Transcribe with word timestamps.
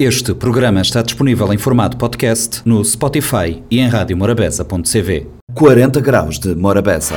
Este 0.00 0.32
programa 0.32 0.80
está 0.80 1.02
disponível 1.02 1.52
em 1.52 1.58
formato 1.58 1.98
podcast 1.98 2.62
no 2.64 2.82
Spotify 2.82 3.62
e 3.70 3.80
em 3.80 3.86
radiomorabeza.cv. 3.86 5.26
40 5.52 6.00
graus 6.00 6.38
de 6.38 6.54
Morabeza. 6.54 7.16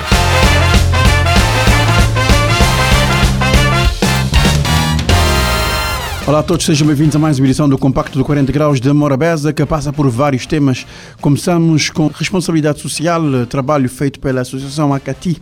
Olá 6.28 6.40
a 6.40 6.44
todos, 6.44 6.66
sejam 6.66 6.86
bem-vindos 6.86 7.16
a 7.16 7.20
mais 7.20 7.40
uma 7.40 7.48
edição 7.48 7.70
do 7.70 7.78
Compacto 7.78 8.18
do 8.18 8.26
40 8.26 8.52
Graus 8.52 8.82
de 8.82 8.92
Morabeza, 8.92 9.54
que 9.54 9.66
passa 9.66 9.94
por 9.94 10.10
vários 10.10 10.46
temas. 10.46 10.86
Começamos 11.22 11.90
com 11.90 12.08
responsabilidade 12.08 12.82
social, 12.82 13.22
trabalho 13.50 13.88
feito 13.88 14.20
pela 14.20 14.42
Associação 14.42 14.94
Acati. 14.94 15.38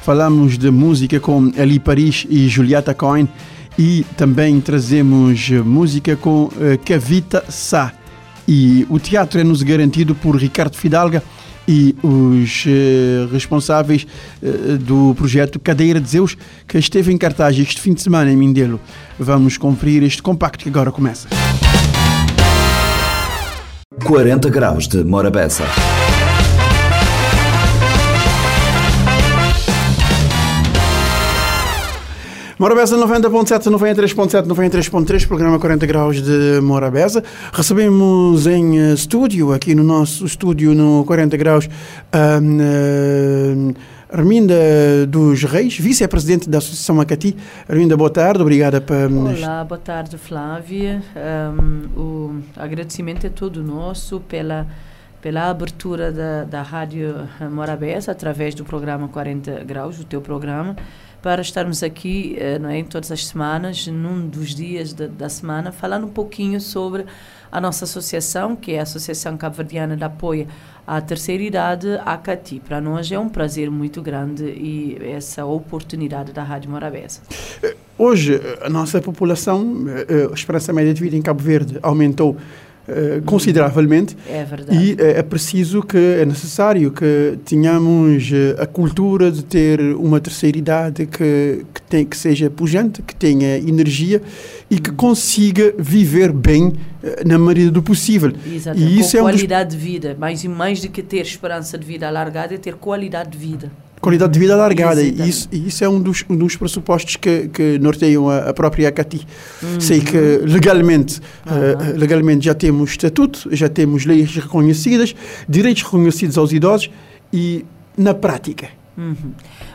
Falamos 0.00 0.56
de 0.56 0.70
música 0.70 1.20
com 1.20 1.52
Eli 1.58 1.78
Paris 1.78 2.26
e 2.30 2.48
Julieta 2.48 2.94
Cohen 2.94 3.28
e 3.78 4.04
também 4.16 4.60
trazemos 4.60 5.50
música 5.50 6.16
com 6.16 6.50
Cavita 6.84 7.44
Sá. 7.48 7.92
E 8.48 8.86
o 8.88 8.98
teatro 8.98 9.40
é-nos 9.40 9.62
garantido 9.62 10.14
por 10.14 10.36
Ricardo 10.36 10.76
Fidalga 10.76 11.22
e 11.68 11.96
os 12.02 12.64
uh, 12.64 13.32
responsáveis 13.32 14.06
do 14.80 15.14
projeto 15.16 15.58
Cadeira 15.58 16.00
de 16.00 16.08
Zeus, 16.08 16.36
que 16.66 16.78
esteve 16.78 17.12
em 17.12 17.18
cartaz 17.18 17.58
este 17.58 17.80
fim 17.80 17.92
de 17.92 18.02
semana 18.02 18.30
em 18.30 18.36
Mindelo. 18.36 18.80
Vamos 19.18 19.58
conferir 19.58 20.02
este 20.04 20.22
compacto 20.22 20.62
que 20.62 20.68
agora 20.68 20.92
começa. 20.92 21.28
40 24.04 24.50
graus 24.50 24.86
de 24.86 25.02
Morabeza. 25.02 25.64
Morabeza 32.58 32.96
90.7, 32.96 33.70
93.7, 33.70 34.46
93.3, 34.46 35.28
programa 35.28 35.58
40 35.58 35.84
graus 35.84 36.22
de 36.22 36.58
Morabeza. 36.62 37.22
Recebemos 37.52 38.46
em 38.46 38.80
uh, 38.80 38.94
estúdio, 38.94 39.52
aqui 39.52 39.74
no 39.74 39.84
nosso 39.84 40.24
estúdio 40.24 40.74
no 40.74 41.04
40 41.04 41.36
graus, 41.36 41.66
uh, 41.66 43.74
Arminda 44.10 44.54
dos 45.06 45.44
Reis, 45.44 45.78
vice-presidente 45.78 46.48
da 46.48 46.56
Associação 46.56 46.98
Acati. 46.98 47.36
Arminda, 47.68 47.94
boa 47.94 48.08
tarde, 48.08 48.40
obrigada 48.40 48.80
por... 48.80 49.12
Olá, 49.12 49.62
boa 49.62 49.78
tarde, 49.78 50.16
Flávia. 50.16 51.02
Um, 51.14 52.00
o 52.00 52.40
agradecimento 52.56 53.26
é 53.26 53.28
todo 53.28 53.62
nosso 53.62 54.18
pela 54.20 54.66
pela 55.20 55.50
abertura 55.50 56.12
da, 56.12 56.44
da 56.44 56.62
Rádio 56.62 57.28
Morabeza 57.50 58.12
através 58.12 58.54
do 58.54 58.64
programa 58.64 59.08
40 59.08 59.64
Graus, 59.64 59.98
o 59.98 60.04
teu 60.04 60.20
programa, 60.20 60.76
para 61.26 61.42
estarmos 61.42 61.82
aqui 61.82 62.38
não 62.60 62.70
é, 62.70 62.78
em 62.78 62.84
todas 62.84 63.10
as 63.10 63.26
semanas, 63.26 63.88
num 63.88 64.28
dos 64.28 64.54
dias 64.54 64.92
da, 64.92 65.08
da 65.08 65.28
semana, 65.28 65.72
falando 65.72 66.06
um 66.06 66.08
pouquinho 66.08 66.60
sobre 66.60 67.04
a 67.50 67.60
nossa 67.60 67.84
associação, 67.84 68.54
que 68.54 68.74
é 68.74 68.78
a 68.78 68.84
Associação 68.84 69.36
Cabo-Verdiana 69.36 69.96
de 69.96 70.04
Apoio 70.04 70.46
à 70.86 71.00
Terceira 71.00 71.42
Idade, 71.42 72.00
a 72.04 72.16
CATI. 72.16 72.60
Para 72.60 72.80
nós 72.80 73.10
é 73.10 73.18
um 73.18 73.28
prazer 73.28 73.68
muito 73.72 74.00
grande 74.00 74.44
e 74.44 74.98
essa 75.02 75.44
oportunidade 75.44 76.32
da 76.32 76.44
Rádio 76.44 76.70
Morabeza. 76.70 77.22
Hoje, 77.98 78.40
a 78.62 78.70
nossa 78.70 79.00
população, 79.00 79.84
a 80.30 80.32
esperança 80.32 80.72
média 80.72 80.94
de 80.94 81.02
vida 81.02 81.16
em 81.16 81.22
Cabo 81.22 81.42
Verde 81.42 81.80
aumentou 81.82 82.36
Uh, 82.88 83.20
consideravelmente 83.22 84.16
é 84.28 84.44
verdade. 84.44 84.78
e 84.78 84.92
uh, 84.92 84.96
é 85.00 85.22
preciso 85.22 85.82
que 85.82 85.96
é 85.96 86.24
necessário 86.24 86.92
que 86.92 87.36
tenhamos 87.44 88.30
uh, 88.30 88.62
a 88.62 88.66
cultura 88.66 89.28
de 89.32 89.42
ter 89.44 89.80
uma 89.96 90.20
terceira 90.20 90.56
idade 90.56 91.04
que 91.04 91.66
que, 91.74 91.82
tem, 91.82 92.04
que 92.04 92.16
seja 92.16 92.48
pujante, 92.48 93.02
que 93.02 93.14
tenha 93.14 93.58
energia 93.58 94.22
e 94.70 94.78
que 94.78 94.92
consiga 94.92 95.74
viver 95.76 96.32
bem 96.32 96.74
na 97.24 97.38
medida 97.38 97.70
do 97.70 97.82
possível. 97.82 98.32
Exatamente. 98.46 98.92
E 98.92 99.00
isso 99.00 99.12
Com 99.12 99.18
é 99.18 99.32
qualidade 99.32 99.74
um 99.74 99.78
dos... 99.78 99.84
de 99.84 99.92
vida, 99.92 100.16
mais 100.18 100.44
e 100.44 100.48
mais 100.48 100.80
do 100.80 100.88
que 100.88 101.02
ter 101.02 101.22
esperança 101.22 101.76
de 101.76 101.84
vida 101.84 102.06
alargada 102.06 102.54
é 102.54 102.58
ter 102.58 102.74
qualidade 102.74 103.30
de 103.30 103.38
vida 103.38 103.70
qualidade 104.00 104.32
de 104.32 104.38
vida 104.38 104.54
alargada. 104.54 105.02
E 105.02 105.28
isso, 105.28 105.48
isso 105.52 105.84
é 105.84 105.88
um 105.88 106.00
dos, 106.00 106.24
um 106.28 106.36
dos 106.36 106.56
pressupostos 106.56 107.16
que, 107.16 107.48
que 107.48 107.78
norteiam 107.78 108.28
a, 108.28 108.50
a 108.50 108.54
própria 108.54 108.88
ACATI. 108.88 109.26
Uhum. 109.62 109.80
Sei 109.80 110.00
que 110.00 110.18
legalmente, 110.44 111.20
uhum. 111.46 111.94
uh, 111.94 111.98
legalmente 111.98 112.44
já 112.44 112.54
temos 112.54 112.90
estatuto, 112.90 113.48
já 113.54 113.68
temos 113.68 114.04
leis 114.04 114.34
reconhecidas, 114.36 115.14
direitos 115.48 115.82
reconhecidos 115.82 116.38
aos 116.38 116.52
idosos 116.52 116.90
e 117.32 117.64
na 117.96 118.14
prática. 118.14 118.68
Uhum. 118.96 119.32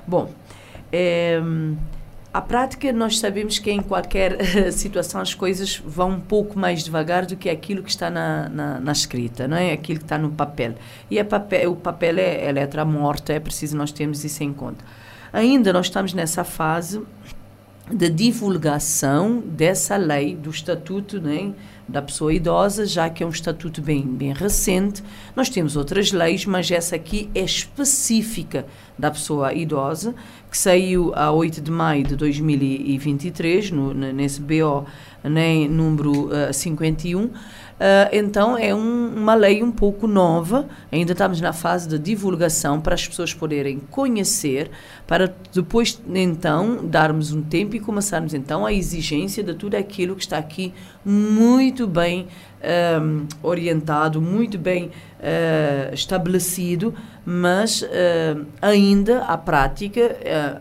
Bom, 0.08 0.32
é, 0.92 1.42
a 2.34 2.42
prática 2.42 2.94
nós 2.94 3.20
sabemos 3.20 3.60
que 3.60 3.70
em 3.70 3.82
qualquer 3.82 4.38
situação 4.72 5.20
as 5.20 5.34
coisas 5.34 5.82
vão 5.86 6.12
um 6.12 6.20
pouco 6.20 6.58
mais 6.58 6.84
devagar 6.84 7.26
do 7.26 7.36
que 7.36 7.50
aquilo 7.50 7.84
que 7.84 7.90
está 7.90 8.10
na, 8.10 8.48
na, 8.48 8.80
na 8.80 8.92
escrita, 8.92 9.48
não 9.48 9.58
é? 9.58 9.74
Aquilo 9.74 10.00
que 10.00 10.06
está 10.06 10.18
no 10.18 10.32
papel. 10.32 10.76
E 11.10 11.20
a 11.20 11.26
papel, 11.26 11.72
o 11.74 11.76
papel 11.76 12.20
é, 12.20 12.46
é 12.46 12.52
letra 12.52 12.86
morta, 12.86 13.34
é 13.34 13.40
preciso 13.40 13.76
nós 13.76 13.92
termos 13.92 14.24
isso 14.24 14.44
em 14.44 14.54
conta. 14.54 14.84
Ainda 15.34 15.74
nós 15.74 15.88
estamos 15.88 16.14
nessa 16.14 16.44
fase 16.44 17.02
de 17.90 18.10
divulgação 18.10 19.42
dessa 19.46 19.98
lei 19.98 20.36
do 20.36 20.50
estatuto, 20.50 21.20
né, 21.20 21.54
da 21.88 22.02
pessoa 22.02 22.34
idosa, 22.34 22.86
já 22.86 23.10
que 23.10 23.22
é 23.22 23.26
um 23.26 23.30
estatuto 23.30 23.82
bem, 23.82 24.04
bem 24.04 24.34
recente. 24.34 25.04
Nós 25.36 25.50
temos 25.50 25.76
outras 25.76 26.12
leis, 26.12 26.46
mas 26.46 26.72
essa 26.72 26.96
aqui 26.96 27.30
é 27.36 27.42
específica 27.42 28.66
da 28.98 29.12
pessoa 29.12 29.54
idosa, 29.54 30.16
que 30.52 30.58
saiu 30.58 31.14
a 31.16 31.32
8 31.32 31.62
de 31.62 31.72
maio 31.72 32.04
de 32.04 32.18
2023, 32.18 33.72
no, 33.72 33.94
nesse 33.94 34.42
BO 34.42 34.86
né, 35.24 35.66
número 35.66 36.26
uh, 36.26 36.54
51. 36.54 37.30
Uh, 37.82 38.10
então, 38.12 38.56
é 38.56 38.76
um, 38.76 39.08
uma 39.08 39.34
lei 39.34 39.64
um 39.64 39.72
pouco 39.72 40.06
nova, 40.06 40.68
ainda 40.92 41.14
estamos 41.14 41.42
na 41.42 41.52
fase 41.52 41.90
de 41.90 41.98
divulgação 41.98 42.80
para 42.80 42.94
as 42.94 43.08
pessoas 43.08 43.34
poderem 43.34 43.80
conhecer, 43.90 44.70
para 45.08 45.34
depois, 45.52 46.00
então, 46.14 46.86
darmos 46.86 47.34
um 47.34 47.42
tempo 47.42 47.76
e 47.76 47.80
começarmos, 47.80 48.36
então, 48.36 48.68
a 48.68 48.72
exigência 48.72 49.44
de 49.44 49.56
tudo 49.56 49.74
aquilo 49.74 50.16
que 50.16 50.22
está 50.22 50.38
aqui 50.38 50.72
muito 51.04 51.88
bem 51.88 52.28
um, 53.02 53.26
orientado, 53.42 54.22
muito 54.22 54.60
bem 54.60 54.92
uh, 55.20 55.92
estabelecido, 55.92 56.94
mas 57.26 57.82
uh, 57.82 58.46
ainda 58.62 59.24
a 59.24 59.36
prática, 59.40 60.16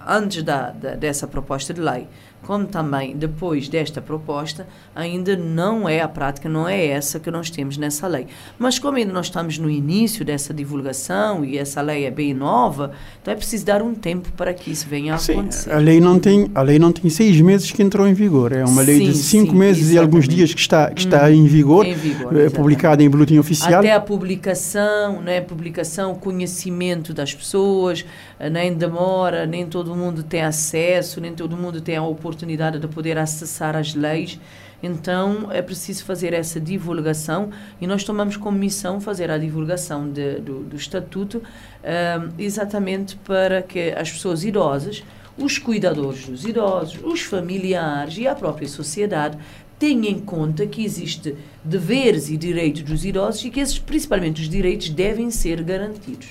antes 0.08 0.42
da, 0.42 0.70
da, 0.70 0.94
dessa 0.94 1.26
proposta 1.26 1.74
de 1.74 1.82
lei, 1.82 2.08
como 2.50 2.66
também 2.66 3.16
depois 3.16 3.68
desta 3.68 4.00
proposta, 4.00 4.66
ainda 4.92 5.36
não 5.36 5.88
é 5.88 6.00
a 6.00 6.08
prática, 6.08 6.48
não 6.48 6.68
é 6.68 6.84
essa 6.84 7.20
que 7.20 7.30
nós 7.30 7.48
temos 7.48 7.76
nessa 7.76 8.08
lei. 8.08 8.26
Mas 8.58 8.76
como 8.76 8.96
ainda 8.96 9.12
nós 9.12 9.26
estamos 9.26 9.56
no 9.56 9.70
início 9.70 10.24
dessa 10.24 10.52
divulgação 10.52 11.44
e 11.44 11.56
essa 11.56 11.80
lei 11.80 12.06
é 12.06 12.10
bem 12.10 12.34
nova, 12.34 12.90
então 13.22 13.32
é 13.32 13.36
preciso 13.36 13.64
dar 13.64 13.82
um 13.82 13.94
tempo 13.94 14.32
para 14.32 14.52
que 14.52 14.68
isso 14.68 14.88
venha 14.88 15.14
a 15.14 15.18
sim, 15.18 15.30
acontecer. 15.30 15.72
A 15.72 15.78
lei 15.78 16.00
não 16.00 16.18
tem, 16.18 16.50
a 16.52 16.60
lei 16.62 16.76
não 16.76 16.90
tem 16.90 17.08
seis 17.08 17.40
meses 17.40 17.70
que 17.70 17.84
entrou 17.84 18.04
em 18.08 18.14
vigor, 18.14 18.50
é 18.50 18.64
uma 18.64 18.82
lei 18.82 18.98
sim, 18.98 19.04
de 19.04 19.14
cinco 19.14 19.52
sim, 19.52 19.56
meses 19.56 19.82
exatamente. 19.82 19.94
e 19.94 19.98
alguns 20.00 20.28
dias 20.28 20.52
que 20.52 20.60
está 20.60 20.90
que 20.90 21.02
está 21.02 21.26
hum, 21.26 21.30
em 21.30 21.46
vigor, 21.46 21.86
em 21.86 21.94
vigor 21.94 22.36
é 22.36 22.50
publicada 22.50 23.00
em 23.00 23.08
boletim 23.08 23.38
oficial. 23.38 23.78
Até 23.78 23.92
a 23.92 24.00
publicação, 24.00 25.22
né, 25.22 25.40
publicação, 25.40 26.16
conhecimento 26.16 27.14
das 27.14 27.32
pessoas, 27.32 28.04
nem 28.50 28.74
demora, 28.74 29.46
nem 29.46 29.66
todo 29.66 29.94
mundo 29.94 30.24
tem 30.24 30.42
acesso, 30.42 31.20
nem 31.20 31.32
todo 31.32 31.56
mundo 31.56 31.80
tem 31.80 31.94
a 31.94 32.02
oportunidade 32.02 32.39
de 32.78 32.88
poder 32.88 33.18
acessar 33.18 33.76
as 33.76 33.94
leis. 33.94 34.38
Então 34.82 35.52
é 35.52 35.60
preciso 35.60 36.04
fazer 36.04 36.32
essa 36.32 36.58
divulgação 36.58 37.50
e 37.80 37.86
nós 37.86 38.02
tomamos 38.02 38.36
como 38.36 38.58
missão 38.58 39.00
fazer 39.00 39.30
a 39.30 39.36
divulgação 39.36 40.10
de, 40.10 40.36
do, 40.40 40.60
do 40.60 40.76
estatuto 40.76 41.42
um, 41.42 42.32
exatamente 42.38 43.16
para 43.16 43.62
que 43.62 43.90
as 43.90 44.10
pessoas 44.10 44.42
idosas, 44.42 45.04
os 45.36 45.58
cuidadores 45.58 46.26
dos 46.26 46.44
idosos, 46.44 46.98
os 47.04 47.20
familiares 47.20 48.16
e 48.16 48.26
a 48.26 48.34
própria 48.34 48.68
sociedade 48.68 49.36
tenha 49.78 50.10
em 50.10 50.18
conta 50.18 50.66
que 50.66 50.84
existe 50.84 51.34
deveres 51.62 52.30
e 52.30 52.36
direitos 52.36 52.82
dos 52.82 53.04
idosos 53.04 53.44
e 53.44 53.50
que 53.50 53.60
esses, 53.60 53.78
principalmente 53.78 54.40
os 54.40 54.48
direitos, 54.48 54.88
devem 54.88 55.30
ser 55.30 55.62
garantidos. 55.62 56.28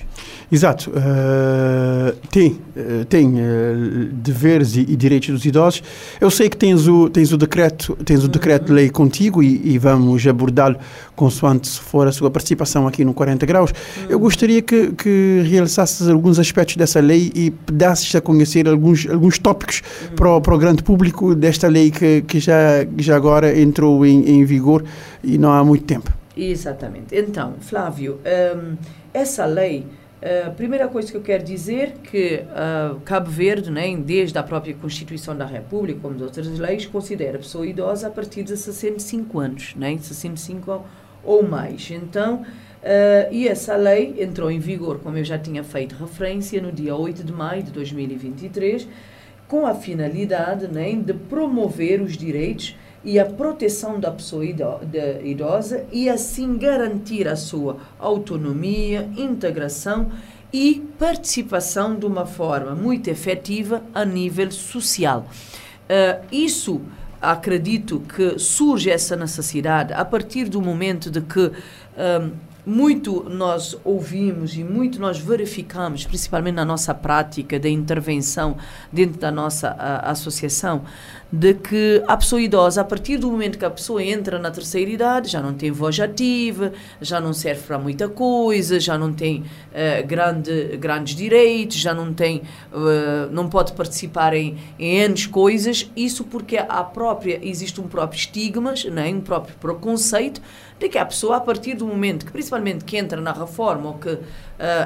Exato. 0.50 0.90
Uh, 0.90 2.16
tem 2.28 2.58
uh, 2.76 3.04
tem 3.04 3.26
uh, 3.28 4.08
deveres 4.12 4.74
e, 4.74 4.80
e, 4.80 4.96
direitos 4.96 5.28
dos 5.30 5.44
idosos. 5.44 5.82
Eu 6.20 6.28
sei 6.30 6.48
que 6.48 6.56
tens 6.56 6.88
o, 6.88 7.08
tens 7.08 7.32
o 7.32 7.36
decreto 7.36 7.96
tens 8.04 8.20
o 8.20 8.24
uhum. 8.24 8.28
decreto-lei 8.28 8.90
contigo 8.90 9.42
e, 9.42 9.74
e 9.74 9.78
vamos 9.78 10.26
abordá-lo 10.26 10.76
consoante 11.14 11.68
for 11.68 12.08
a 12.08 12.12
sua 12.12 12.30
participação 12.30 12.88
aqui 12.88 13.04
no 13.04 13.14
40 13.14 13.46
Graus. 13.46 13.70
Uhum. 13.70 14.06
Eu 14.08 14.18
gostaria 14.18 14.60
que, 14.60 14.90
que 14.92 15.42
realçasses 15.46 16.08
alguns 16.08 16.38
aspectos 16.40 16.76
dessa 16.76 16.98
lei 16.98 17.30
e 17.34 17.52
pedasses 17.52 18.12
a 18.16 18.20
conhecer 18.20 18.66
alguns, 18.66 19.06
alguns 19.08 19.38
tópicos 19.38 19.82
uhum. 20.02 20.16
para, 20.16 20.30
o, 20.30 20.40
para 20.40 20.54
o 20.54 20.58
grande 20.58 20.82
público 20.82 21.34
desta 21.36 21.68
lei 21.68 21.92
que, 21.92 22.22
que 22.22 22.40
já, 22.40 22.84
já 22.98 23.14
agora 23.14 23.56
entrou 23.56 24.04
em, 24.04 24.28
em 24.28 24.44
vigor 24.44 24.82
e 25.22 25.38
não 25.38 25.52
há 25.52 25.64
muito 25.64 25.84
tempo. 25.84 26.12
Exatamente. 26.36 27.14
Então, 27.14 27.54
Flávio, 27.60 28.20
um, 28.56 28.76
essa 29.12 29.44
lei 29.44 29.86
A 30.46 30.50
primeira 30.50 30.86
coisa 30.86 31.10
que 31.10 31.16
eu 31.16 31.22
quero 31.22 31.42
dizer 31.42 31.94
que 32.02 32.42
uh, 32.44 33.00
Cabo 33.06 33.30
Verde, 33.30 33.70
né, 33.70 33.96
desde 33.96 34.36
a 34.36 34.42
própria 34.42 34.74
Constituição 34.74 35.34
da 35.34 35.46
República, 35.46 35.98
como 36.02 36.14
de 36.14 36.22
outras 36.22 36.46
leis, 36.58 36.84
considera 36.84 37.36
a 37.36 37.40
pessoa 37.40 37.66
idosa 37.66 38.08
a 38.08 38.10
partir 38.10 38.42
de 38.42 38.54
65 38.54 39.38
anos, 39.38 39.74
né, 39.74 39.96
65 39.96 40.84
ou 41.24 41.42
mais. 41.42 41.90
Então, 41.90 42.44
Uh, 42.80 43.28
e 43.30 43.46
essa 43.46 43.76
lei 43.76 44.16
entrou 44.20 44.50
em 44.50 44.58
vigor, 44.58 45.00
como 45.00 45.18
eu 45.18 45.24
já 45.24 45.38
tinha 45.38 45.62
feito 45.62 45.94
referência, 45.94 46.62
no 46.62 46.72
dia 46.72 46.96
8 46.96 47.22
de 47.22 47.30
maio 47.30 47.62
de 47.62 47.70
2023, 47.72 48.88
com 49.46 49.66
a 49.66 49.74
finalidade 49.74 50.66
né, 50.66 50.90
de 50.94 51.12
promover 51.12 52.00
os 52.00 52.16
direitos 52.16 52.74
e 53.04 53.18
a 53.18 53.24
proteção 53.24 53.98
da 53.98 54.10
pessoa 54.10 54.44
idosa 54.44 55.84
e 55.90 56.08
assim 56.08 56.56
garantir 56.58 57.26
a 57.26 57.36
sua 57.36 57.78
autonomia, 57.98 59.08
integração 59.16 60.10
e 60.52 60.86
participação 60.98 61.94
de 61.96 62.06
uma 62.06 62.26
forma 62.26 62.74
muito 62.74 63.08
efetiva 63.08 63.82
a 63.94 64.04
nível 64.04 64.50
social. 64.50 65.26
Uh, 65.88 66.24
isso 66.30 66.80
acredito 67.20 68.00
que 68.00 68.38
surge 68.38 68.90
essa 68.90 69.14
necessidade 69.14 69.92
a 69.92 70.04
partir 70.04 70.48
do 70.48 70.60
momento 70.60 71.10
de 71.10 71.20
que 71.20 71.40
um, 71.40 72.32
muito 72.64 73.24
nós 73.28 73.76
ouvimos 73.84 74.56
e 74.56 74.62
muito 74.62 75.00
nós 75.00 75.18
verificamos, 75.18 76.04
principalmente 76.04 76.54
na 76.54 76.64
nossa 76.64 76.94
prática 76.94 77.58
de 77.58 77.68
intervenção 77.68 78.56
dentro 78.92 79.18
da 79.18 79.30
nossa 79.30 79.70
a, 79.70 80.10
associação, 80.10 80.82
de 81.32 81.54
que 81.54 82.02
a 82.08 82.16
pessoa 82.16 82.40
idosa, 82.40 82.80
a 82.80 82.84
partir 82.84 83.16
do 83.16 83.30
momento 83.30 83.58
que 83.58 83.64
a 83.64 83.70
pessoa 83.70 84.02
entra 84.02 84.38
na 84.38 84.50
terceira 84.50 84.90
idade, 84.90 85.28
já 85.28 85.40
não 85.40 85.54
tem 85.54 85.70
voz 85.70 85.98
ativa, 86.00 86.72
já 87.00 87.20
não 87.20 87.32
serve 87.32 87.62
para 87.62 87.78
muita 87.78 88.08
coisa, 88.08 88.80
já 88.80 88.98
não 88.98 89.12
tem 89.12 89.40
uh, 89.42 90.06
grande, 90.06 90.76
grandes 90.76 91.14
direitos, 91.14 91.76
já 91.76 91.94
não 91.94 92.12
tem, 92.12 92.42
uh, 92.72 93.30
não 93.30 93.48
pode 93.48 93.72
participar 93.72 94.34
em, 94.34 94.58
em 94.78 94.96
N 94.98 95.28
coisas, 95.28 95.90
isso 95.96 96.24
porque 96.24 96.56
a 96.56 96.82
própria, 96.82 97.38
existe 97.42 97.80
um 97.80 97.86
próprio 97.86 98.18
estigma, 98.18 98.74
né, 98.90 99.08
um 99.10 99.20
próprio 99.20 99.54
preconceito, 99.56 100.40
de 100.78 100.88
que 100.88 100.98
a 100.98 101.04
pessoa, 101.04 101.36
a 101.36 101.40
partir 101.40 101.74
do 101.74 101.86
momento 101.86 102.24
que, 102.24 102.32
principalmente 102.32 102.84
que 102.84 102.96
entra 102.96 103.20
na 103.20 103.32
reforma 103.32 103.88
ou 103.88 103.94
que 103.94 104.08
uh, 104.10 104.20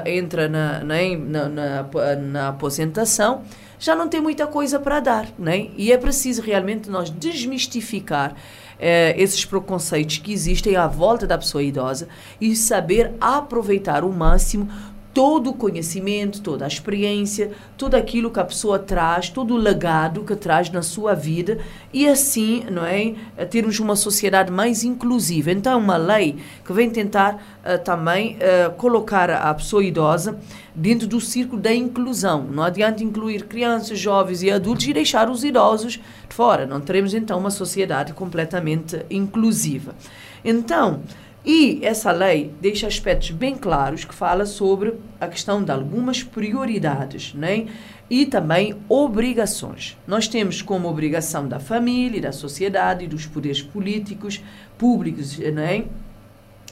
entra 0.05 0.47
na, 0.49 0.83
na, 0.83 1.49
na, 1.49 2.15
na 2.15 2.47
aposentação, 2.49 3.43
já 3.79 3.95
não 3.95 4.07
tem 4.07 4.21
muita 4.21 4.47
coisa 4.47 4.79
para 4.79 4.99
dar, 4.99 5.27
né? 5.37 5.69
E 5.77 5.91
é 5.91 5.97
preciso 5.97 6.41
realmente 6.41 6.89
nós 6.89 7.09
desmistificar 7.09 8.35
eh, 8.79 9.15
esses 9.17 9.45
preconceitos 9.45 10.17
que 10.17 10.33
existem 10.33 10.75
à 10.75 10.87
volta 10.87 11.25
da 11.25 11.37
pessoa 11.37 11.63
idosa 11.63 12.07
e 12.39 12.55
saber 12.55 13.13
aproveitar 13.19 14.03
o 14.03 14.11
máximo 14.11 14.69
todo 15.15 15.51
o 15.51 15.53
conhecimento, 15.53 16.41
toda 16.41 16.65
a 16.65 16.67
experiência, 16.67 17.53
tudo 17.77 17.95
aquilo 17.95 18.29
que 18.29 18.39
a 18.39 18.43
pessoa 18.43 18.77
traz, 18.77 19.29
todo 19.29 19.53
o 19.53 19.57
legado 19.57 20.25
que 20.25 20.35
traz 20.35 20.69
na 20.69 20.81
sua 20.81 21.13
vida 21.13 21.57
e 21.93 22.05
assim, 22.05 22.65
não 22.69 22.85
é, 22.85 23.13
termos 23.49 23.79
uma 23.79 23.95
sociedade 23.95 24.51
mais 24.51 24.83
inclusiva. 24.83 25.51
Então, 25.51 25.71
é 25.71 25.75
uma 25.77 25.95
lei 25.95 26.35
que 26.65 26.73
vem 26.73 26.89
tentar 26.89 27.35
uh, 27.35 27.81
também 27.81 28.35
uh, 28.35 28.73
colocar 28.73 29.29
a 29.29 29.53
pessoa 29.53 29.81
idosa 29.85 30.37
dentro 30.75 31.07
do 31.07 31.21
círculo 31.21 31.61
da 31.61 31.73
inclusão. 31.73 32.43
Não 32.43 32.63
adianta 32.63 33.03
incluir 33.03 33.45
crianças, 33.45 33.97
jovens 33.97 34.43
e 34.43 34.51
adultos 34.51 34.85
e 34.87 34.93
deixar 34.93 35.29
os 35.29 35.43
idosos 35.43 35.93
de 35.93 36.35
fora. 36.35 36.65
Não 36.65 36.81
teremos 36.81 37.13
então 37.13 37.39
uma 37.39 37.49
sociedade 37.49 38.13
completamente 38.13 39.05
inclusiva. 39.09 39.95
Então, 40.43 41.01
e 41.45 41.79
essa 41.83 42.11
lei 42.11 42.51
deixa 42.59 42.87
aspectos 42.87 43.29
bem 43.29 43.55
claros 43.55 44.03
que 44.03 44.13
fala 44.13 44.45
sobre 44.45 44.95
a 45.21 45.27
questão 45.27 45.63
de 45.63 45.71
algumas 45.71 46.23
prioridades, 46.23 47.33
né? 47.33 47.67
E 48.09 48.25
também 48.25 48.75
obrigações. 48.89 49.97
Nós 50.07 50.27
temos 50.27 50.61
como 50.61 50.87
obrigação 50.87 51.47
da 51.47 51.59
família, 51.59 52.21
da 52.21 52.31
sociedade 52.31 53.05
e 53.05 53.07
dos 53.07 53.25
poderes 53.25 53.61
políticos, 53.61 54.41
públicos, 54.77 55.37
né? 55.37 55.85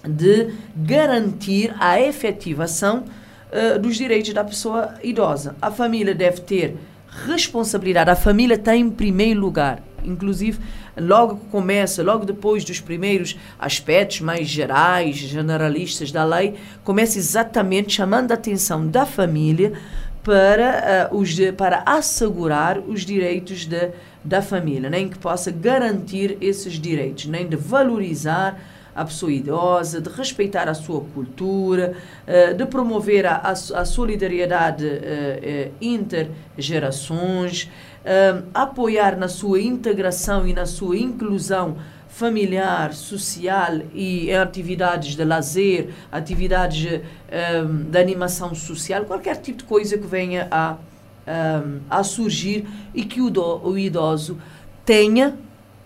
De 0.04 0.54
garantir 0.76 1.74
a 1.80 2.02
efetivação 2.02 3.04
uh, 3.54 3.80
dos 3.80 3.96
direitos 3.96 4.34
da 4.34 4.44
pessoa 4.44 4.96
idosa. 5.04 5.56
A 5.62 5.72
família 5.72 6.16
deve 6.16 6.42
ter 6.42 6.76
responsabilidade. 7.26 8.10
A 8.10 8.16
família 8.16 8.56
está 8.56 8.76
em 8.76 8.90
primeiro 8.90 9.40
lugar. 9.40 9.82
Inclusive, 10.04 10.60
logo 11.00 11.38
que 11.38 11.46
começa, 11.46 12.04
logo 12.04 12.26
depois 12.26 12.66
dos 12.66 12.80
primeiros 12.80 13.38
aspectos 13.58 14.20
mais 14.20 14.48
gerais, 14.48 15.16
generalistas 15.16 16.12
da 16.12 16.26
lei, 16.26 16.56
começa 16.84 17.18
exatamente 17.18 17.94
chamando 17.94 18.32
a 18.32 18.34
atenção 18.34 18.86
da 18.86 19.06
família 19.06 19.74
para, 20.24 21.10
uh, 21.12 21.18
os, 21.18 21.36
para 21.58 21.84
assegurar 21.86 22.80
os 22.80 23.06
direitos 23.06 23.66
de, 23.66 23.92
da 24.24 24.42
família, 24.42 24.90
nem 24.90 25.10
que 25.10 25.18
possa 25.18 25.52
garantir 25.52 26.38
esses 26.42 26.74
direitos, 26.74 27.26
nem 27.26 27.48
de 27.48 27.56
valorizar 27.56 28.60
a 28.96 29.04
pessoa 29.06 29.32
idosa, 29.32 30.00
de 30.00 30.10
respeitar 30.10 30.68
a 30.70 30.74
sua 30.74 31.02
cultura, 31.02 31.94
uh, 32.28 32.54
de 32.54 32.66
promover 32.66 33.26
a, 33.26 33.38
a, 33.38 33.86
solidariedade 33.86 34.86
uh, 34.86 35.74
intergerações, 35.82 37.64
uh, 37.64 38.44
apoiar 38.54 39.18
na 39.18 39.28
sua 39.28 39.62
integração 39.62 40.48
e 40.48 40.54
na 40.54 40.66
sua 40.66 40.98
inclusão 40.98 41.78
familiar, 42.08 42.94
social 42.94 43.80
e 43.92 44.30
em 44.30 44.36
atividades 44.36 45.16
de 45.16 45.26
lazer, 45.26 45.90
atividades 46.12 47.02
de 47.90 47.98
animação 47.98 48.54
social, 48.54 49.04
qualquer 49.06 49.38
tipo 49.38 49.58
de 49.58 49.64
coisa 49.64 49.98
que 49.98 50.06
venha 50.06 50.48
a, 50.52 50.76
a 51.90 52.04
surgir 52.04 52.68
e 52.94 53.04
que 53.04 53.20
o, 53.20 53.32
do, 53.32 53.68
o 53.68 53.76
idoso 53.76 54.38
tenha 54.86 55.36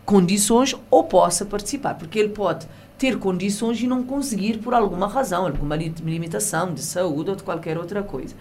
condições 0.05 0.75
ou 0.89 1.05
possa 1.05 1.45
participar, 1.45 1.93
porque 1.95 2.19
ele 2.19 2.29
pode 2.29 2.67
ter 2.97 3.17
condições 3.19 3.81
e 3.81 3.87
não 3.87 4.03
conseguir 4.03 4.57
por 4.57 4.73
alguma 4.73 5.07
razão, 5.07 5.45
alguma 5.45 5.75
limitação 5.75 6.73
de 6.73 6.81
saúde 6.81 7.29
ou 7.29 7.35
de 7.35 7.43
qualquer 7.43 7.77
outra 7.77 8.01
coisa. 8.01 8.35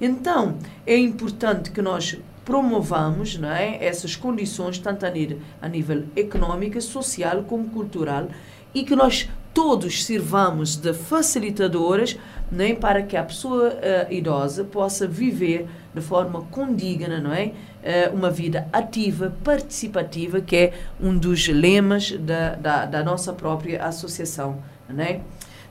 Então, 0.00 0.58
é 0.86 0.96
importante 0.96 1.70
que 1.70 1.80
nós 1.80 2.18
promovamos 2.44 3.38
não 3.38 3.50
é, 3.50 3.82
essas 3.84 4.14
condições, 4.14 4.78
tanto 4.78 5.06
a 5.06 5.10
nível, 5.10 5.38
a 5.62 5.68
nível 5.68 6.04
econômico, 6.14 6.80
social 6.80 7.44
como 7.44 7.70
cultural, 7.70 8.28
e 8.74 8.84
que 8.84 8.94
nós 8.94 9.28
todos 9.54 10.04
sirvamos 10.04 10.76
de 10.76 10.92
facilitadoras 10.92 12.18
nem 12.50 12.74
para 12.74 13.02
que 13.02 13.16
a 13.16 13.22
pessoa 13.22 13.68
uh, 13.68 14.12
idosa 14.12 14.64
possa 14.64 15.06
viver 15.06 15.66
de 15.94 16.00
forma 16.00 16.42
condigna, 16.50 17.20
não 17.20 17.32
é? 17.32 17.52
Uh, 17.82 18.14
uma 18.14 18.30
vida 18.30 18.66
ativa, 18.72 19.34
participativa, 19.44 20.40
que 20.40 20.56
é 20.56 20.72
um 21.00 21.16
dos 21.16 21.46
lemas 21.48 22.10
da, 22.12 22.54
da, 22.54 22.86
da 22.86 23.04
nossa 23.04 23.32
própria 23.32 23.84
associação, 23.84 24.62
não 24.88 25.04
é? 25.04 25.20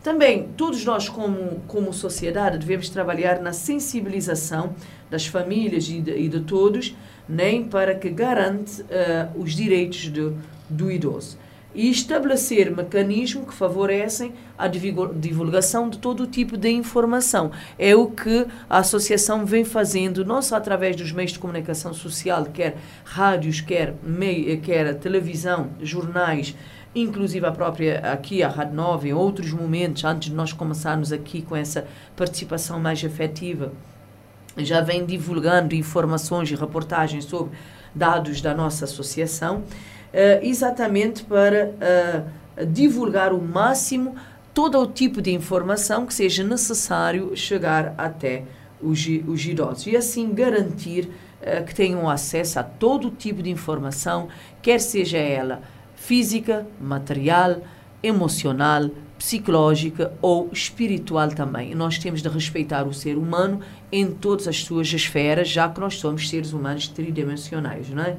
Também, 0.03 0.49
todos 0.57 0.83
nós, 0.83 1.07
como, 1.07 1.61
como 1.67 1.93
sociedade, 1.93 2.57
devemos 2.57 2.89
trabalhar 2.89 3.39
na 3.39 3.53
sensibilização 3.53 4.75
das 5.09 5.25
famílias 5.25 5.87
e 5.87 6.01
de, 6.01 6.11
e 6.11 6.27
de 6.27 6.41
todos, 6.41 6.93
nem 7.27 7.63
para 7.63 7.95
que 7.95 8.09
garante 8.09 8.81
uh, 8.81 9.41
os 9.41 9.53
direitos 9.53 10.09
do, 10.09 10.37
do 10.69 10.91
idoso. 10.91 11.37
E 11.75 11.89
estabelecer 11.89 12.75
mecanismos 12.75 13.47
que 13.47 13.53
favorecem 13.53 14.33
a 14.57 14.67
divulgação 14.67 15.89
de 15.89 15.97
todo 15.97 16.27
tipo 16.27 16.55
de 16.55 16.69
informação. 16.69 17.51
É 17.79 17.95
o 17.95 18.07
que 18.07 18.45
a 18.69 18.77
associação 18.77 19.45
vem 19.45 19.65
fazendo, 19.65 20.23
não 20.23 20.41
só 20.41 20.55
através 20.55 20.95
dos 20.95 21.11
meios 21.11 21.31
de 21.31 21.39
comunicação 21.39 21.93
social, 21.93 22.45
quer 22.45 22.77
rádios, 23.03 23.59
quer, 23.59 23.95
meio, 24.03 24.61
quer 24.61 24.93
televisão, 24.95 25.69
jornais, 25.81 26.55
inclusive 26.95 27.45
a 27.45 27.51
própria 27.51 27.99
aqui, 28.11 28.43
a 28.43 28.47
Rádio 28.47 28.75
Nova, 28.75 29.07
em 29.07 29.13
outros 29.13 29.51
momentos, 29.51 30.03
antes 30.03 30.29
de 30.29 30.35
nós 30.35 30.53
começarmos 30.53 31.11
aqui 31.11 31.41
com 31.41 31.55
essa 31.55 31.87
participação 32.15 32.79
mais 32.79 33.03
efetiva, 33.03 33.71
já 34.57 34.81
vem 34.81 35.05
divulgando 35.05 35.73
informações 35.73 36.51
e 36.51 36.55
reportagens 36.55 37.25
sobre 37.25 37.57
dados 37.95 38.41
da 38.41 38.53
nossa 38.53 38.85
associação, 38.85 39.63
uh, 40.13 40.45
exatamente 40.45 41.23
para 41.23 41.71
uh, 42.59 42.65
divulgar 42.65 43.33
o 43.33 43.41
máximo 43.41 44.15
todo 44.53 44.79
o 44.79 44.87
tipo 44.87 45.21
de 45.21 45.33
informação 45.33 46.05
que 46.05 46.13
seja 46.13 46.43
necessário 46.43 47.35
chegar 47.35 47.95
até 47.97 48.43
os, 48.81 49.07
os 49.27 49.45
idosos 49.45 49.87
e 49.87 49.97
assim 49.97 50.33
garantir 50.33 51.09
uh, 51.41 51.65
que 51.65 51.73
tenham 51.73 52.09
acesso 52.09 52.59
a 52.59 52.63
todo 52.63 53.07
o 53.07 53.11
tipo 53.11 53.41
de 53.41 53.49
informação, 53.49 54.27
quer 54.61 54.79
seja 54.79 55.17
ela 55.17 55.61
física, 55.95 56.67
material, 56.79 57.61
emocional, 58.03 58.89
psicológica 59.17 60.13
ou 60.21 60.49
espiritual 60.51 61.29
também. 61.29 61.73
Nós 61.73 61.97
temos 61.97 62.21
de 62.21 62.27
respeitar 62.27 62.85
o 62.85 62.93
ser 62.93 63.17
humano 63.17 63.61
em 63.93 64.07
todas 64.07 64.47
as 64.47 64.63
suas 64.63 64.91
esferas, 64.91 65.47
já 65.47 65.69
que 65.69 65.79
nós 65.79 65.99
somos 65.99 66.27
seres 66.27 66.51
humanos 66.51 66.87
tridimensionais, 66.87 67.89
não 67.91 68.01
é? 68.01 68.15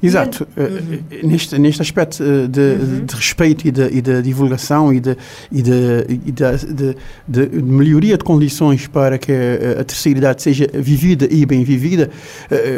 Exato. 0.00 0.46
E, 0.56 0.60
uhum. 0.60 1.28
neste, 1.28 1.58
neste 1.58 1.82
aspecto 1.82 2.22
de, 2.48 2.60
uhum. 2.60 3.04
de 3.04 3.14
respeito 3.16 3.66
e 3.66 3.72
de, 3.72 3.88
e 3.88 4.00
de, 4.00 4.22
divulgação 4.22 4.94
e, 4.94 5.00
de, 5.00 5.16
e, 5.50 5.62
de, 5.62 5.72
e 6.08 6.30
de, 6.30 6.96
de, 7.26 7.60
melhoria 7.60 8.16
de 8.16 8.22
condições 8.22 8.86
para 8.86 9.18
que 9.18 9.32
a 9.32 9.82
terceira 9.82 10.20
idade 10.20 10.42
seja 10.42 10.68
vivida 10.72 11.26
e 11.28 11.44
bem 11.44 11.64
vivida, 11.64 12.08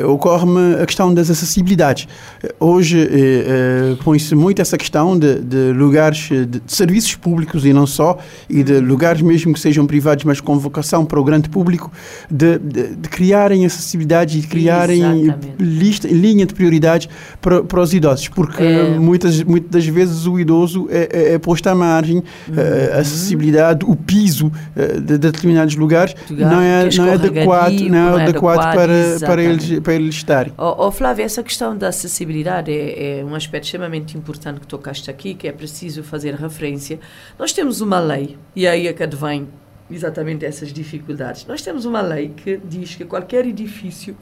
ocorre-me 0.09 0.81
a 0.81 0.87
questão 0.87 1.13
das 1.13 1.29
acessibilidades. 1.29 2.09
Hoje 2.59 3.11
põe-se 4.03 4.35
muito 4.35 4.63
essa 4.63 4.79
questão 4.79 5.19
de, 5.19 5.41
de 5.41 5.73
lugares, 5.73 6.31
de, 6.31 6.63
serviços 6.67 7.15
públicos 7.15 7.67
e 7.67 7.75
não 7.75 7.87
só, 7.87 8.17
e 8.49 8.63
de 8.63 8.81
lugares 8.81 9.21
mesmo 9.21 9.53
que 9.53 9.61
sejam 9.61 9.87
privados, 9.87 10.25
mas 10.25 10.41
com 10.41 10.59
vocação 10.59 11.05
para 11.05 11.21
o 11.21 11.25
grande 11.25 11.51
público, 11.51 11.93
de, 12.39 12.59
de, 12.59 12.95
de 12.95 13.09
criarem 13.09 13.67
acessibilidade 13.67 14.39
e 14.39 14.41
de 14.41 14.47
criarem 14.47 15.35
lista, 15.59 16.07
linha 16.07 16.47
de 16.47 16.55
prioridades 16.55 17.09
para, 17.41 17.65
para 17.65 17.81
os 17.81 17.93
idosos, 17.93 18.29
porque 18.29 18.63
é. 18.63 18.97
muitas, 18.97 19.43
muitas 19.43 19.71
das 19.71 19.87
vezes 19.87 20.25
o 20.27 20.39
idoso 20.39 20.87
é, 20.89 21.09
é, 21.13 21.35
é 21.35 21.39
posto 21.39 21.67
à 21.67 21.75
margem, 21.75 22.19
uhum. 22.19 22.55
a 22.95 22.99
acessibilidade, 22.99 23.85
o 23.85 23.97
piso 23.97 24.53
eh, 24.77 24.95
de, 24.95 25.01
de 25.01 25.19
determinados 25.19 25.75
lugares 25.75 26.15
não 26.31 26.61
é, 26.61 26.89
não 26.97 27.07
é 27.07 27.15
adequado, 27.15 27.81
não 27.81 28.19
é, 28.19 28.23
adequado, 28.23 28.59
adequado 28.61 28.75
para, 28.75 29.27
para, 29.27 29.43
eles, 29.43 29.81
para 29.81 29.95
eles 29.95 30.15
estarem. 30.15 30.53
Oh, 30.57 30.87
oh, 30.87 30.91
Flávia, 30.93 31.25
essa 31.25 31.43
questão 31.43 31.77
da 31.77 31.89
acessibilidade 31.89 32.71
é, 32.71 33.21
é 33.21 33.25
um 33.25 33.35
aspecto 33.35 33.65
extremamente 33.65 34.17
importante 34.17 34.61
que 34.61 34.67
tocaste 34.67 35.11
aqui, 35.11 35.35
que 35.35 35.49
é 35.49 35.53
preciso 35.53 36.05
fazer 36.05 36.35
referência. 36.35 37.01
Nós 37.37 37.53
temos 37.53 37.81
uma 37.81 37.99
lei, 37.99 38.37
e 38.55 38.67
aí 38.67 38.87
é 38.87 38.93
que 38.93 39.03
advém 39.03 39.49
exatamente 39.91 40.45
essas 40.45 40.73
dificuldades. 40.73 41.47
Nós 41.47 41.63
temos 41.63 41.85
uma 41.85 42.01
lei 42.01 42.31
que 42.31 42.57
diz 42.57 42.95
que 42.95 43.05
qualquer 43.05 43.47
edifício 43.47 44.17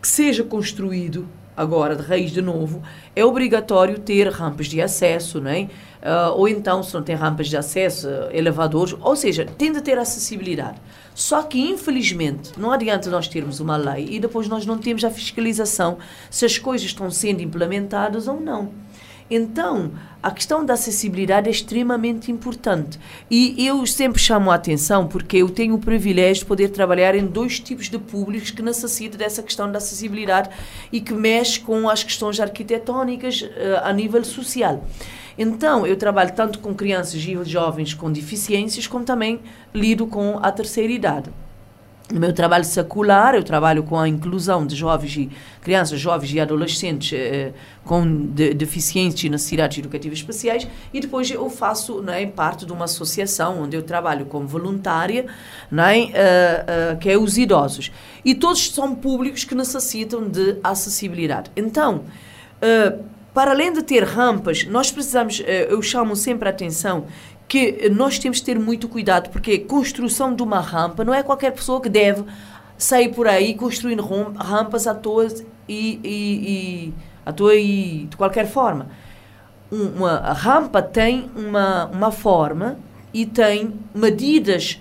que 0.00 0.08
seja 0.08 0.42
construído 0.42 1.26
agora 1.56 1.94
de 1.94 2.02
raiz 2.02 2.30
de 2.30 2.42
novo, 2.42 2.82
é 3.14 3.24
obrigatório 3.24 3.98
ter 3.98 4.28
rampas 4.28 4.66
de 4.66 4.80
acesso, 4.80 5.40
não 5.40 5.50
é? 5.50 5.62
Uh, 5.62 6.32
ou 6.36 6.48
então, 6.48 6.82
se 6.82 6.92
não 6.92 7.02
tem 7.02 7.14
rampas 7.14 7.48
de 7.48 7.56
acesso, 7.56 8.08
elevadores, 8.30 8.94
ou 9.00 9.16
seja, 9.16 9.46
tem 9.46 9.72
de 9.72 9.80
ter 9.80 9.98
acessibilidade. 9.98 10.78
Só 11.14 11.42
que, 11.42 11.58
infelizmente, 11.58 12.52
não 12.58 12.72
adianta 12.72 13.08
nós 13.08 13.28
termos 13.28 13.60
uma 13.60 13.76
lei 13.76 14.08
e 14.10 14.20
depois 14.20 14.48
nós 14.48 14.66
não 14.66 14.76
temos 14.76 15.04
a 15.04 15.10
fiscalização 15.10 15.98
se 16.28 16.44
as 16.44 16.58
coisas 16.58 16.86
estão 16.86 17.10
sendo 17.10 17.40
implementadas 17.40 18.28
ou 18.28 18.40
não. 18.40 18.72
Então, 19.30 19.92
a 20.22 20.30
questão 20.30 20.64
da 20.64 20.74
acessibilidade 20.74 21.48
é 21.48 21.50
extremamente 21.50 22.30
importante. 22.30 22.98
E 23.30 23.66
eu 23.66 23.86
sempre 23.86 24.20
chamo 24.20 24.50
a 24.50 24.54
atenção 24.54 25.06
porque 25.06 25.38
eu 25.38 25.48
tenho 25.48 25.74
o 25.74 25.78
privilégio 25.78 26.42
de 26.42 26.46
poder 26.46 26.68
trabalhar 26.68 27.14
em 27.14 27.26
dois 27.26 27.58
tipos 27.58 27.88
de 27.88 27.98
públicos 27.98 28.50
que 28.50 28.62
necessitam 28.62 29.18
dessa 29.18 29.42
questão 29.42 29.70
da 29.70 29.78
acessibilidade 29.78 30.50
e 30.92 31.00
que 31.00 31.14
mexe 31.14 31.60
com 31.60 31.88
as 31.88 32.04
questões 32.04 32.38
arquitetónicas 32.38 33.42
uh, 33.42 33.80
a 33.82 33.92
nível 33.92 34.22
social. 34.24 34.84
Então, 35.36 35.86
eu 35.86 35.96
trabalho 35.96 36.32
tanto 36.32 36.58
com 36.58 36.74
crianças 36.74 37.20
e 37.22 37.44
jovens 37.44 37.92
com 37.92 38.12
deficiências, 38.12 38.86
como 38.86 39.04
também 39.04 39.40
lido 39.74 40.06
com 40.06 40.38
a 40.40 40.52
terceira 40.52 40.92
idade. 40.92 41.30
No 42.12 42.20
meu 42.20 42.34
trabalho 42.34 42.64
secular, 42.64 43.34
eu 43.34 43.42
trabalho 43.42 43.82
com 43.82 43.98
a 43.98 44.06
inclusão 44.06 44.66
de 44.66 44.76
jovens 44.76 45.16
e 45.16 45.30
crianças, 45.62 45.98
jovens 45.98 46.34
e 46.34 46.38
adolescentes 46.38 47.18
eh, 47.18 47.54
com 47.82 48.26
de, 48.26 48.52
deficiências 48.52 49.24
e 49.24 49.30
necessidades 49.30 49.78
educativas 49.78 50.18
especiais 50.18 50.68
e 50.92 51.00
depois 51.00 51.30
eu 51.30 51.48
faço 51.48 52.02
né, 52.02 52.26
parte 52.26 52.66
de 52.66 52.72
uma 52.74 52.84
associação 52.84 53.62
onde 53.62 53.74
eu 53.74 53.82
trabalho 53.82 54.26
como 54.26 54.46
voluntária, 54.46 55.24
né, 55.70 56.04
uh, 56.04 56.94
uh, 56.94 56.98
que 56.98 57.08
é 57.08 57.16
os 57.16 57.38
idosos. 57.38 57.90
E 58.22 58.34
todos 58.34 58.70
são 58.70 58.94
públicos 58.94 59.44
que 59.44 59.54
necessitam 59.54 60.28
de 60.28 60.58
acessibilidade. 60.62 61.50
Então, 61.56 62.04
uh, 62.60 63.02
para 63.32 63.50
além 63.50 63.72
de 63.72 63.82
ter 63.82 64.04
rampas, 64.04 64.64
nós 64.66 64.92
precisamos, 64.92 65.42
eu 65.68 65.82
chamo 65.82 66.14
sempre 66.14 66.48
a 66.48 66.52
atenção 66.52 67.06
que 67.46 67.88
nós 67.90 68.18
temos 68.18 68.38
de 68.38 68.44
ter 68.44 68.58
muito 68.58 68.88
cuidado, 68.88 69.30
porque 69.30 69.58
construção 69.58 70.34
de 70.34 70.42
uma 70.42 70.60
rampa 70.60 71.04
não 71.04 71.14
é 71.14 71.22
qualquer 71.22 71.52
pessoa 71.52 71.80
que 71.80 71.88
deve 71.88 72.24
sair 72.76 73.10
por 73.10 73.28
aí 73.28 73.54
construindo 73.54 74.02
rampas 74.36 74.86
à 74.86 74.94
toa 74.94 75.28
e, 75.68 76.00
e, 76.02 76.88
e 76.88 76.94
à 77.24 77.32
toa 77.32 77.54
e 77.54 78.06
de 78.10 78.16
qualquer 78.16 78.46
forma. 78.46 78.88
Uma 79.70 80.32
rampa 80.32 80.82
tem 80.82 81.30
uma, 81.36 81.86
uma 81.86 82.12
forma 82.12 82.78
e 83.12 83.24
tem 83.26 83.74
medidas 83.94 84.80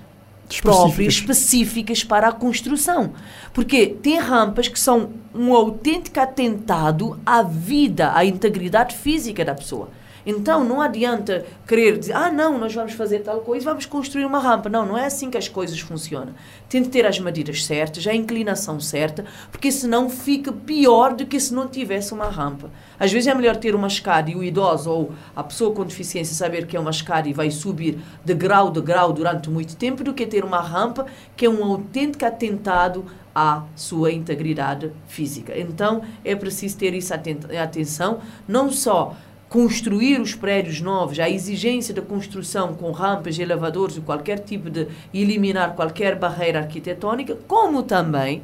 próprias, 0.62 1.14
específicas 1.14 2.04
para 2.04 2.28
a 2.28 2.32
construção. 2.32 3.14
Porque 3.54 3.88
tem 3.88 4.20
rampas 4.20 4.68
que 4.68 4.80
são 4.80 5.12
um 5.34 5.54
autêntico 5.54 6.20
atentado 6.20 7.20
à 7.26 7.42
vida, 7.42 8.12
à 8.14 8.26
integridade 8.26 8.96
física 8.96 9.44
da 9.44 9.56
pessoa. 9.56 9.90
Então 10.26 10.64
não 10.64 10.82
adianta 10.82 11.46
querer 11.68 11.98
dizer, 11.98 12.14
ah, 12.14 12.32
não, 12.32 12.58
nós 12.58 12.74
vamos 12.74 12.94
fazer 12.94 13.20
tal 13.20 13.42
coisa, 13.42 13.66
vamos 13.66 13.86
construir 13.86 14.26
uma 14.26 14.40
rampa. 14.40 14.70
Não, 14.70 14.86
não 14.86 14.98
é 14.98 15.06
assim 15.06 15.30
que 15.30 15.38
as 15.38 15.48
coisas 15.48 15.80
funcionam. 15.80 16.34
Tem 16.70 16.82
de 16.82 16.90
ter 16.90 17.06
as 17.06 17.20
medidas 17.20 17.66
certas, 17.66 18.08
a 18.08 18.14
inclinação 18.14 18.80
certa, 18.80 19.26
porque 19.52 19.72
senão 19.72 20.10
fica 20.10 20.52
pior 20.52 21.14
do 21.14 21.26
que 21.26 21.40
se 21.40 21.54
não 21.54 21.68
tivesse 21.68 22.14
uma 22.14 22.30
rampa. 22.30 22.70
Às 23.00 23.12
vezes 23.12 23.28
é 23.28 23.36
melhor 23.36 23.58
ter 23.58 23.76
uma 23.76 23.88
escada 23.88 24.30
e 24.30 24.36
o 24.36 24.44
idoso 24.44 24.90
ou 24.90 25.12
a 25.36 25.44
pessoa 25.44 25.74
com 25.74 25.84
deficiência 25.86 26.36
saber 26.36 26.66
que 26.66 26.78
é 26.78 26.80
uma 26.80 26.92
escada 26.92 27.28
e 27.28 27.34
vai 27.34 27.52
subir 27.52 28.00
de 28.24 28.34
grau 28.34 28.72
de 28.72 28.82
grau 28.82 29.12
durante 29.12 29.50
muito 29.50 29.76
tempo 29.76 30.04
do 30.04 30.14
que 30.14 30.26
ter 30.26 30.44
uma 30.44 30.62
rampa 30.62 31.06
que 31.36 31.46
é 31.46 31.50
um 31.50 31.64
autêntico 31.64 32.26
atentado 32.26 33.06
à 33.36 33.64
sua 33.76 34.12
integridade 34.12 34.92
física. 35.08 35.58
Então 35.58 36.02
é 36.24 36.36
preciso 36.36 36.78
ter 36.78 36.94
isso 36.94 37.14
atenção, 37.14 38.20
não 38.48 38.72
só 38.72 39.16
construir 39.54 40.20
os 40.20 40.34
prédios 40.34 40.82
novos, 40.82 41.20
a 41.20 41.30
exigência 41.30 41.94
da 41.94 42.02
construção 42.02 42.74
com 42.74 42.90
rampas, 42.90 43.38
elevadores 43.38 44.00
qualquer 44.00 44.40
tipo 44.40 44.68
de 44.68 44.88
eliminar 45.14 45.76
qualquer 45.76 46.18
barreira 46.18 46.58
arquitetónica, 46.58 47.38
como 47.48 47.84
também 47.84 48.42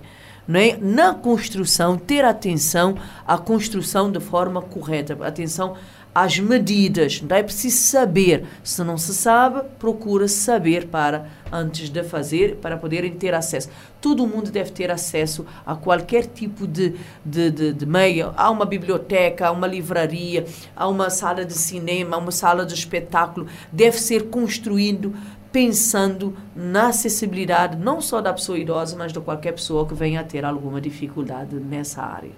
é? 0.54 0.78
na 0.78 1.16
construção 1.16 1.98
ter 1.98 2.24
atenção 2.24 2.96
à 3.26 3.40
construção 3.40 4.12
de 4.12 4.20
forma 4.20 4.62
correta, 4.62 5.18
atenção 5.26 5.76
às 6.14 6.40
medidas. 6.40 7.22
Não 7.22 7.36
é 7.36 7.44
preciso 7.44 7.78
saber. 7.78 8.46
Se 8.64 8.84
não 8.84 8.98
se 8.98 9.14
sabe, 9.14 9.62
procura 9.78 10.28
saber 10.28 10.88
para 10.88 11.28
antes 11.52 11.90
de 11.90 12.04
fazer, 12.04 12.58
para 12.58 12.78
poderem 12.78 13.12
ter 13.12 13.34
acesso. 13.34 13.70
Todo 14.02 14.28
mundo 14.28 14.52
deve 14.52 14.72
ter 14.72 14.92
acesso 14.92 15.46
a 15.66 15.76
qualquer 15.76 16.26
tipo 16.26 16.68
de, 16.68 16.96
de, 17.26 17.52
de, 17.52 17.74
de 17.74 17.86
meio. 17.86 18.34
Há 18.38 18.50
uma 18.50 18.66
biblioteca, 18.66 19.48
há 19.48 19.52
uma 19.52 19.68
livraria, 19.68 20.46
há 20.76 20.88
uma 20.88 21.10
sala 21.10 21.44
de 21.44 21.54
cinema, 21.54 22.16
há 22.16 22.20
uma 22.20 22.32
sala 22.32 22.66
de 22.66 22.74
espetáculo. 22.74 23.48
Deve 23.72 23.98
ser 24.00 24.30
construído 24.30 25.14
pensando 25.52 26.36
na 26.56 26.90
acessibilidade 26.90 27.76
não 27.78 28.02
só 28.02 28.22
da 28.22 28.32
pessoa 28.32 28.58
idosa, 28.58 28.96
mas 28.96 29.12
de 29.12 29.20
qualquer 29.20 29.54
pessoa 29.54 29.88
que 29.88 29.94
venha 29.94 30.22
a 30.22 30.24
ter 30.24 30.46
alguma 30.46 30.80
dificuldade 30.80 31.56
nessa 31.56 32.04
área. 32.04 32.32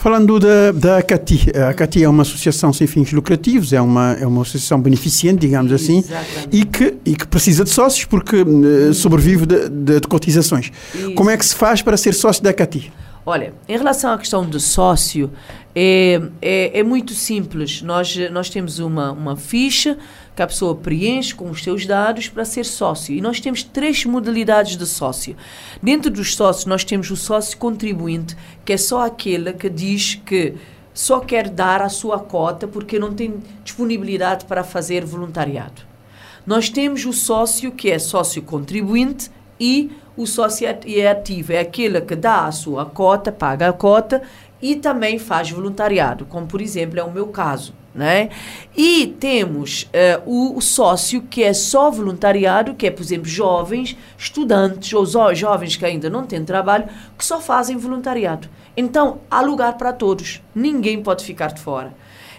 Falando 0.00 0.40
da, 0.40 0.72
da 0.72 1.02
CATI, 1.02 1.52
a 1.68 1.74
CATI 1.74 2.04
é 2.04 2.08
uma 2.08 2.22
associação 2.22 2.72
sem 2.72 2.86
fins 2.86 3.12
lucrativos, 3.12 3.74
é 3.74 3.82
uma, 3.82 4.12
é 4.14 4.26
uma 4.26 4.40
associação 4.40 4.80
beneficente, 4.80 5.40
digamos 5.40 5.70
assim, 5.70 6.02
e 6.50 6.64
que, 6.64 6.96
e 7.04 7.14
que 7.14 7.26
precisa 7.26 7.64
de 7.64 7.68
sócios 7.68 8.06
porque 8.06 8.36
uh, 8.36 8.94
sobrevive 8.94 9.44
de, 9.44 9.68
de, 9.68 10.00
de 10.00 10.08
cotizações. 10.08 10.72
Isso. 10.94 11.12
Como 11.12 11.28
é 11.28 11.36
que 11.36 11.44
se 11.44 11.54
faz 11.54 11.82
para 11.82 11.98
ser 11.98 12.14
sócio 12.14 12.42
da 12.42 12.50
CATI? 12.50 12.90
Olha, 13.26 13.52
em 13.68 13.76
relação 13.76 14.10
à 14.14 14.16
questão 14.16 14.42
do 14.42 14.58
sócio, 14.58 15.30
é, 15.74 16.18
é, 16.40 16.78
é, 16.78 16.82
muito 16.82 17.12
simples. 17.12 17.82
Nós, 17.82 18.16
nós 18.32 18.48
temos 18.48 18.78
uma, 18.78 19.12
uma 19.12 19.36
ficha 19.36 19.98
que 20.34 20.42
a 20.42 20.46
pessoa 20.46 20.74
preenche 20.74 21.34
com 21.34 21.50
os 21.50 21.62
seus 21.62 21.86
dados 21.86 22.28
para 22.28 22.44
ser 22.44 22.64
sócio. 22.64 23.14
E 23.14 23.20
nós 23.20 23.40
temos 23.40 23.62
três 23.62 24.04
modalidades 24.04 24.76
de 24.76 24.86
sócio. 24.86 25.36
Dentro 25.82 26.10
dos 26.10 26.34
sócios, 26.34 26.66
nós 26.66 26.84
temos 26.84 27.10
o 27.10 27.16
sócio 27.16 27.58
contribuinte, 27.58 28.36
que 28.64 28.72
é 28.72 28.76
só 28.76 29.04
aquele 29.04 29.52
que 29.52 29.68
diz 29.68 30.20
que 30.24 30.54
só 30.92 31.20
quer 31.20 31.48
dar 31.48 31.82
a 31.82 31.88
sua 31.88 32.18
cota 32.18 32.66
porque 32.66 32.98
não 32.98 33.14
tem 33.14 33.42
disponibilidade 33.64 34.44
para 34.44 34.64
fazer 34.64 35.04
voluntariado. 35.04 35.82
Nós 36.46 36.68
temos 36.68 37.04
o 37.04 37.12
sócio 37.12 37.72
que 37.72 37.90
é 37.90 37.98
sócio 37.98 38.42
contribuinte 38.42 39.30
e 39.58 39.90
o 40.16 40.26
sócio 40.26 40.66
é 40.66 41.06
ativo, 41.06 41.52
é 41.52 41.60
aquele 41.60 42.00
que 42.00 42.16
dá 42.16 42.46
a 42.46 42.52
sua 42.52 42.84
cota, 42.84 43.30
paga 43.30 43.68
a 43.68 43.72
cota 43.72 44.22
e 44.60 44.76
também 44.76 45.18
faz 45.18 45.50
voluntariado, 45.50 46.26
como 46.26 46.46
por 46.46 46.60
exemplo 46.60 46.98
é 46.98 47.02
o 47.02 47.12
meu 47.12 47.28
caso. 47.28 47.72
Né? 47.92 48.30
E 48.76 49.08
temos 49.18 49.82
uh, 49.82 50.22
o, 50.24 50.58
o, 50.58 50.60
sócio 50.60 51.22
que 51.22 51.42
é 51.42 51.52
só 51.52 51.90
voluntariado, 51.90 52.74
que 52.74 52.86
é, 52.86 52.90
por 52.90 53.02
exemplo, 53.02 53.28
jovens, 53.28 53.96
estudantes 54.16 54.92
ou 54.92 55.04
jovens 55.34 55.74
que 55.74 55.84
ainda 55.84 56.08
não 56.08 56.24
têm 56.24 56.44
trabalho, 56.44 56.88
que 57.18 57.24
só 57.24 57.40
fazem 57.40 57.76
voluntariado. 57.76 58.48
Então, 58.76 59.20
há 59.28 59.40
lugar 59.40 59.76
para 59.76 59.92
todos. 59.92 60.40
Ninguém 60.54 61.02
pode 61.02 61.24
ficar 61.24 61.48
de 61.48 61.60
fora. 61.60 61.92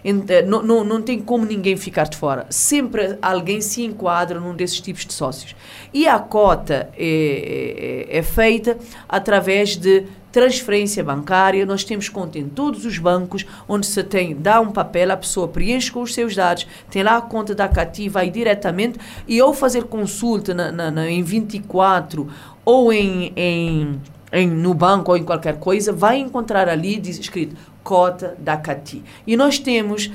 eh, 0.04 0.42
não, 0.42 0.64
não, 0.64 0.84
não 0.84 1.02
tem 1.02 1.20
como 1.20 1.46
ninguém 1.46 1.78
ficar 1.78 2.08
de 2.08 2.18
fora. 2.18 2.46
Sempre 2.50 3.18
alguém 3.22 3.62
se 3.62 3.84
enquadra 3.84 4.40
num 4.40 4.56
desses 4.56 4.82
tipos 4.82 5.06
de 5.06 5.14
sócios. 5.14 5.56
E 5.94 6.08
a 6.08 6.18
cota 6.20 6.90
é, 6.98 8.08
é, 8.10 8.18
é 8.18 8.24
feita 8.24 8.78
através 9.08 9.76
de 9.76 10.06
transferência 10.32 11.04
bancária, 11.04 11.66
nós 11.66 11.84
temos 11.84 12.08
conta 12.10 12.40
em 12.40 12.48
todos 12.48 12.86
os 12.86 12.98
bancos, 12.98 13.46
onde 13.68 13.86
se 13.86 14.04
tem, 14.04 14.36
dá 14.36 14.62
um 14.62 14.72
papel, 14.72 15.12
a 15.12 15.18
pessoa 15.18 15.48
preenche 15.48 15.92
com 15.92 16.02
os 16.02 16.14
seus 16.14 16.36
dados, 16.36 16.66
tem 16.90 17.04
lá 17.04 17.18
a 17.18 17.22
conta 17.22 17.54
da 17.54 17.68
CATI, 17.68 18.10
vai 18.10 18.30
diretamente, 18.30 18.98
e 19.28 19.40
ao 19.40 19.54
fazer 19.54 19.84
consulta 19.84 20.54
na, 20.54 20.72
na, 20.72 20.92
na, 20.92 21.10
em 21.10 21.22
24 21.22 22.30
ou 22.64 22.94
em, 22.94 23.34
em, 23.36 24.02
em, 24.32 24.48
no 24.48 24.74
banco 24.74 25.12
ou 25.12 25.18
em 25.18 25.24
qualquer 25.24 25.58
coisa, 25.58 25.92
vai 25.92 26.18
encontrar 26.18 26.70
ali 26.70 26.98
diz, 26.98 27.20
escrito 27.20 27.56
cota 27.84 28.36
da 28.38 28.58
CATI. 28.58 29.04
E 29.26 29.36
nós 29.36 29.58
temos 29.60 30.12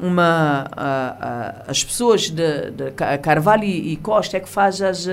um, 0.00 0.08
uma... 0.08 0.64
Uh, 0.64 1.64
uh, 1.66 1.70
as 1.70 1.84
pessoas 1.84 2.28
de, 2.28 2.70
de 2.72 2.90
Carvalho 3.22 3.64
e 3.64 3.96
Costa 3.96 4.36
é 4.36 4.40
que 4.40 4.48
faz 4.48 4.82
as... 4.82 5.06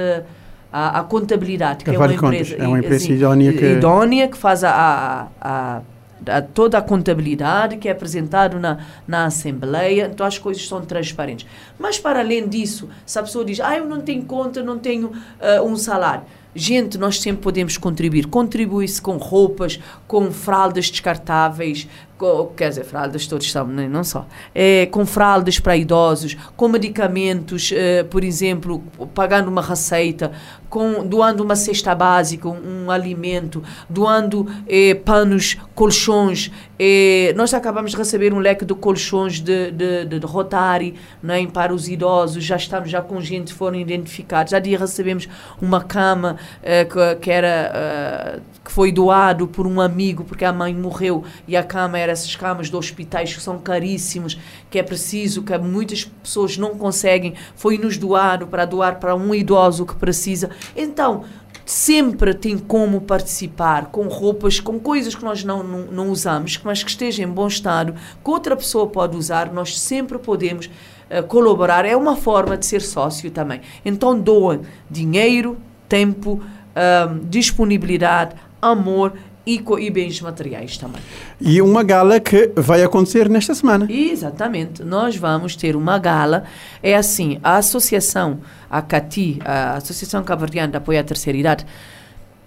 A, 0.71 1.03
contabilidade, 1.03 1.83
que 1.83 1.89
é 1.89 1.97
uma 1.97 2.13
empresa, 2.13 2.55
é 2.55 2.67
uma 2.67 2.79
empresa 2.79 3.05
assim, 3.05 3.13
idónea, 3.13 3.53
que... 3.53 3.65
idónea 3.65 4.27
que 4.27 4.38
faz 4.38 4.63
a, 4.63 4.71
a, 4.71 5.27
a, 5.39 5.81
a, 6.27 6.41
toda 6.41 6.77
a 6.77 6.81
contabilidade 6.81 7.77
que 7.77 7.88
é 7.88 7.91
apresentado 7.91 8.59
na, 8.59 8.79
na 9.07 9.25
Assembleia, 9.25 10.09
então 10.12 10.25
as 10.25 10.38
coisas 10.38 10.67
são 10.67 10.81
transparentes. 10.81 11.47
Mas 11.79 11.97
para 11.97 12.19
além 12.19 12.47
disso, 12.47 12.89
se 13.05 13.17
a 13.17 13.24
pessoa 13.24 13.45
diz, 13.45 13.62
ah, 13.62 13.77
eu 13.77 13.86
não 13.86 14.01
tenho 14.01 14.24
conta, 14.25 14.62
não 14.62 14.77
tenho 14.77 15.07
uh, 15.07 15.63
um 15.63 15.77
salário, 15.77 16.24
Gente, 16.56 16.98
nós 16.98 17.20
sempre 17.20 17.42
podemos 17.42 17.77
contribuir. 17.77 18.27
Contribui-se 18.27 19.01
com 19.01 19.18
roupas, 19.18 19.80
com 20.08 20.32
fraldas 20.32 20.89
descartáveis, 20.89 21.88
com, 22.18 22.48
quer 22.56 22.70
dizer, 22.70 22.84
fraldas 22.84 23.27
todos 23.27 23.51
são, 23.51 23.68
né? 23.68 23.88
não 23.88 24.04
só. 24.04 24.25
É, 24.54 24.88
com 24.88 25.06
fraldas 25.06 25.60
para 25.60 25.77
idosos, 25.77 26.36
com 26.56 26.68
medicamentos, 26.68 27.72
é, 27.74 28.04
por 28.04 28.24
exemplo, 28.24 28.84
pagando 29.13 29.50
uma 29.50 29.62
receita, 29.62 30.32
com, 30.70 31.06
doando 31.06 31.44
uma 31.44 31.56
cesta 31.56 31.94
básica, 31.94 32.50
um, 32.50 32.86
um 32.86 32.92
alimento, 32.92 33.63
doando 33.89 34.48
é, 34.68 34.96
panos, 34.96 35.58
colchões. 35.75 36.51
É, 36.80 37.34
nós 37.36 37.54
acabamos 37.54 37.92
de 37.92 37.98
receber 37.98 38.34
um 38.34 38.39
leque 38.39 38.66
de 38.66 38.74
colchões 38.74 39.39
de, 39.39 39.72
de, 39.72 40.06
de, 40.06 40.20
de 40.20 40.25
Rotary 40.25 40.96
né, 41.22 41.46
para 41.48 41.74
os 41.74 41.88
idosos, 41.88 42.44
já 42.44 42.56
estamos 42.56 42.89
já 42.89 43.01
com 43.01 43.22
gente 43.22 43.54
foram 43.54 43.80
identificados. 43.80 44.51
Já 44.51 44.60
dia 44.60 44.77
recebemos 44.77 45.27
uma 45.62 45.84
cama 45.84 46.38
é, 46.62 46.86
que, 46.86 47.16
que, 47.22 47.32
era, 47.32 47.48
é, 47.48 48.39
que 48.63 48.72
foi 48.72 48.92
doado 48.92 49.48
por 49.48 49.66
um 49.66 49.80
amigo, 49.80 50.24
porque 50.24 50.46
a 50.46 50.54
mãe 50.54 50.74
morreu 50.74 51.24
e 51.48 51.56
a 51.56 51.63
cama 51.63 51.98
era 51.98 52.12
essas 52.12 52.36
camas 52.36 52.70
de 52.70 52.75
hospitais 52.75 53.34
que 53.34 53.42
são 53.42 53.60
caríssimos, 53.60 54.38
que 54.70 54.80
é 54.80 54.84
preciso, 54.84 55.44
que 55.44 55.58
muitas 55.58 56.06
pessoas 56.06 56.58
não 56.58 56.77
conseguem, 56.77 57.34
foi 57.56 57.77
nos 57.77 57.98
doado 57.98 58.48
para 58.48 58.66
doar 58.66 59.00
para 59.00 59.16
um 59.16 59.34
idoso 59.34 59.86
que 59.86 59.96
precisa. 59.96 60.50
Então, 60.75 61.24
sempre 61.68 62.34
tem 62.34 62.58
como 62.58 63.01
participar 63.01 63.88
com 63.88 64.08
roupas, 64.08 64.58
com 64.58 64.80
coisas 64.80 65.13
que 65.13 65.24
nós 65.24 65.44
não, 65.44 65.62
não, 65.62 65.80
não, 65.80 66.10
usamos, 66.10 66.58
mas 66.63 66.82
que 66.82 66.89
estejam 66.89 67.30
em 67.30 67.32
bom 67.32 67.46
estado, 67.46 67.94
que 67.94 68.32
outra 68.32 68.56
pessoa 68.56 68.88
pode 68.88 69.18
usar, 69.18 69.51
nós 69.51 69.77
sempre 69.77 70.18
podemos 70.18 70.68
uh, 70.68 71.27
colaborar. 71.27 71.84
É 71.84 71.94
uma 71.94 72.16
forma 72.16 72.58
de 72.58 72.66
ser 72.66 72.82
sócio 72.82 73.30
também. 73.32 73.60
Então, 73.84 74.18
doa 74.18 74.62
dinheiro, 74.89 75.58
tempo, 75.88 76.41
uh, 76.41 77.20
disponibilidade, 77.25 78.36
amor 78.62 79.13
e, 79.48 79.63
e 79.79 79.89
bens 79.89 80.20
materiais 80.20 80.77
também. 80.77 81.01
E 81.39 81.62
uma 81.62 81.82
gala 81.82 82.20
que 82.20 82.51
vai 82.56 82.84
acontecer 82.84 83.29
nesta 83.29 83.56
semana. 83.56 83.88
Exatamente. 83.89 84.84
Nós 84.84 85.15
vamos 85.15 85.56
ter 85.56 85.75
uma 85.75 85.98
gala. 85.98 86.44
É 86.84 86.96
assim, 86.96 87.39
a 87.41 87.56
associação, 87.56 88.41
a 88.70 88.82
CATI, 88.82 89.39
a 89.46 89.77
Associação 89.77 90.22
Caverdiana 90.24 90.67
de 90.67 90.77
Apoio 90.77 91.00
à 91.00 91.03
Terceira 91.03 91.38
Idade, 91.39 91.65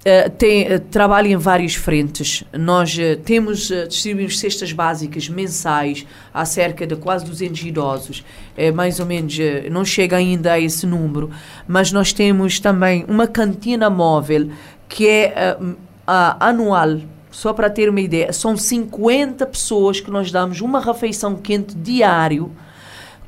Uh, 0.00 0.30
tem, 0.30 0.62
uh, 0.74 0.80
trabalha 0.80 1.28
em 1.28 1.36
várias 1.36 1.74
frentes. 1.74 2.42
Nós 2.54 2.96
uh, 2.96 3.20
temos, 3.22 3.70
distribuímos 3.86 4.38
cestas 4.38 4.72
básicas 4.72 5.28
mensais 5.28 6.06
a 6.32 6.46
cerca 6.46 6.86
de 6.86 6.96
quase 6.96 7.26
200 7.26 7.62
idosos, 7.64 8.24
é 8.56 8.72
mais 8.72 8.98
ou 8.98 9.04
menos, 9.04 9.36
não 9.70 9.84
chega 9.84 10.16
ainda 10.16 10.52
a 10.52 10.60
esse 10.60 10.86
número, 10.86 11.30
mas 11.68 11.92
nós 11.92 12.14
temos 12.14 12.58
também 12.58 13.04
uma 13.08 13.26
cantina 13.26 13.90
móvel 13.90 14.48
que 14.88 15.06
é 15.06 15.56
anual, 16.06 17.00
só 17.30 17.52
para 17.52 17.68
ter 17.68 17.90
uma 17.90 18.00
ideia, 18.00 18.32
são 18.32 18.56
50 18.56 19.44
pessoas 19.46 20.00
que 20.00 20.10
nós 20.10 20.32
damos 20.32 20.62
uma 20.62 20.80
refeição 20.80 21.36
quente 21.36 21.74
diário, 21.74 22.50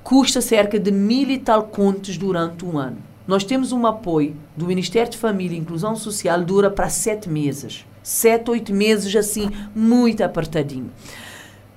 custa 0.02 0.40
cerca 0.40 0.78
de 0.78 0.90
mil 0.90 1.30
e 1.30 1.38
tal 1.38 1.64
contos 1.64 2.16
durante 2.16 2.64
um 2.64 2.78
ano. 2.78 3.11
Nós 3.26 3.44
temos 3.44 3.70
um 3.72 3.86
apoio 3.86 4.36
do 4.56 4.66
Ministério 4.66 5.10
de 5.10 5.18
Família 5.18 5.56
e 5.56 5.60
Inclusão 5.60 5.94
Social, 5.94 6.42
dura 6.42 6.70
para 6.70 6.88
sete 6.88 7.28
meses. 7.28 7.86
Sete, 8.02 8.50
oito 8.50 8.74
meses, 8.74 9.14
assim, 9.14 9.48
muito 9.74 10.22
apertadinho. 10.24 10.90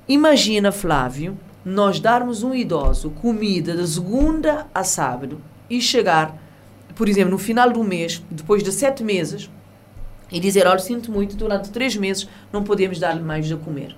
Imagina, 0.08 0.72
Flávio, 0.72 1.38
nós 1.64 2.00
darmos 2.00 2.42
um 2.42 2.54
idoso 2.54 3.12
comida 3.12 3.76
de 3.76 3.88
segunda 3.88 4.68
a 4.74 4.84
sábado 4.84 5.40
e 5.70 5.80
chegar, 5.80 6.36
por 6.96 7.08
exemplo, 7.08 7.32
no 7.32 7.38
final 7.38 7.72
do 7.72 7.84
mês, 7.84 8.24
depois 8.30 8.64
de 8.64 8.72
sete 8.72 9.04
meses, 9.04 9.50
e 10.32 10.40
dizer: 10.40 10.66
Olha, 10.66 10.80
sinto 10.80 11.12
muito, 11.12 11.36
durante 11.36 11.70
três 11.70 11.96
meses 11.96 12.28
não 12.52 12.64
podemos 12.64 13.00
dar-lhe 13.00 13.22
mais 13.22 13.48
de 13.48 13.56
comer. 13.56 13.96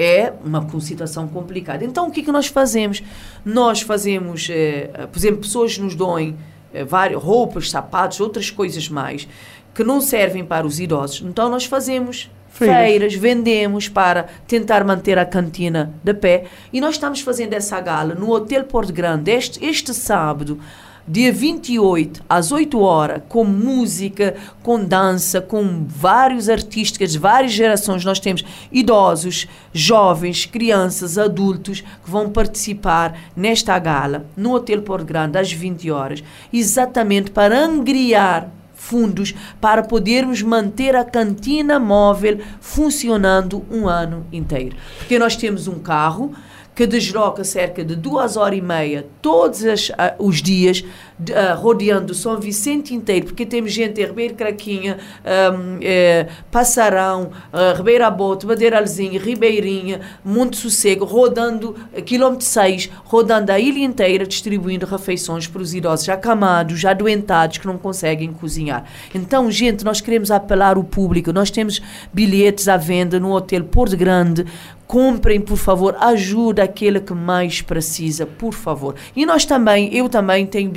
É 0.00 0.32
uma 0.42 0.66
situação 0.80 1.28
complicada. 1.28 1.84
Então, 1.84 2.08
o 2.08 2.10
que, 2.10 2.20
é 2.20 2.24
que 2.24 2.32
nós 2.32 2.46
fazemos? 2.46 3.02
Nós 3.44 3.82
fazemos, 3.82 4.48
eh, 4.50 4.88
por 5.12 5.18
exemplo, 5.18 5.40
pessoas 5.40 5.76
nos 5.76 5.94
doem 5.94 6.36
eh, 6.72 6.84
várias, 6.84 7.22
roupas, 7.22 7.70
sapatos, 7.70 8.18
outras 8.18 8.50
coisas 8.50 8.88
mais, 8.88 9.28
que 9.74 9.84
não 9.84 10.00
servem 10.00 10.42
para 10.42 10.66
os 10.66 10.80
idosos. 10.80 11.20
Então, 11.20 11.50
nós 11.50 11.66
fazemos 11.66 12.30
feiras. 12.48 12.76
feiras, 12.76 13.14
vendemos 13.14 13.88
para 13.90 14.28
tentar 14.46 14.84
manter 14.84 15.18
a 15.18 15.26
cantina 15.26 15.92
de 16.02 16.14
pé. 16.14 16.44
E 16.72 16.80
nós 16.80 16.94
estamos 16.94 17.20
fazendo 17.20 17.52
essa 17.52 17.78
gala 17.80 18.14
no 18.14 18.30
Hotel 18.30 18.64
Porto 18.64 18.94
Grande 18.94 19.30
este, 19.30 19.62
este 19.62 19.92
sábado 19.92 20.58
dia 21.06 21.32
28, 21.32 22.22
às 22.28 22.52
8 22.52 22.78
horas, 22.78 23.22
com 23.28 23.44
música, 23.44 24.36
com 24.62 24.84
dança, 24.84 25.40
com 25.40 25.84
vários 25.86 26.48
artistas 26.48 27.12
de 27.12 27.18
várias 27.18 27.52
gerações. 27.52 28.04
Nós 28.04 28.20
temos 28.20 28.44
idosos, 28.70 29.46
jovens, 29.72 30.46
crianças, 30.46 31.18
adultos 31.18 31.80
que 31.80 32.10
vão 32.10 32.30
participar 32.30 33.18
nesta 33.36 33.78
gala 33.78 34.26
no 34.36 34.52
Hotel 34.54 34.82
Porto 34.82 35.04
Grande 35.04 35.38
às 35.38 35.52
20 35.52 35.90
horas, 35.90 36.22
exatamente 36.52 37.30
para 37.30 37.58
angriar 37.58 38.50
fundos 38.80 39.34
para 39.60 39.82
podermos 39.82 40.42
manter 40.42 40.96
a 40.96 41.04
cantina 41.04 41.78
móvel 41.78 42.40
funcionando 42.60 43.62
um 43.70 43.86
ano 43.86 44.26
inteiro. 44.32 44.74
Porque 44.98 45.18
nós 45.18 45.36
temos 45.36 45.68
um 45.68 45.78
carro 45.78 46.32
que 46.74 46.86
desloca 46.86 47.44
cerca 47.44 47.84
de 47.84 47.94
duas 47.94 48.36
horas 48.36 48.58
e 48.58 48.62
meia 48.62 49.06
todos 49.20 49.64
as, 49.64 49.88
uh, 49.90 49.94
os 50.18 50.42
dias, 50.42 50.84
uh, 51.28 51.60
rodeando 51.60 52.14
São 52.14 52.38
Vicente 52.40 52.94
inteiro, 52.94 53.26
porque 53.26 53.44
temos 53.44 53.72
gente 53.72 54.00
em 54.00 54.06
Ribeiro 54.06 54.34
Craquinha, 54.34 54.98
um, 55.24 55.78
eh, 55.82 56.26
Passarão, 56.50 57.30
uh, 57.52 57.76
Ribeira 57.76 58.10
Bote, 58.10 58.46
Madeiralzinha, 58.46 59.20
Ribeirinha, 59.20 60.00
Monte 60.24 60.56
Sossego, 60.56 61.04
rodando 61.04 61.76
uh, 61.96 62.02
quilômetro 62.02 62.44
6, 62.44 62.90
rodando 63.04 63.50
a 63.50 63.58
ilha 63.58 63.84
inteira, 63.84 64.26
distribuindo 64.26 64.86
refeições 64.86 65.46
para 65.46 65.60
os 65.60 65.74
idosos 65.74 66.06
já 66.06 66.14
acamados, 66.14 66.78
já 66.78 66.92
doentados, 66.92 67.58
que 67.58 67.66
não 67.66 67.76
conseguem 67.76 68.32
cozinhar. 68.32 68.84
Então, 69.14 69.50
gente, 69.50 69.84
nós 69.84 70.00
queremos 70.00 70.30
apelar 70.30 70.78
o 70.78 70.84
público, 70.84 71.32
nós 71.32 71.50
temos 71.50 71.80
bilhetes 72.12 72.68
à 72.68 72.76
venda 72.76 73.20
no 73.20 73.32
Hotel 73.32 73.64
Porto 73.64 73.96
Grande, 73.96 74.46
comprem, 74.90 75.40
por 75.40 75.56
favor, 75.56 75.94
ajuda 76.00 76.64
aquele 76.64 76.98
que 76.98 77.14
mais 77.14 77.62
precisa, 77.62 78.26
por 78.26 78.52
favor. 78.52 78.96
E 79.14 79.24
nós 79.24 79.44
também, 79.44 79.94
eu 79.94 80.08
também 80.08 80.44
tenho 80.44 80.68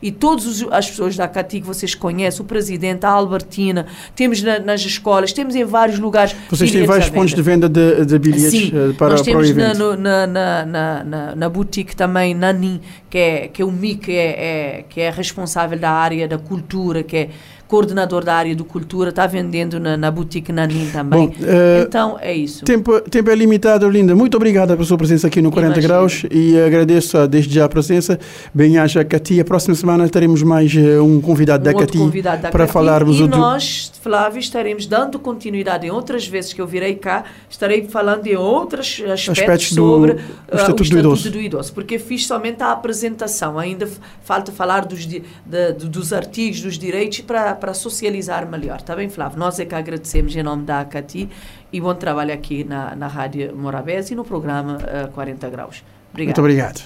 e 0.00 0.12
todas 0.12 0.64
as 0.70 0.90
pessoas 0.90 1.16
da 1.16 1.26
CATI 1.26 1.60
que 1.60 1.66
vocês 1.66 1.94
conhecem, 1.94 2.42
o 2.42 2.44
presidente, 2.44 3.04
a 3.04 3.10
Albertina, 3.10 3.86
temos 4.14 4.42
na, 4.42 4.58
nas 4.58 4.80
escolas, 4.82 5.32
temos 5.32 5.54
em 5.54 5.64
vários 5.64 5.98
lugares. 5.98 6.34
Vocês 6.50 6.70
têm 6.70 6.84
vários 6.84 7.08
pontos 7.10 7.34
de 7.34 7.42
venda 7.42 7.68
de, 7.68 8.04
de 8.04 8.18
bilhetes 8.18 8.50
Sim, 8.50 8.72
eh, 8.74 8.92
para, 8.92 9.10
nós 9.10 9.22
temos 9.22 9.50
para 9.50 9.58
o 9.58 9.60
evento. 9.60 9.96
Na, 9.96 10.26
na, 10.26 10.64
na, 10.66 11.04
na, 11.04 11.36
na 11.36 11.48
boutique 11.48 11.96
também, 11.96 12.34
Nani, 12.34 12.80
que 13.08 13.18
é, 13.18 13.48
que 13.48 13.62
é 13.62 13.64
o 13.64 13.72
MIC, 13.72 14.04
que 14.04 14.12
é, 14.12 14.26
é, 14.26 14.84
que 14.88 15.00
é 15.00 15.10
responsável 15.10 15.78
da 15.78 15.90
área 15.90 16.28
da 16.28 16.38
cultura, 16.38 17.02
que 17.02 17.16
é 17.16 17.30
coordenador 17.74 18.22
da 18.24 18.34
área 18.36 18.54
do 18.54 18.64
cultura, 18.64 19.10
está 19.10 19.26
vendendo 19.26 19.80
na, 19.80 19.96
na 19.96 20.08
boutique 20.08 20.52
Nanin 20.52 20.88
também. 20.92 21.26
Bom, 21.26 21.34
eh, 21.42 21.84
então 21.88 22.16
é 22.20 22.32
isso. 22.32 22.64
Tempo, 22.64 23.00
tempo 23.00 23.28
é 23.30 23.34
limitado, 23.34 23.88
Linda. 23.90 24.14
Muito 24.14 24.36
obrigada 24.36 24.74
pela 24.74 24.86
sua 24.86 24.96
presença 24.96 25.26
aqui 25.26 25.42
no 25.42 25.50
40 25.50 25.72
Imagina. 25.74 25.88
Graus 25.94 26.22
e 26.30 26.56
agradeço 26.60 27.26
desde 27.26 27.52
já 27.52 27.64
a 27.64 27.68
presença. 27.68 28.16
Bem-aja. 28.54 29.00
A 29.00 29.44
próxima 29.44 29.74
semana 29.74 30.08
teremos 30.08 30.42
mais 30.44 30.72
eh, 30.76 31.00
um 31.00 31.20
convidado 31.20 31.68
um 31.68 31.72
da 31.72 31.84
convidado 31.86 32.42
da 32.42 32.50
para 32.50 32.60
Cati. 32.60 32.72
falarmos 32.72 33.18
e 33.18 33.26
nós, 33.26 33.90
Flávio, 34.00 34.38
estaremos 34.38 34.86
dando 34.86 35.18
continuidade 35.18 35.86
em 35.86 35.90
outras 35.90 36.26
vezes 36.28 36.52
que 36.52 36.60
eu 36.60 36.66
virei 36.66 36.94
cá, 36.94 37.24
estarei 37.50 37.86
falando 37.88 38.22
de 38.22 38.36
outros 38.36 39.02
aspectos, 39.04 39.28
Aspectos 39.30 39.72
do 39.72 39.82
sobre 39.82 40.12
o 40.12 40.56
Estatuto 40.56 40.82
o 40.84 40.88
do 40.90 40.98
Idoso. 40.98 41.30
do 41.30 41.40
Idoso, 41.40 41.72
porque 41.72 41.98
fiz 41.98 42.24
somente 42.26 42.62
a 42.62 42.70
apresentação, 42.70 43.58
ainda 43.58 43.88
falta 44.22 44.52
falar 44.52 44.84
dos, 44.84 45.06
de- 45.06 45.22
do- 45.76 45.88
dos 45.88 46.12
artigos, 46.12 46.60
dos 46.60 46.78
direitos 46.78 47.20
para, 47.20 47.54
para 47.64 47.72
socializar 47.72 48.46
melhor, 48.46 48.76
está 48.76 48.94
bem, 48.94 49.08
Flávio? 49.08 49.38
Nós 49.38 49.58
é 49.58 49.64
que 49.64 49.74
agradecemos 49.74 50.36
em 50.36 50.42
nome 50.42 50.64
da 50.64 50.80
ACATI 50.80 51.30
e 51.72 51.80
bom 51.80 51.94
trabalho 51.94 52.34
aqui 52.34 52.62
na, 52.62 52.94
na 52.94 53.06
Rádio 53.06 53.56
Morabés 53.56 54.10
e 54.10 54.14
no 54.14 54.22
programa 54.22 54.76
ah, 54.82 55.08
40 55.08 55.48
Graus. 55.48 55.82
Muito 56.12 56.38
Obrigada. 56.38 56.40
obrigado. 56.42 56.82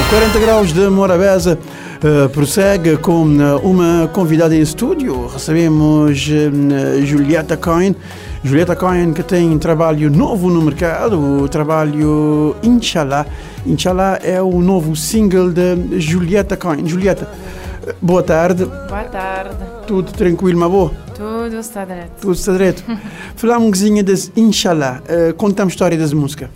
O 0.00 0.08
40 0.08 0.38
Graus 0.38 0.72
de 0.72 0.88
Morabeza 0.88 1.58
eh, 2.02 2.28
prossegue 2.28 2.96
com 2.96 3.26
eh, 3.38 3.54
uma 3.62 4.08
convidada 4.08 4.56
em 4.56 4.62
estúdio. 4.62 5.26
Recebemos 5.26 6.26
eh, 6.30 7.04
Julieta 7.04 7.58
Cohen. 7.58 7.94
Julieta 8.42 8.74
Cohen 8.74 9.12
que 9.12 9.22
tem 9.22 9.56
trabalho 9.58 10.10
novo 10.10 10.48
no 10.48 10.62
mercado, 10.62 11.42
o 11.42 11.48
trabalho 11.48 12.56
Inshallah. 12.62 13.26
Inshallah 13.66 14.18
é 14.22 14.40
o 14.40 14.60
novo 14.60 14.96
single 14.96 15.52
de 15.52 16.00
Julieta 16.00 16.56
Cohen. 16.56 16.88
Julieta, 16.88 17.28
eh, 17.30 17.61
boa 18.00 18.22
tarde. 18.22 18.64
Boa 18.64 19.04
tarde. 19.04 19.56
Tudo 19.86 20.12
tranquilo, 20.12 20.58
mas 20.58 20.70
boa? 20.70 20.90
Tudo 21.14 21.56
está 21.58 21.84
direto. 21.84 22.20
Tudo 22.20 22.32
está 22.32 22.52
direito. 22.52 22.84
Falar 23.36 23.58
um 23.58 23.66
bocadinho 23.66 24.04
das 24.04 24.30
Inshallah. 24.36 25.02
Eh, 25.08 25.32
Conta-me 25.32 25.68
a 25.70 25.72
história 25.72 25.98
das 25.98 26.12
músicas. 26.12 26.48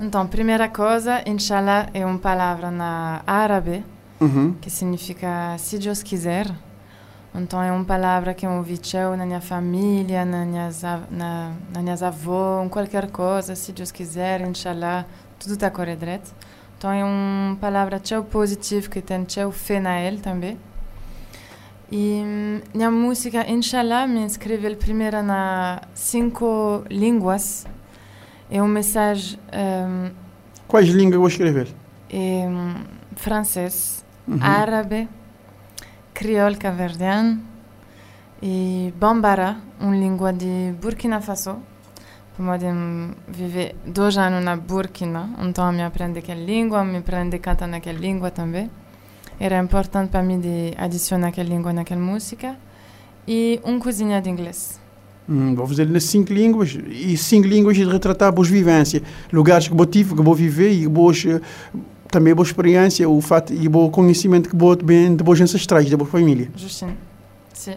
Então, 0.00 0.26
primeira 0.26 0.68
coisa, 0.68 1.22
Inshallah 1.26 1.88
é 1.94 2.04
uma 2.04 2.18
palavra 2.18 2.70
na 2.70 3.22
árabe 3.26 3.84
Uhum. 4.20 4.54
que 4.60 4.70
significa 4.70 5.56
se 5.58 5.78
Deus 5.78 6.00
quiser. 6.02 6.46
Então, 7.34 7.60
é 7.62 7.72
uma 7.72 7.84
palavra 7.84 8.34
que 8.34 8.46
eu 8.46 8.50
ouvi 8.52 8.78
tchau 8.78 9.16
na 9.16 9.24
minha 9.26 9.40
família, 9.40 10.24
na 10.24 10.44
minhas, 10.44 10.82
na, 10.82 11.52
na 11.74 11.82
minhas 11.82 12.02
avós, 12.04 12.64
em 12.64 12.68
qualquer 12.68 13.10
coisa, 13.10 13.56
se 13.56 13.72
Deus 13.72 13.90
quiser, 13.90 14.40
Inshallah, 14.42 15.06
tudo 15.40 15.54
está 15.54 15.68
direito. 15.96 16.30
Então, 16.82 16.90
é 16.90 17.04
uma 17.04 17.54
palavra 17.60 18.00
tchau 18.00 18.24
positiva 18.24 18.90
que 18.90 19.00
tem 19.00 19.22
tchau 19.22 19.52
fé 19.52 19.78
na 19.78 20.00
ele 20.00 20.18
também. 20.18 20.58
E 21.92 22.20
hum, 22.24 22.60
minha 22.74 22.90
música, 22.90 23.48
Inshallah, 23.48 24.04
me 24.08 24.26
escrevi 24.26 24.74
primeiro 24.74 25.22
na 25.22 25.82
cinco 25.94 26.82
línguas. 26.90 27.64
É 28.50 28.60
uma 28.60 28.66
mensagem 28.68 29.38
hum, 29.54 30.10
Quais 30.66 30.88
línguas 30.88 31.18
vou 31.20 31.28
escrever? 31.28 31.68
em 32.10 32.48
hum, 32.48 32.74
francês, 33.14 34.04
Uhum. 34.26 34.38
árabe, 34.42 35.08
crioulo 36.12 36.58
caverdiano 36.58 37.40
e 38.42 38.92
bambara, 38.96 39.56
uma 39.78 39.94
língua 39.94 40.32
de 40.32 40.74
Burkina 40.82 41.20
Faso. 41.20 41.62
Podem 42.36 43.10
viver 43.28 43.74
dois 43.86 44.16
anos 44.16 44.42
na 44.42 44.56
Burkina, 44.56 45.28
então 45.38 45.70
me 45.70 45.82
aprende 45.82 46.18
aquela 46.18 46.40
língua, 46.40 46.82
me 46.82 46.98
aprende 46.98 47.36
a 47.36 47.38
cantar 47.38 47.68
naquela 47.68 47.98
língua 47.98 48.30
também. 48.30 48.70
Era 49.38 49.58
importante 49.58 50.10
para 50.10 50.22
mim 50.22 50.40
de 50.40 50.72
adicionar 50.76 51.28
aquela 51.28 51.48
língua 51.48 51.72
naquela 51.72 52.00
música. 52.00 52.56
E 53.28 53.60
uma 53.62 53.78
cozinha 53.78 54.20
de 54.20 54.30
inglês. 54.30 54.80
Hum, 55.28 55.54
vou 55.54 55.66
fazer 55.66 56.00
cinco 56.00 56.32
línguas 56.32 56.76
e 56.88 57.16
cinco 57.16 57.46
línguas 57.46 57.76
de 57.76 57.84
retratar 57.84 58.32
boas 58.32 58.48
vivências, 58.48 59.02
lugares 59.32 59.68
que 59.68 59.74
vou 59.74 59.86
tive, 59.86 60.14
que 60.14 60.22
vou 60.22 60.34
viver 60.34 60.72
e 60.72 60.88
boas, 60.88 61.24
também 62.10 62.34
boa 62.34 62.44
experiência, 62.44 63.08
o 63.08 63.20
fato 63.20 63.52
e 63.52 63.68
bom 63.68 63.88
conhecimento 63.90 64.48
que 64.48 64.56
vou 64.56 64.74
bem 64.76 65.14
de 65.14 65.22
boas 65.22 65.40
ancestrais, 65.40 65.88
da 65.88 65.96
boa 65.96 66.10
família. 66.10 66.50
Justine. 66.56 66.96
Sim. 67.52 67.76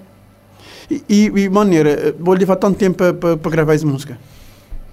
E, 0.90 1.04
e, 1.08 1.26
e 1.26 1.50
maneira, 1.50 1.90
eh, 1.90 2.16
vou 2.20 2.34
levar 2.34 2.56
tanto 2.56 2.78
tempo 2.78 2.98
para 3.14 3.52
gravar 3.52 3.74
essa 3.74 3.86
música. 3.86 4.18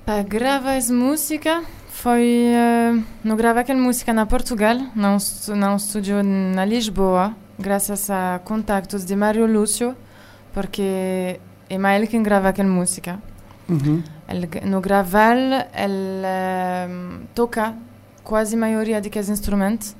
Para 0.04 0.24
gravar 0.24 0.72
essa 0.72 0.92
música, 0.92 1.62
foi. 1.88 2.50
Uh, 2.50 3.04
não 3.22 3.36
gravar 3.36 3.60
aquela 3.60 3.80
música 3.80 4.12
na 4.12 4.26
Portugal, 4.26 4.76
num, 4.96 5.16
num 5.54 5.76
estúdio 5.76 6.24
na 6.24 6.64
Lisboa, 6.64 7.36
graças 7.56 8.10
a 8.10 8.40
contactos 8.44 9.04
de 9.04 9.14
Mário 9.14 9.46
Lúcio, 9.46 9.96
porque 10.52 11.38
é 11.70 11.78
mais 11.78 11.98
ele 11.98 12.08
quem 12.08 12.20
grava 12.20 12.48
aquela 12.48 12.68
música. 12.68 13.20
Uhum. 13.68 14.02
Ele, 14.28 14.48
no 14.66 14.80
gravar, 14.80 15.36
ele 15.36 16.24
eh, 16.24 16.88
toca 17.32 17.74
quase 18.24 18.56
a 18.56 18.58
maioria 18.58 19.00
daqueles 19.00 19.28
instrumentos 19.28 19.94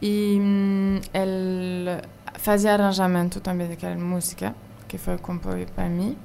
e 0.00 0.38
hum, 0.40 1.00
ele 1.12 2.00
fazia 2.34 2.74
arranjamento 2.74 3.40
também 3.40 3.68
daquela 3.68 3.96
música, 3.96 4.54
que 4.86 4.96
foi 4.98 5.18
composto 5.18 5.72
para 5.72 5.88
mim. 5.88 6.16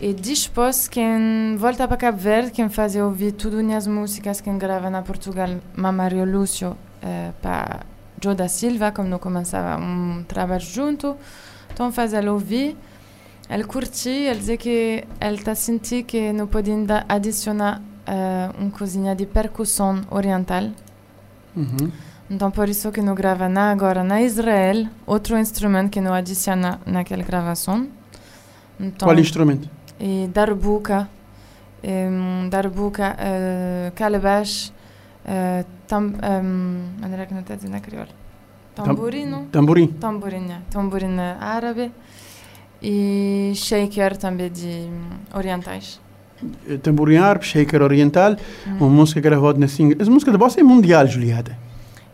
E 0.00 0.14
depois, 0.14 0.86
quem 0.86 1.56
volta 1.56 1.88
para 1.88 1.96
Cabo 1.96 2.18
Verde, 2.18 2.52
quem 2.52 2.68
fazia 2.68 3.04
ouvir 3.04 3.32
tudo 3.32 3.58
as 3.74 3.86
músicas, 3.86 4.40
quem 4.40 4.56
grava 4.56 4.88
na 4.88 5.02
Portugal, 5.02 5.48
Mamário 5.76 6.24
Lúcio, 6.24 6.76
eh, 7.02 7.32
para 7.42 7.80
Joe 8.22 8.34
da 8.34 8.46
Silva, 8.46 8.92
como 8.92 9.08
não 9.08 9.18
começava 9.18 9.82
um 9.82 10.22
trabalho 10.22 10.60
junto. 10.60 11.16
Então, 11.72 11.90
fazia 11.90 12.20
ele 12.20 12.28
ouvir. 12.28 12.76
Ele 13.50 13.64
curtia, 13.64 14.30
ele 14.30 14.38
dizia 14.38 14.56
que 14.56 15.04
ele 15.20 15.36
está 15.36 15.54
sentindo 15.56 16.04
que 16.04 16.32
não 16.32 16.46
podia 16.46 16.74
ainda 16.74 17.04
adicionar 17.08 17.82
eh, 18.06 18.50
uma 18.56 18.70
coisinha 18.70 19.16
de 19.16 19.26
percussão 19.26 20.02
oriental. 20.10 20.70
Uhum. 21.56 21.90
Então, 22.30 22.52
por 22.52 22.68
isso 22.68 22.92
que 22.92 23.00
não 23.00 23.16
grava 23.16 23.48
na, 23.48 23.72
agora 23.72 24.04
na 24.04 24.22
Israel, 24.22 24.86
outro 25.04 25.36
instrumento 25.36 25.90
que 25.90 26.00
não 26.00 26.14
adiciona 26.14 26.78
naquela 26.86 27.24
gravação. 27.24 27.88
Então, 28.78 29.08
Qual 29.08 29.18
instrumento? 29.18 29.77
E 30.00 30.28
darbuka, 30.32 31.08
darbuka, 32.50 33.16
calabash, 33.94 34.72
tam, 35.86 36.12
um, 36.42 37.00
maneira 37.00 37.26
que 37.26 37.34
não 37.34 37.40
está 37.40 37.54
dizendo 37.54 37.72
na 37.72 37.80
crioula. 37.80 38.08
Tamborino, 38.74 39.46
Tamborim. 39.50 39.88
tamborinha, 39.88 40.62
tamborim 40.70 41.16
árabe 41.40 41.90
e 42.80 43.52
shaker 43.56 44.16
também 44.16 44.48
de 44.50 44.86
hum, 44.88 45.18
orientais. 45.34 46.00
Eh, 46.68 46.76
Tamborim 46.78 47.16
árabe, 47.16 47.44
shaker 47.44 47.82
oriental, 47.82 48.36
Hum. 48.66 48.76
uma 48.78 48.88
música 48.88 49.20
gravada 49.20 49.58
na 49.58 49.66
single. 49.66 49.96
Essa 50.00 50.10
música 50.10 50.30
da 50.30 50.38
bossa 50.38 50.60
é 50.60 50.62
mundial, 50.62 51.06
Julieta. 51.08 51.58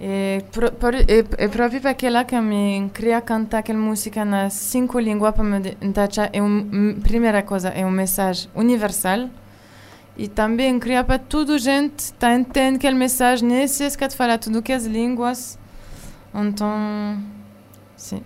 E, 0.07 0.45
pro, 0.51 0.71
por, 0.71 0.95
e, 0.95 1.25
e 1.39 1.49
proprio 1.49 1.81
perché 1.81 2.11
là 2.11 2.27
che 2.27 2.39
mi 2.39 2.91
crea 2.93 3.23
cantare 3.23 3.63
quella 3.63 3.79
musica 3.79 4.23
na 4.23 4.51
cinque 4.51 5.01
lingue 5.01 5.33
per 5.33 5.43
me 5.45 5.77
intaccia 5.81 6.29
è 6.31 6.41
un, 6.41 6.69
m- 6.71 7.01
primeira 7.01 7.43
cosa 7.43 7.73
è 7.73 7.83
un 7.83 7.95
messaggio 7.95 8.51
universal. 8.53 9.31
E 10.15 10.29
também 10.29 10.79
cria 10.79 11.03
para 11.05 11.19
tudo 11.19 11.59
gente 11.59 12.13
tá 12.19 12.35
entende 12.35 12.77
aquele 12.77 12.97
mensagem 12.97 13.49
necessita 13.49 14.07
de 14.07 14.15
falar 14.15 14.39
tudo 14.39 14.61
que 14.63 14.73
as 14.73 14.85
línguas 14.85 15.59
então 16.35 17.19
sim 17.97 18.21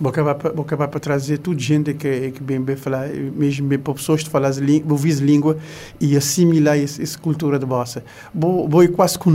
Vou 0.00 0.10
acabar, 0.10 0.34
pa- 0.34 0.50
vou 0.50 0.64
acabar 0.64 0.88
para 0.88 0.98
trazer 1.00 1.38
tudo 1.38 1.60
gente 1.60 1.94
que, 1.94 2.32
que 2.32 2.42
bem, 2.42 2.60
bem 2.60 2.74
falar, 2.76 3.08
mesmo 3.08 3.68
bem 3.68 3.78
para 3.78 3.94
pessoas 3.94 4.22
que 4.22 4.28
falam 4.30 4.50
ouvir 4.88 5.12
a 5.12 5.20
língua 5.24 5.56
e 6.00 6.16
assimilar 6.16 6.76
essa, 6.78 7.00
cultura 7.18 7.58
de 7.58 7.64
bossa. 7.66 8.02
Vou, 8.34 8.68
vou 8.68 8.86
quase 8.88 9.18
com 9.18 9.30
o 9.30 9.32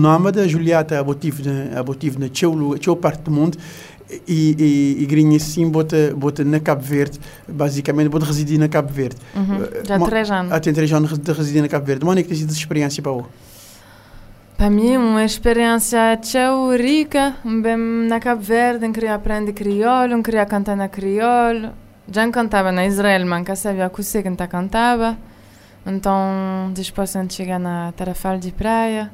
Julieta, 0.47 0.99
a 0.99 1.03
botive 1.03 1.43
na, 1.47 1.79
a 1.79 1.83
na 2.19 2.27
teu, 2.29 2.51
lu- 2.53 2.77
teu 2.77 2.95
parte 2.95 3.21
do 3.21 3.31
mundo 3.31 3.57
e, 4.27 4.55
e, 4.99 5.03
e 5.03 5.05
grinha 5.05 5.39
sim, 5.39 5.69
bota, 5.69 6.13
bota 6.15 6.43
na 6.43 6.59
Cabo 6.59 6.81
Verde, 6.81 7.19
basicamente, 7.47 8.09
bota 8.09 8.25
residir 8.25 8.57
na 8.59 8.67
Cabo 8.67 8.91
Verde. 8.91 9.15
Uhum. 9.35 9.59
Já 9.85 9.97
ma- 9.99 10.05
três 10.07 10.29
anos 10.31 10.51
Há 10.51 10.59
tem 10.59 10.73
três 10.73 10.91
anos 10.91 11.17
de 11.17 11.31
residir 11.31 11.61
na 11.61 11.67
Cabo 11.69 11.85
Verde. 11.85 12.05
Onde 12.05 12.19
é 12.19 12.23
que 12.23 12.29
tem 12.29 12.37
sido 12.37 12.49
essa 12.49 12.59
experiência 12.59 13.01
para 13.01 13.11
o? 13.13 13.25
Para 14.57 14.71
mim, 14.71 14.97
uma 14.97 15.23
experiência 15.23 16.17
tão 16.17 16.75
rica. 16.75 17.35
Bem, 17.45 17.77
na 17.77 18.19
Cabo 18.19 18.41
Verde, 18.41 18.91
queria 18.91 19.13
aprender 19.13 19.53
crioulo, 19.53 20.23
queria 20.23 20.47
cantar 20.47 20.75
na 20.75 20.89
crioulo. 20.89 21.73
Já 22.11 22.27
cantava 22.31 22.71
na 22.71 22.83
Israel, 22.87 23.23
mas 23.27 23.37
nunca 23.37 23.55
sabia 23.55 23.87
que 23.87 24.01
você 24.01 24.23
que 24.23 24.47
cantava. 24.47 25.15
Então, 25.85 26.71
depois 26.73 27.13
de 27.13 27.33
chegar 27.35 27.59
na 27.59 27.91
Tarafal 27.91 28.39
de 28.39 28.51
Praia, 28.51 29.11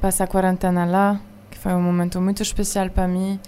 passar 0.00 0.24
a 0.24 0.26
quarentena 0.28 0.84
lá, 0.84 1.20
que 1.50 1.58
foi 1.58 1.72
um 1.74 1.82
momento 1.82 2.20
muito 2.20 2.44
especial 2.44 2.88
para 2.88 3.08
mim. 3.08 3.40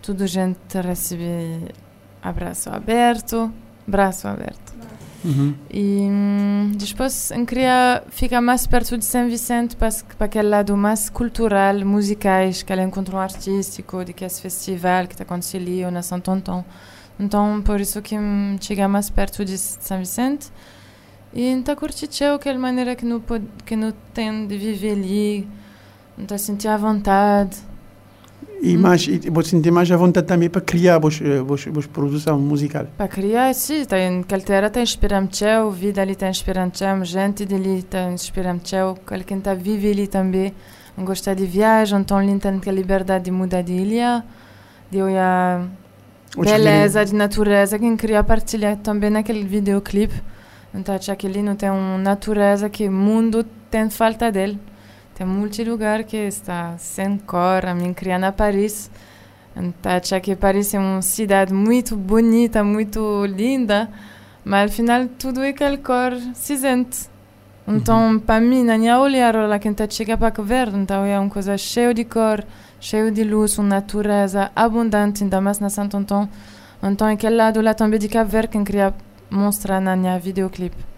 Tudo 0.00 0.26
gente 0.26 0.80
recebe 0.82 1.68
abraço 2.22 2.70
aberto, 2.70 3.52
braço 3.86 4.26
aberto. 4.26 4.61
Uhum. 5.24 5.54
E 5.70 6.08
hum, 6.10 6.72
depois 6.74 7.30
eu 7.30 7.46
queria 7.46 8.02
ficar 8.10 8.40
mais 8.40 8.66
perto 8.66 8.98
de 8.98 9.04
São 9.04 9.28
Vicente 9.28 9.76
para, 9.76 9.90
para 10.18 10.24
aquele 10.26 10.48
lado 10.48 10.76
mais 10.76 11.08
cultural, 11.08 11.78
musicais, 11.84 12.62
aquele 12.62 12.82
encontro 12.82 13.16
artístico, 13.16 14.04
de 14.04 14.12
que 14.12 14.24
esse 14.24 14.42
festival 14.42 15.06
que 15.06 15.14
está 15.14 15.24
acontecendo 15.24 15.62
ali 15.62 15.90
na 15.90 16.02
Santo 16.02 16.30
Antão. 16.30 16.64
Então, 17.18 17.62
por 17.62 17.80
isso 17.80 18.02
que 18.02 18.16
chega 18.60 18.88
mais 18.88 19.08
perto 19.10 19.44
de 19.44 19.56
São 19.56 19.98
Vicente. 19.98 20.50
E 21.32 21.52
está 21.52 21.74
curtindo 21.74 22.34
aquela 22.34 22.58
maneira 22.58 22.94
que 22.94 23.06
não, 23.06 23.22
que 23.64 23.74
não 23.74 23.92
tem 24.12 24.46
de 24.46 24.58
viver 24.58 24.92
ali, 24.92 25.48
não 26.16 26.24
está 26.24 26.36
sentir 26.36 26.68
à 26.68 26.76
vontade. 26.76 27.56
E, 28.64 28.76
hum. 28.76 28.80
mais, 28.80 29.08
e 29.08 29.28
você 29.28 29.50
sentir 29.50 29.72
mais 29.72 29.90
à 29.90 29.96
vontade 29.96 30.24
também 30.24 30.48
para 30.48 30.60
criar 30.60 30.94
a 30.94 30.98
vossa 31.00 31.88
produção 31.92 32.38
musical? 32.38 32.86
Para 32.96 33.08
criar, 33.08 33.52
sim. 33.54 33.84
Tem, 33.84 34.22
Caltera 34.22 34.70
tem 34.70 34.84
inspirante, 34.84 35.44
vida 35.72 36.00
ali 36.00 36.14
tem 36.14 36.30
inspirante, 36.30 36.84
gente 37.02 37.44
dali 37.44 37.82
tem 37.82 38.14
inspirante, 38.14 38.76
quem 39.26 39.38
está 39.38 39.52
vive 39.52 39.90
ali 39.90 40.06
também. 40.06 40.54
Gosta 40.96 41.34
de 41.34 41.44
viagem, 41.44 41.98
então 41.98 42.18
ali 42.18 42.38
tem 42.38 42.60
a 42.64 42.72
liberdade 42.72 43.24
de 43.24 43.30
mudar 43.32 43.62
de 43.62 43.72
ilha, 43.72 44.24
de 44.88 45.02
olhar 45.02 45.66
beleza, 46.36 47.04
de 47.04 47.14
natureza, 47.16 47.78
quem 47.80 47.96
queria 47.96 48.22
partilhar 48.22 48.76
também 48.76 49.10
naquele 49.10 49.42
videoclipe. 49.42 50.14
Então, 50.72 50.94
aquele 50.94 51.42
não 51.42 51.56
tem 51.56 51.68
uma 51.68 51.98
natureza 51.98 52.70
que 52.70 52.86
o 52.86 52.92
mundo 52.92 53.44
tem 53.70 53.90
falta 53.90 54.30
dele. 54.30 54.58
Tem 55.14 55.26
muitos 55.26 55.58
lugares 55.66 56.06
que 56.06 56.16
está 56.16 56.76
sem 56.78 57.18
cor. 57.18 57.66
A 57.66 57.74
minha 57.74 57.92
criança 57.92 58.32
Paris. 58.32 58.90
Então, 59.54 59.92
acho 59.92 60.20
que 60.20 60.34
Paris 60.34 60.72
é 60.72 60.78
uma 60.78 61.02
cidade 61.02 61.52
muito 61.52 61.94
bonita, 61.96 62.64
muito 62.64 63.24
linda, 63.26 63.88
mas 64.44 64.70
ao 64.70 64.76
final 64.76 65.06
tudo 65.18 65.42
é 65.42 65.50
aquela 65.50 65.76
cor 65.76 66.12
cinzenta. 66.34 66.96
Então, 67.68 68.12
uhum. 68.12 68.18
para 68.18 68.40
mim, 68.40 68.64
na 68.64 68.76
minha 68.76 68.98
olhar, 68.98 69.34
lá 69.34 69.58
que 69.58 69.68
está 69.68 69.86
chega 69.88 70.16
para 70.16 70.42
ver, 70.42 70.68
então 70.68 71.04
é 71.04 71.18
uma 71.18 71.28
coisa 71.28 71.56
cheia 71.56 71.94
de 71.94 72.04
cor, 72.04 72.44
cheia 72.80 73.10
de 73.12 73.22
luz, 73.22 73.56
uma 73.58 73.68
natureza 73.68 74.50
abundante, 74.56 75.22
ainda 75.22 75.40
mais 75.40 75.60
na 75.60 75.70
Santo 75.70 75.96
Antão. 75.96 76.28
Então, 76.82 77.06
aquele 77.06 77.36
lado 77.36 77.60
lá 77.60 77.74
também 77.74 78.00
de 78.00 78.08
Cabo 78.08 78.30
Verde 78.30 78.48
que 78.48 78.64
queria 78.64 78.92
mostrar 79.30 79.80
na 79.80 79.94
minha 79.94 80.18
videoclipe. 80.18 80.91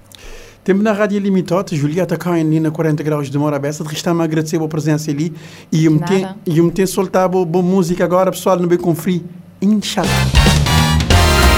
Temos 0.64 0.82
na 0.82 0.92
Rádio 0.92 1.20
Limitote, 1.20 1.76
Julieta 1.76 2.16
cá 2.16 2.32
ali 2.32 2.58
na 2.58 2.70
40 2.70 3.02
graus 3.02 3.28
de 3.28 3.36
Mora 3.36 3.58
Bessa, 3.58 3.84
de 3.84 4.08
a 4.08 4.24
agradecer 4.24 4.58
a 4.58 4.66
presença 4.66 5.10
ali 5.10 5.30
e 5.70 5.84
eu 5.84 5.92
me 5.92 6.70
tenho 6.70 6.88
soltado 6.88 7.44
boa 7.44 7.62
música 7.62 8.02
agora, 8.02 8.30
pessoal, 8.30 8.58
no 8.58 8.66
bem 8.66 8.78
com 8.78 8.94
free, 8.94 9.22
inchado. 9.60 10.08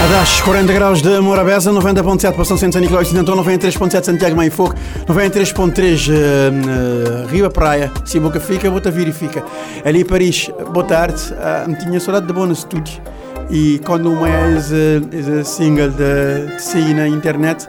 Adash, 0.03 0.41
40 0.41 0.73
graus 0.73 1.01
de 1.01 1.21
Morabeza, 1.21 1.71
90.7 1.71 2.33
para 2.33 2.43
São 2.43 2.57
Centro 2.57 2.81
Nicolau 2.81 3.01
Ocidental, 3.01 3.37
93.7 3.37 4.03
Santiago 4.03 4.35
Mãe 4.35 4.49
Fogo, 4.49 4.75
93.3 5.07 6.09
uh, 6.09 7.23
uh, 7.23 7.27
Rio 7.27 7.45
a 7.45 7.49
Praia, 7.49 7.89
se 8.03 8.19
boca 8.19 8.41
fica, 8.41 8.69
bota 8.69 8.91
verifica. 8.91 9.41
Ali 9.85 10.03
Paris, 10.03 10.51
boa 10.73 10.85
tarde, 10.85 11.21
uh, 11.31 11.79
tinha 11.79 11.97
saudade 12.01 12.27
de 12.27 12.33
bom 12.33 12.45
no 12.45 12.51
estúdio 12.51 13.01
e 13.49 13.79
quando 13.85 14.11
uma 14.11 14.27
é 14.29 14.57
esse 14.57 15.45
single 15.45 15.91
de, 15.91 16.55
de 16.57 16.61
sair 16.61 16.93
na 16.93 17.07
internet, 17.07 17.65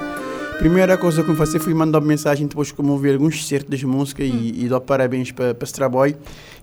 primeira 0.59 0.99
coisa 0.99 1.23
que 1.23 1.31
eu 1.31 1.37
fazer 1.37 1.61
foi 1.61 1.73
mandar 1.73 2.01
mensagem 2.01 2.47
depois 2.47 2.73
como 2.73 2.93
ouvir 2.93 3.13
alguns 3.13 3.47
certos 3.47 3.71
das 3.71 3.83
músicas 3.83 4.29
hum. 4.29 4.39
e, 4.43 4.65
e 4.65 4.69
dar 4.69 4.81
parabéns 4.81 5.31
para 5.31 5.57
esse 5.63 5.73
trabalho 5.73 6.17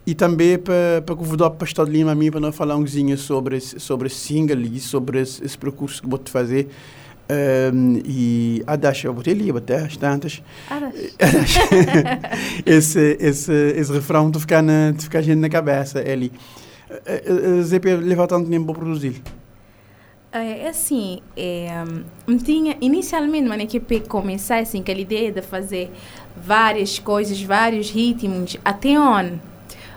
e 0.06 0.14
também 0.14 0.58
para 0.58 1.02
para 1.06 1.16
convidar 1.16 1.48
o 1.48 1.52
Pastor 1.52 1.90
Lima 1.90 2.12
a 2.12 2.16
mim 2.16 2.30
para 2.30 2.42
nós 2.42 2.56
falar 2.56 2.76
um 2.76 2.84
pouquinho 2.84 3.18
sobre 3.18 3.60
sobre 3.62 4.10
single 4.10 4.60
e 4.60 4.80
sobre 4.80 5.22
esse, 5.22 5.44
esse 5.44 5.58
percurso 5.58 6.02
que 6.02 6.10
vou 6.10 6.20
te 6.20 6.30
fazer 6.30 6.68
um, 7.74 8.02
e 8.06 8.64
a 8.68 8.76
Dasha, 8.76 9.08
eu 9.08 9.14
botei 9.14 9.34
ali, 9.34 9.50
até 9.50 9.78
às 9.78 9.98
tantas. 9.98 10.44
esse, 12.64 13.18
esse, 13.20 13.52
esse 13.52 13.92
refrão 13.92 14.30
de 14.30 14.40
ficar, 14.40 14.62
na, 14.62 14.92
de 14.92 15.06
ficar 15.06 15.24
gente 15.24 15.40
na 15.40 15.50
cabeça, 15.50 16.00
ali. 16.00 16.32
ZP 17.64 17.96
leva 17.96 18.28
tanto 18.28 18.48
tempo 18.48 18.66
para 18.66 18.76
produzir? 18.76 19.24
É 20.38 20.68
assim, 20.68 21.22
é, 21.38 21.70
tinha, 22.44 22.76
inicialmente, 22.82 23.46
uma 23.46 23.56
equipe 23.56 24.02
começar 24.02 24.58
assim, 24.58 24.82
aquela 24.82 25.00
ideia 25.00 25.32
de 25.32 25.42
fazer 25.42 25.90
várias 26.36 27.00
coisas, 27.00 27.42
vários 27.42 27.90
ritmos, 27.90 28.58
até 28.66 29.00
onde. 29.00 29.40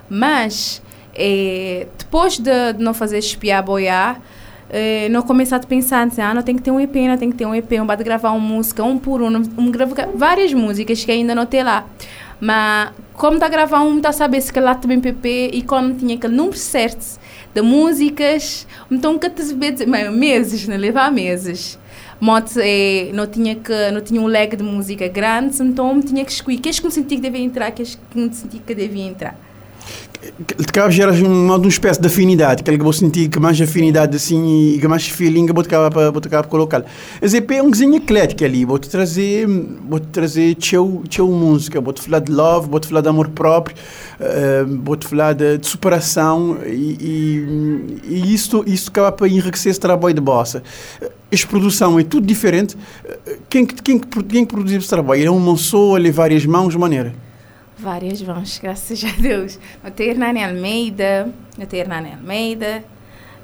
Mas, 0.09 0.81
é, 1.13 1.89
depois 1.99 2.39
de, 2.39 2.73
de 2.73 2.81
não 2.81 2.95
fazer 2.95 3.19
espiar 3.19 3.65
boiar, 3.65 4.23
é, 4.71 5.09
não 5.09 5.23
começar 5.23 5.57
a 5.57 5.61
pensar 5.61 6.07
assim, 6.07 6.23
ah, 6.23 6.33
não 6.33 6.43
tem 6.45 6.55
que 6.55 6.63
ter 6.63 6.71
um 6.71 6.79
EP, 6.79 6.95
não 6.95 7.19
tem 7.19 7.33
que 7.33 7.37
ter 7.37 7.45
um 7.45 7.53
EP, 7.53 7.73
um 7.73 7.87
bate 7.87 8.05
gravar 8.05 8.31
uma 8.31 8.39
música, 8.39 8.85
um 8.85 8.97
por 8.97 9.21
um, 9.21 9.43
um 9.59 9.73
gravar 9.73 10.07
várias 10.15 10.55
músicas 10.55 11.05
que 11.05 11.11
ainda 11.11 11.35
não 11.35 11.47
tem 11.47 11.65
lá. 11.65 11.85
Mas 12.41 12.93
como 13.13 13.35
está 13.35 13.47
a 13.47 13.49
gravar 13.49 13.81
um, 13.81 13.97
está 13.97 14.11
a 14.11 14.13
saber 14.13 14.41
se 14.41 14.61
lá 14.61 14.77
também 14.77 15.01
PP 15.01 15.51
e 15.53 15.63
quando 15.63 15.99
tinha 15.99 16.15
aquele 16.15 16.37
número 16.37 16.57
certo 16.57 17.19
de 17.61 17.63
músicas, 17.63 18.67
então 18.91 19.19
que 19.19 19.29
meses, 20.11 20.67
né? 20.69 20.77
levar 20.77 21.11
meses. 21.11 21.79
Mote, 22.21 22.59
é, 22.61 23.11
não 23.13 23.27
tinha 23.27 23.55
que 23.55 23.91
não 23.93 24.01
tinha 24.01 24.21
um 24.21 24.27
leg 24.27 24.57
de 24.57 24.63
música 24.63 25.07
grande, 25.07 25.63
então 25.63 26.01
tinha 26.01 26.25
que 26.25 26.33
escolher 26.33 26.59
que 26.59 26.69
é 26.69 26.73
que 26.73 26.85
me 26.85 26.91
senti 26.91 27.17
que 27.17 27.23
devia 27.23 27.45
entrar, 27.45 27.71
que 27.71 27.83
é 27.83 27.85
que 27.85 28.19
me 28.19 28.33
senti 28.35 28.59
que 28.59 28.75
devia 28.75 29.05
entrar 29.05 29.39
de 30.59 30.67
cabo 30.67 30.91
gera 30.91 31.13
uma, 31.13 31.57
uma 31.57 31.69
espécie 31.69 32.01
de 32.01 32.07
afinidade, 32.07 32.63
que 32.63 32.71
eu 32.71 32.93
sentir 32.93 33.29
que 33.29 33.39
mais 33.39 33.61
afinidade 33.61 34.17
assim 34.17 34.75
e 34.75 34.79
que 34.79 34.89
mais 34.89 35.07
feeling 35.09 35.47
vou 35.47 35.63
acabar 35.63 35.91
para 35.91 36.11
vou 36.11 36.21
acabar 36.25 36.47
colocar. 36.49 36.85
Mas 37.21 37.35
é 37.35 37.63
um 37.63 37.71
cozinho 37.71 37.97
eclético 37.97 38.45
ali, 38.45 38.65
vou 38.65 38.79
te 38.79 38.89
trazer, 38.89 39.47
vou 39.47 40.01
te 40.01 40.09
trazer 40.09 40.55
teu 40.57 41.03
teu 41.09 41.29
música, 41.29 41.81
vou 41.81 41.93
te 41.93 42.03
falar 42.03 42.19
de 42.21 42.33
love, 42.33 42.69
vou 42.69 42.81
te 42.81 42.89
falar 42.89 43.01
de 43.01 43.09
amor 43.09 43.29
próprio, 43.29 43.77
uh, 44.21 44.81
vou 44.83 44.97
te 44.97 45.07
falar 45.07 45.35
de, 45.35 45.59
de 45.59 45.67
superação 45.67 46.59
e, 46.67 46.97
e, 47.01 48.15
e 48.15 48.35
isto 48.35 48.65
isto 48.67 48.91
acaba 48.91 49.13
para 49.13 49.29
enriquecer 49.29 49.71
esse 49.71 49.81
trabalho 49.81 50.15
de 50.15 50.21
bossa. 50.21 50.63
Esta 51.31 51.47
produção 51.47 51.99
é 51.99 52.05
tudo 52.05 52.27
diferente. 52.27 52.77
Quem 53.49 53.65
quem 53.67 53.99
quem 53.99 54.45
produziu 54.45 54.79
esse 54.79 54.89
trabalho? 54.89 55.27
É 55.27 55.31
uma 55.31 55.57
só, 55.57 55.95
ali 55.95 56.11
várias 56.11 56.45
mãos, 56.45 56.75
maneira 56.75 57.28
várias 57.79 58.21
mãos, 58.21 58.59
graças 58.63 59.03
a 59.05 59.21
Deus. 59.21 59.59
Não 59.83 59.91
tem 59.91 60.11
Hernani 60.11 60.43
Almeida, 60.43 61.29
não 61.57 61.67
tem 61.67 61.81
Hernani 61.81 62.13
Almeida, 62.13 62.85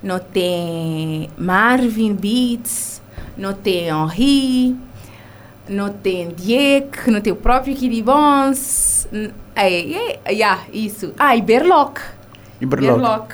não 0.02 0.18
tem 0.18 1.30
Marvin 1.38 2.14
Beats, 2.14 3.00
não 3.36 3.54
tem 3.54 3.88
Henri, 3.88 4.76
não 5.68 5.90
tem 5.90 6.28
Diek, 6.28 7.10
não 7.10 7.20
tem 7.20 7.32
o 7.32 7.36
próprio 7.36 7.74
Kiribons. 7.74 9.06
É, 9.54 10.18
é, 10.24 10.32
yeah, 10.32 10.62
isso. 10.72 11.14
Ah, 11.18 11.36
e 11.36 11.40
Berloc. 11.40 11.98
E 12.60 12.66
Berloc. 12.66 12.98
Berloc. 12.98 13.32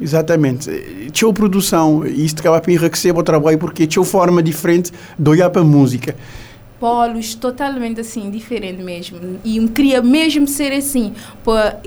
Exatamente. 0.00 1.10
Tinha 1.12 1.32
produção, 1.32 2.04
isto 2.04 2.40
acaba 2.40 2.60
por 2.60 2.70
enriquecer 2.70 3.16
o 3.16 3.22
trabalho 3.22 3.58
porque 3.58 3.86
tinha 3.86 4.04
forma 4.04 4.42
diferente 4.42 4.92
de 5.18 5.30
olhar 5.30 5.48
para 5.50 5.62
a 5.62 5.64
música 5.64 6.14
polos 6.84 7.34
totalmente 7.34 8.02
assim, 8.02 8.30
diferente 8.30 8.82
mesmo. 8.82 9.40
E 9.42 9.58
me 9.58 9.68
queria 9.68 10.02
mesmo 10.02 10.46
ser 10.46 10.70
assim, 10.70 11.14
para 11.42 11.80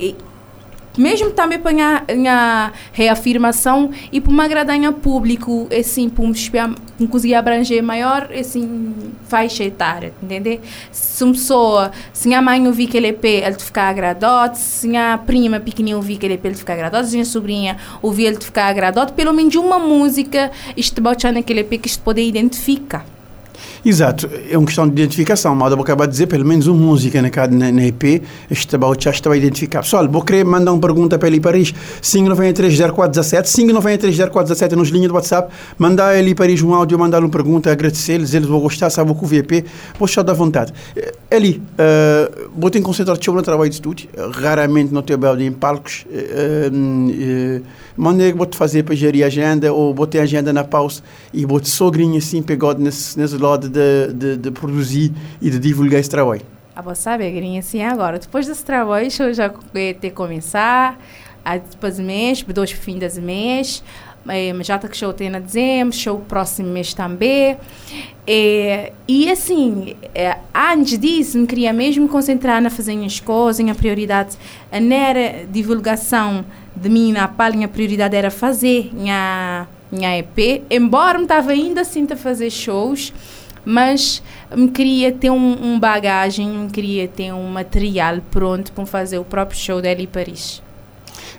mesmo 0.97 1.29
também 1.29 1.59
para 1.59 2.03
a 2.27 2.71
reafirmação 2.91 3.91
e 4.11 4.19
para 4.19 4.33
me 4.33 4.41
agradar 4.41 4.83
ao 4.83 4.93
público, 4.93 5.67
assim, 5.71 6.09
para 6.09 6.67
me 6.99 7.07
conseguir 7.07 7.35
abranger 7.35 7.83
maior 7.83 8.27
assim, 8.33 8.95
faixa 9.27 9.63
etária, 9.63 10.11
entender? 10.23 10.61
Se 10.91 11.23
uma 11.23 11.33
pessoa, 11.33 11.91
se 12.11 12.33
a 12.33 12.41
mãe 12.41 12.65
ouvir 12.65 12.87
aquele 12.87 13.09
EP, 13.09 13.23
ele 13.23 13.59
ficar 13.59 13.89
agradado, 13.89 14.57
se 14.57 14.95
a 14.95 15.15
prima 15.15 15.59
pequenininha 15.59 15.95
ouvir 15.95 16.15
aquele 16.15 16.33
EP, 16.33 16.45
ele 16.45 16.55
ficar 16.55 16.73
agradado, 16.73 17.05
se 17.05 17.19
a 17.19 17.25
sobrinha 17.25 17.77
ouvir 18.01 18.25
ele 18.25 18.41
ficar 18.41 18.65
agradado, 18.65 19.13
pelo 19.13 19.31
menos 19.31 19.53
uma 19.53 19.77
música, 19.77 20.49
isto 20.75 20.99
botando 20.99 21.37
aquele 21.37 21.59
EP 21.59 21.79
que 21.79 21.87
isto 21.87 22.01
pode 22.01 22.19
identificar. 22.19 23.05
Exato, 23.85 24.29
é 24.49 24.57
uma 24.57 24.65
questão 24.65 24.87
de 24.87 24.93
identificação. 24.93 25.55
Mas 25.55 25.71
eu 25.71 25.79
acabo 25.79 26.05
de 26.05 26.11
dizer, 26.11 26.27
pelo 26.27 26.45
menos 26.45 26.67
uma 26.67 26.79
música 26.79 27.21
na, 27.21 27.29
na, 27.47 27.71
na 27.71 27.85
EP, 27.85 28.23
estava 28.49 28.87
a 29.33 29.37
identificar. 29.37 29.81
Pessoal, 29.81 30.07
vou 30.07 30.21
querer 30.21 30.43
mandar 30.43 30.71
uma 30.71 30.81
pergunta 30.81 31.17
para 31.17 31.27
ele 31.27 31.39
Paris, 31.39 31.73
5930417, 32.01 33.43
5930417 33.45 34.71
nos 34.73 34.89
linhas 34.89 35.09
do 35.09 35.15
WhatsApp, 35.15 35.53
mandar 35.77 36.17
ele 36.17 36.33
Paris 36.35 36.61
um 36.61 36.73
áudio, 36.73 36.97
mandar 36.97 37.19
uma 37.19 37.29
pergunta, 37.29 37.71
agradecer-lhes, 37.71 38.33
eles 38.33 38.47
vão 38.47 38.59
gostar, 38.59 38.89
sabe 38.89 39.11
o 39.11 39.15
que 39.15 39.23
o 39.23 39.27
VP, 39.27 39.65
vou 39.97 40.05
estar 40.05 40.27
à 40.29 40.33
vontade. 40.33 40.73
Eli, 41.29 41.61
uh, 41.73 42.49
vou 42.57 42.69
ter 42.69 42.79
que 42.79 42.85
concentrar 42.85 43.17
no 43.27 43.41
trabalho 43.41 43.69
de 43.69 43.75
estúdio, 43.75 44.09
raramente 44.33 44.93
não 44.93 45.01
tenho 45.01 45.19
belo 45.19 45.41
em 45.41 45.51
palcos, 45.51 46.05
uh, 46.09 47.61
uh, 47.61 47.63
Manda 47.97 48.31
vou 48.33 48.45
te 48.45 48.55
fazer 48.55 48.83
para 48.83 48.95
gerir 48.95 49.23
a 49.23 49.27
agenda 49.27 49.73
ou 49.73 49.93
vou 49.93 50.05
ter 50.05 50.19
agenda 50.19 50.53
na 50.53 50.63
pausa 50.63 51.01
e 51.33 51.45
vou 51.45 51.63
sogrinho 51.63 52.17
assim 52.17 52.43
pegado 52.43 52.79
nesse, 52.79 53.17
nesse 53.17 53.37
lado 53.37 53.67
de, 53.67 54.13
de, 54.13 54.37
de 54.37 54.51
produzir 54.51 55.11
e 55.41 55.49
de 55.49 55.57
divulgar 55.57 55.99
esse 55.99 56.09
trabalho. 56.09 56.43
Ah, 56.75 56.81
você 56.83 57.01
sabe, 57.01 57.31
Grinha, 57.31 57.59
assim 57.59 57.81
agora. 57.81 58.19
Depois 58.19 58.45
desse 58.45 58.63
trabalho, 58.63 59.07
eu 59.19 59.33
já 59.33 59.51
ia 59.73 59.95
ter 59.95 60.09
que 60.09 60.11
começar, 60.11 60.99
depois 61.71 61.97
mês, 61.97 62.43
dois 62.43 62.71
fins 62.71 63.15
do 63.15 63.21
mês, 63.23 63.83
já 64.61 64.77
tá 64.77 64.87
que 64.87 64.95
show 64.95 65.11
tem 65.11 65.29
na 65.29 65.39
dezembro, 65.39 65.95
show 65.95 66.19
próximo 66.19 66.69
mês 66.69 66.93
também. 66.93 67.57
É, 68.27 68.91
e 69.07 69.31
assim, 69.31 69.95
é, 70.13 70.37
antes 70.53 70.99
disso, 70.99 71.39
me 71.39 71.47
queria 71.47 71.73
mesmo 71.73 72.07
concentrar 72.07 72.61
na 72.61 72.69
fazer 72.69 73.03
as 73.03 73.19
coisas, 73.19 73.67
a 73.67 73.73
prioridade 73.73 74.37
era 74.71 75.47
divulgação 75.47 76.45
de 76.81 76.89
mim 76.89 77.11
na 77.11 77.27
palha, 77.27 77.65
a 77.65 77.67
prioridade 77.67 78.15
era 78.15 78.29
fazer 78.29 78.89
minha, 78.93 79.67
minha 79.91 80.17
EP, 80.19 80.63
embora 80.69 81.17
me 81.17 81.25
estava 81.25 81.51
ainda 81.51 81.81
assim 81.81 82.07
a 82.11 82.15
fazer 82.15 82.49
shows, 82.49 83.13
mas 83.65 84.21
me 84.55 84.69
queria 84.69 85.11
ter 85.11 85.29
um, 85.29 85.57
um 85.73 85.79
bagagem, 85.79 86.47
me 86.47 86.69
queria 86.69 87.07
ter 87.07 87.33
um 87.33 87.49
material 87.49 88.19
pronto 88.31 88.71
para 88.71 88.85
fazer 88.85 89.17
o 89.17 89.23
próprio 89.23 89.59
show 89.59 89.81
dele 89.81 90.03
em 90.03 90.07
Paris. 90.07 90.61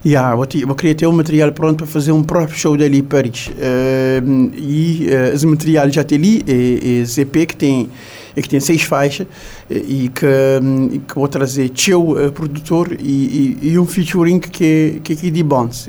Yeah, 0.04 0.36
eu, 0.36 0.74
queria 0.74 0.94
ter 0.94 1.06
o 1.06 1.12
material 1.12 1.50
pronto 1.52 1.78
para 1.78 1.86
fazer 1.86 2.12
um 2.12 2.22
próprio 2.22 2.56
show 2.56 2.76
dali 2.76 2.98
em 2.98 3.02
Paris. 3.02 3.48
Uh, 3.48 4.52
e 4.56 5.08
uh, 5.08 5.34
esse 5.34 5.46
material 5.46 5.90
já 5.90 6.04
tem 6.04 6.18
ali, 6.18 6.44
é, 6.46 7.02
é 7.02 7.46
que 7.46 7.56
tem, 7.56 7.90
é 8.38 8.42
que 8.42 8.48
tem 8.48 8.60
seis 8.60 8.82
faixas 8.82 9.26
e 9.70 10.08
que, 10.08 10.26
um, 10.62 10.88
que 11.00 11.14
vou 11.14 11.28
trazer 11.28 11.68
teu 11.70 12.10
uh, 12.10 12.32
produtor 12.32 12.96
e, 12.98 13.56
e, 13.62 13.68
e, 13.70 13.78
um 13.78 13.86
featuring 13.86 14.38
que, 14.38 15.00
que 15.02 15.12
é 15.12 15.16
Kid 15.16 15.42
Bonds. 15.42 15.88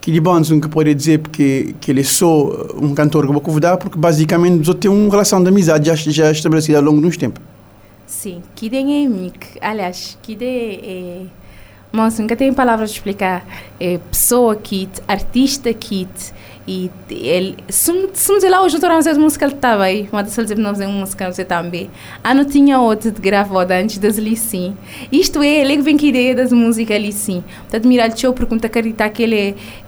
Kid 0.00 0.20
Bonds 0.20 0.50
nunca 0.50 0.68
pode 0.68 0.94
dizer 0.94 1.18
porque 1.18 1.74
que 1.80 1.90
ele 1.90 2.00
é 2.00 2.04
só 2.04 2.48
um 2.80 2.94
cantor 2.94 3.26
que 3.26 3.32
vou 3.32 3.40
convidar 3.40 3.76
porque 3.76 3.98
basicamente 3.98 4.72
tem 4.74 4.90
uma 4.90 5.10
relação 5.10 5.42
de 5.42 5.48
amizade 5.48 5.86
já, 5.86 5.94
já 5.94 6.30
estabelecida 6.30 6.78
ao 6.78 6.84
longo 6.84 7.00
dos 7.00 7.16
tempos. 7.16 7.42
Sim, 8.06 8.42
Kid 8.54 8.76
é 8.76 9.06
amigo. 9.06 9.34
Aliás, 9.60 10.16
Kid 10.22 10.44
é, 10.44 10.74
é 10.74 11.22
Moço, 11.92 12.20
nunca 12.20 12.36
tenho 12.36 12.52
palavras 12.52 12.90
de 12.90 12.96
explicar. 12.96 13.46
É 13.80 13.98
pessoa 14.10 14.54
kit, 14.56 15.00
artista 15.08 15.72
kit. 15.72 16.10
E 16.68 16.90
ele, 17.10 17.56
se 17.68 17.92
me 17.92 18.08
dizer 18.08 18.48
lá 18.48 18.60
hoje, 18.60 18.78
doutor, 18.78 18.88
não 18.88 19.00
música 19.18 19.44
ele 19.44 19.54
estava 19.54 19.84
aí, 19.84 20.08
mas 20.10 20.28
se 20.30 20.40
ele 20.40 20.54
não 20.56 20.70
fazer 20.70 20.88
música, 20.88 21.32
você 21.32 21.44
também. 21.44 21.88
Ah, 22.24 22.34
não 22.34 22.44
tinha 22.44 22.80
outra 22.80 23.10
de 23.10 23.20
gravada 23.20 23.78
antes 23.78 23.98
das 23.98 24.16
sim. 24.36 24.76
Isto 25.12 25.42
é, 25.42 25.60
ele 25.60 25.80
vem 25.82 25.96
com 25.96 26.06
ideia 26.06 26.34
das 26.34 26.52
músicas 26.52 26.96
ali 26.96 27.12
sim. 27.12 27.44
Portanto, 27.60 27.86
mirar 27.86 28.10
o 28.10 28.18
show, 28.18 28.32
pergunta 28.32 28.66
acreditar 28.66 29.10
que 29.10 29.22
ele 29.22 29.36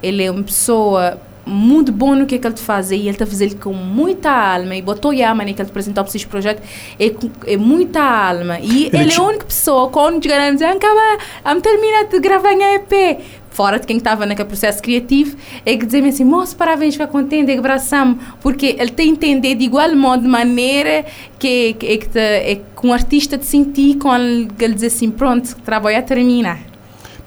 ele 0.01 0.23
é 0.23 0.31
uma 0.31 0.45
pessoa 0.45 1.19
muito 1.49 1.91
bom 1.91 2.15
no 2.15 2.27
que, 2.27 2.35
é 2.35 2.39
que 2.39 2.47
ele 2.47 2.57
faz 2.57 2.91
e 2.91 2.95
ele 2.97 3.11
está 3.11 3.27
fazendo 3.27 3.57
com 3.57 3.73
muita 3.73 4.31
alma 4.31 4.77
e 4.77 4.83
botou 4.83 5.11
a 5.11 5.29
alma 5.29 5.45
que 5.45 5.51
ele 5.51 5.63
apresentou 5.63 6.05
para 6.05 6.11
esses 6.11 6.25
projetos 6.25 6.63
é, 6.99 7.13
é 7.47 7.57
muita 7.57 8.01
alma. 8.01 8.61
E 8.61 8.87
ele, 8.87 8.97
ele 8.99 9.13
é 9.13 9.17
a 9.17 9.23
única 9.23 9.47
pessoa 9.47 9.89
quando 9.89 10.23
chegar 10.23 10.41
a 10.41 10.51
dizer 10.51 10.67
acaba 10.67 11.19
a 11.45 11.57
terminar 11.57 12.05
de 12.05 12.21
gravar 12.21 12.53
em 12.53 12.63
EP 12.75 13.21
fora 13.51 13.81
de 13.81 13.87
quem 13.89 13.97
estava 13.97 14.25
naquele 14.25 14.47
processo 14.47 14.81
criativo 14.81 15.37
é 15.67 15.77
que 15.77 15.85
dizer 15.85 16.05
assim 16.05 16.23
moço 16.23 16.55
parabéns 16.55 16.95
fica 16.95 17.09
contente 17.09 17.51
é 17.51 17.59
abraçamos 17.59 18.23
porque 18.41 18.77
ele 18.79 18.91
tem 18.91 19.09
entendido 19.11 19.59
de 19.59 19.65
igual 19.65 19.93
modo 19.97 20.23
de 20.23 20.29
maneira 20.29 21.05
que, 21.41 21.75
que, 21.75 21.87
é 21.87 21.97
que, 21.97 22.09
te, 22.09 22.19
é 22.21 22.55
que 22.55 22.87
um 22.87 22.93
artista 22.93 23.37
te 23.37 23.47
sentir 23.47 23.97
quando 23.97 24.49
ele 24.61 24.75
diz 24.75 24.85
assim 24.85 25.11
pronto 25.11 25.57
trabalho 25.65 26.01
termina 26.05 26.68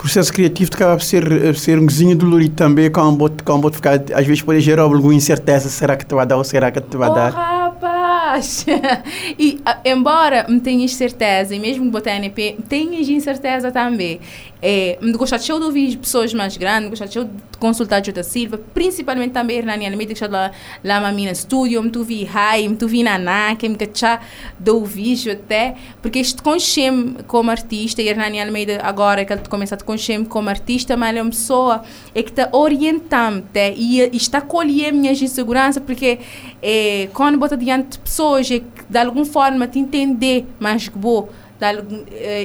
processo 0.02 0.34
criativo 0.34 0.72
acaba 0.74 0.98
por 0.98 1.04
ser, 1.04 1.56
ser 1.56 1.80
um 1.80 1.86
vizinho 1.86 2.16
dolorido 2.16 2.56
também, 2.56 2.92
com 2.92 3.16
bot, 3.16 3.44
com 3.44 3.60
bot 3.60 3.76
ficar, 3.76 4.02
às 4.14 4.26
vezes 4.26 4.42
pode 4.42 4.60
gerar 4.60 4.84
alguma 4.84 5.14
incerteza, 5.14 5.70
será 5.70 5.96
que 5.96 6.06
te 6.06 6.16
vai 6.16 6.26
dar 6.26 6.38
ou 6.38 6.44
será 6.44 6.72
que 6.72 6.82
te 6.82 6.98
vai 6.98 7.10
oh, 7.10 7.14
dar? 7.14 7.32
rapaz! 7.32 8.66
e, 9.38 9.60
embora 9.86 10.46
me 10.48 10.60
tenhas 10.60 10.94
certeza, 10.96 11.56
e 11.56 11.60
mesmo 11.60 11.90
botar 11.90 12.16
NP, 12.16 12.58
tenhas 12.68 13.08
incerteza 13.08 13.72
também. 13.72 14.20
É, 14.62 14.98
me 15.02 15.14
gostar 15.14 15.38
de 15.38 15.52
ouvir 15.52 15.98
pessoas 15.98 16.34
mais 16.34 16.58
grandes, 16.58 16.90
gostar 16.90 17.06
de 17.06 17.28
consultar 17.62 18.04
Jota 18.04 18.24
Silva, 18.24 18.60
principalmente 18.74 19.32
também 19.32 19.60
Hernani 19.60 19.86
Almeida, 19.86 20.13
que 20.13 20.24
está 20.24 20.28
lá, 20.28 20.52
lá 20.84 21.00
na 21.00 21.12
minha 21.12 21.32
estúdio, 21.32 21.82
me 21.84 21.91
tu 21.91 22.04
vi 22.04 22.24
Rai, 22.24 22.67
tu 22.76 22.88
vi 22.88 23.04
Naná, 23.04 23.56
que 23.56 23.69
me 23.69 23.78
já 23.93 24.19
do 24.58 24.84
vídeo 24.84 25.32
até, 25.32 25.76
porque 26.02 26.19
isto 26.19 26.41
conhece 26.41 26.82
como 27.28 27.52
artista, 27.52 28.02
e 28.02 28.08
Hernani 28.08 28.41
Almeida 28.41 28.80
agora 28.82 29.24
que 29.24 29.32
ele 29.32 29.43
começa 29.47 29.76
a 29.76 29.78
conhecer 29.78 30.26
como 30.26 30.50
artista, 30.50 30.97
mas 30.97 31.10
ele 31.12 31.19
é 31.19 31.21
uma 31.21 31.30
pessoa 31.30 31.84
é 32.15 32.24
que 32.24 32.32
está 32.32 32.50
orientando 32.52 33.45
e, 33.56 34.02
e 34.02 34.17
está 34.17 34.41
colhendo 34.41 34.97
minhas 34.97 35.21
inseguranças, 35.21 35.84
porque 35.86 36.17
é, 36.63 37.10
quando 37.13 37.38
bota 37.38 37.56
diante 37.56 37.91
de 37.91 38.00
pessoas, 38.00 38.50
é 38.50 38.60
que 38.60 38.65
de 38.89 38.97
alguma 38.97 39.26
forma 39.26 39.67
te 39.67 39.78
entender 39.78 40.47
mais 40.60 40.88
que 40.88 40.97
boa, 40.97 41.30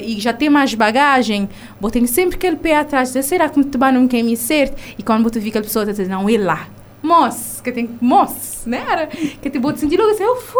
e 0.03 0.19
já 0.19 0.33
tem 0.33 0.49
mais 0.49 0.73
bagagem, 0.73 1.49
vou 1.79 1.89
ter 1.89 2.05
sempre 2.07 2.35
aquele 2.35 2.55
pé 2.55 2.77
atrás, 2.77 3.09
dizer, 3.09 3.23
será 3.23 3.49
que 3.49 3.63
te 3.63 3.77
não 3.77 4.07
quer 4.07 4.23
me 4.23 4.37
certo? 4.37 4.79
E 4.97 5.03
quando 5.03 5.23
você 5.23 5.39
vê 5.39 5.49
aquela 5.49 5.63
pessoa, 5.63 5.85
você 5.85 5.93
diz, 5.93 6.09
não, 6.09 6.29
é 6.29 6.37
lá. 6.37 6.67
Moço, 7.01 7.61
que 7.63 7.71
tem, 7.71 7.89
moço, 8.01 8.67
né? 8.67 9.07
Que 9.41 9.49
te 9.49 9.59
bota 9.59 9.77
sentir 9.77 9.97
logo 9.97 10.11
assim, 10.11 10.25
ufu. 10.25 10.57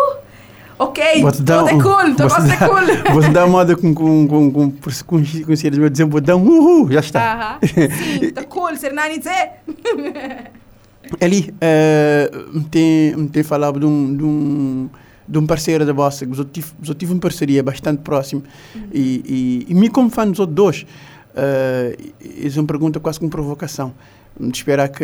Ok, 0.79 1.03
tudo 1.35 1.67
é 1.67 1.71
cool, 1.71 2.15
tu 2.15 2.23
gosta 2.23 2.53
é 2.53 2.57
cool. 2.57 2.77
Você 3.15 3.29
dá 3.29 3.47
moda 3.47 3.75
com, 3.75 3.95
com, 3.95 4.27
com, 4.27 4.51
com, 4.51 4.71
com, 4.71 4.83
com, 5.07 5.55
seres 5.55 5.77
meus 5.79 5.91
dizendo, 5.91 6.11
vou 6.11 6.21
dar 6.21 6.35
um 6.35 6.47
uhul, 6.47 6.91
já 6.91 6.99
está. 6.99 7.57
Sim, 7.65 8.29
tá 8.29 8.43
cool, 8.43 8.75
ser 8.75 8.93
nani 8.93 9.17
dizer. 9.17 9.53
Ali, 11.19 11.51
uh, 11.53 12.61
tem, 12.69 13.27
tem 13.29 13.41
falado 13.41 13.79
de 13.79 13.85
um, 13.87 14.15
de 14.15 14.23
um 14.23 14.89
de 15.27 15.37
um 15.37 15.45
parceiro 15.45 15.85
da 15.85 15.93
vossa, 15.93 16.25
que 16.25 16.39
eu 16.39 16.45
tive, 16.45 16.71
eu 16.87 16.95
tive 16.95 17.13
uma 17.13 17.19
parceria 17.19 17.61
bastante 17.61 18.01
próxima 18.01 18.43
uhum. 18.75 18.87
e, 18.93 19.65
e, 19.67 19.71
e 19.71 19.73
me 19.73 19.89
como 19.89 20.09
fã 20.09 20.27
dos 20.27 20.39
outros 20.39 20.55
dois, 20.55 20.81
uh, 20.83 22.13
é 22.21 22.59
uma 22.59 22.67
pergunta 22.67 22.99
quase 22.99 23.19
com 23.19 23.27
provocação. 23.27 23.93
De 24.39 24.55
esperar 24.55 24.87
que 24.89 25.03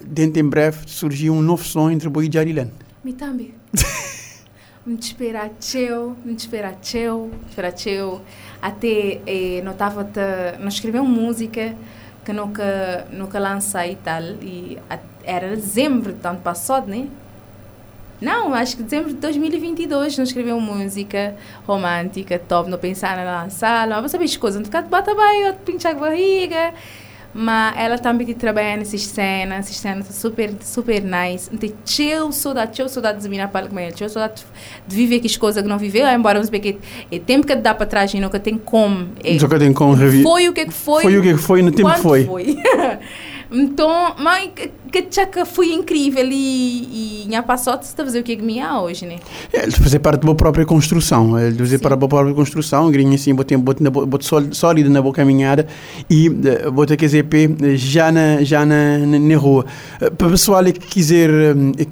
uh, 0.00 0.06
dentro 0.06 0.40
em 0.40 0.48
breve 0.48 0.78
surgiu 0.86 1.32
um 1.32 1.40
novo 1.40 1.64
som 1.64 1.90
entre 1.90 2.08
Boi 2.08 2.26
e 2.26 2.32
Jarilene. 2.32 2.72
Me 3.02 3.12
também. 3.12 3.54
me 4.84 4.98
esperar 4.98 5.50
teu, 5.50 6.16
me 6.24 6.34
esperar 6.34 6.74
teu, 6.74 7.30
esperar 7.48 7.72
teu. 7.72 8.20
Até 8.60 9.20
eh, 9.26 9.62
não 9.62 9.72
estava 9.72 10.08
não 10.58 10.68
escreveu 10.68 11.04
música 11.04 11.74
que 12.24 12.32
nunca 12.32 13.06
nunca 13.12 13.38
lancei 13.38 13.92
e 13.92 13.96
tal 13.96 14.22
e 14.42 14.78
era 15.22 15.54
dezembro 15.54 16.14
ano 16.24 16.40
passado, 16.40 16.88
né? 16.88 17.08
Não, 18.24 18.54
acho 18.54 18.78
que 18.78 18.82
dezembro 18.82 19.10
de 19.10 19.16
2022 19.16 20.16
não 20.16 20.24
escreveu 20.24 20.58
música 20.58 21.36
romântica, 21.66 22.38
top, 22.38 22.70
não 22.70 22.78
pensar 22.78 23.18
na 23.18 23.42
lançar, 23.42 23.86
não 23.86 24.08
saber 24.08 24.24
as 24.24 24.36
coisas, 24.36 24.58
não 24.58 24.64
ficar 24.64 24.80
de 24.80 24.88
bata 24.88 25.14
bem, 25.14 25.52
pinchar 25.64 25.92
a 25.92 25.98
barriga. 25.98 26.72
Mas 27.36 27.76
ela 27.76 27.98
também 27.98 28.24
que 28.26 28.32
trabalha 28.32 28.76
nessas 28.76 29.02
cenas, 29.02 29.66
essas 29.66 29.76
cenas 29.76 30.06
super, 30.14 30.54
super 30.60 31.02
nice. 31.02 31.50
Então, 31.52 31.68
cheio 31.84 32.32
saudade, 32.32 32.76
cheio 32.76 32.88
saudade 32.88 33.20
de 33.20 33.28
mirar 33.28 33.48
para 33.48 33.66
com 33.66 33.78
ele, 33.78 33.94
cheio 33.94 34.08
saudade 34.08 34.42
de 34.86 34.96
viver 34.96 35.16
aquelas 35.16 35.36
coisas 35.36 35.62
que 35.62 35.68
não 35.68 35.76
viveu, 35.76 36.06
embora 36.06 36.38
não 36.38 36.46
sei 36.46 36.78
é 37.10 37.18
tempo 37.18 37.44
que 37.44 37.56
dá 37.56 37.74
para 37.74 37.86
trás 37.86 38.14
e 38.14 38.20
nunca 38.20 38.38
tem 38.38 38.56
como. 38.56 39.08
É, 39.22 39.34
nunca 39.34 39.58
tem 39.58 39.72
como 39.72 39.94
reviver. 39.94 40.22
Foi 40.22 40.48
o 40.48 40.52
que 40.52 40.70
foi. 40.70 41.02
Foi 41.02 41.18
o 41.18 41.22
que 41.22 41.36
foi 41.36 41.60
no 41.60 41.72
tempo 41.72 41.90
foi. 41.98 42.24
foi. 42.24 42.56
Então, 43.50 44.14
mas 44.18 44.50
que 44.90 45.02
tchaca 45.02 45.44
foi 45.44 45.72
incrível 45.72 46.26
e, 46.30 47.26
e 47.28 47.34
a 47.34 47.42
passote 47.42 47.84
está 47.84 48.02
a 48.02 48.06
fazer 48.06 48.20
o 48.20 48.22
que 48.22 48.32
é 48.32 48.36
que 48.36 48.42
me 48.42 48.60
há 48.60 48.80
hoje, 48.80 49.06
né? 49.06 49.16
É, 49.52 49.70
fazer 49.70 49.98
parte 49.98 50.20
da 50.20 50.24
minha 50.24 50.36
própria 50.36 50.64
construção, 50.64 51.36
é, 51.36 51.52
fazer 51.52 51.78
parte 51.78 51.90
da 51.92 51.96
minha 51.96 52.08
própria 52.08 52.34
construção, 52.34 52.90
grinha 52.90 53.14
assim, 53.14 53.34
botei 53.34 53.56
bote, 53.56 53.82
bote 53.82 54.26
sólido 54.52 54.88
na 54.90 55.02
boa 55.02 55.14
caminhada 55.14 55.66
e 56.08 56.28
uh, 56.28 56.70
botei 56.72 56.96
que 56.96 57.08
ZP 57.08 57.76
já 57.76 58.12
na, 58.12 58.42
já 58.42 58.64
na, 58.64 58.98
na, 58.98 59.36
rua. 59.36 59.66
Uh, 60.00 60.10
para 60.14 60.26
o 60.28 60.30
pessoal 60.30 60.64
que 60.64 60.72
quiser, 60.72 61.30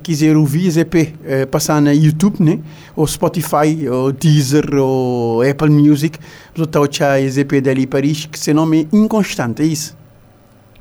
quiser 0.02 0.36
ouvir 0.36 0.70
ZP, 0.70 1.14
passar 1.50 1.80
na 1.80 1.92
YouTube, 1.92 2.36
né? 2.40 2.60
Ou 2.94 3.06
Spotify, 3.06 3.88
ou 3.90 4.12
Deezer, 4.12 4.74
ou 4.76 5.42
Apple 5.42 5.70
Music, 5.70 6.18
botar 6.56 6.80
o 6.80 6.86
ZP 6.86 7.60
dali 7.60 7.86
Paris, 7.86 8.26
que 8.26 8.38
seu 8.38 8.54
nome 8.54 8.88
é 8.92 8.96
inconstante, 8.96 9.62
é 9.62 9.66
isso? 9.66 10.01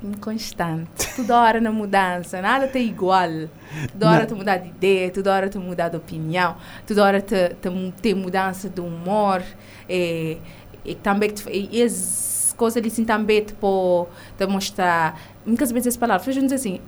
Inconstante. 0.06 1.14
Toda 1.16 1.40
hora 1.40 1.60
na 1.60 1.70
mudança, 1.70 2.40
nada 2.40 2.66
está 2.66 2.78
igual. 2.78 3.48
Toda 3.92 4.10
hora 4.10 4.26
te 4.26 4.34
mudar 4.34 4.58
de 4.58 4.68
ideia, 4.68 5.10
toda 5.10 5.32
hora 5.32 5.48
te 5.48 5.58
mudar 5.58 5.88
de 5.88 5.96
opinião, 5.96 6.56
toda 6.86 7.04
hora 7.04 7.20
te, 7.20 7.50
te, 7.60 7.70
te 8.00 8.14
mudança 8.14 8.68
de 8.68 8.80
humor. 8.80 9.42
E, 9.88 10.38
e 10.84 10.94
também 10.96 11.32
e 11.50 11.82
as 11.82 12.54
coisas 12.56 12.84
assim 12.84 13.04
também 13.04 13.44
te 13.44 13.54
pode 13.54 14.08
te 14.36 14.46
mostrar. 14.46 15.20
Nunca 15.44 15.66
se 15.66 15.76
essa 15.76 15.98
palavra, 15.98 16.24
faz 16.24 16.36
dizer 16.36 16.54
assim. 16.54 16.80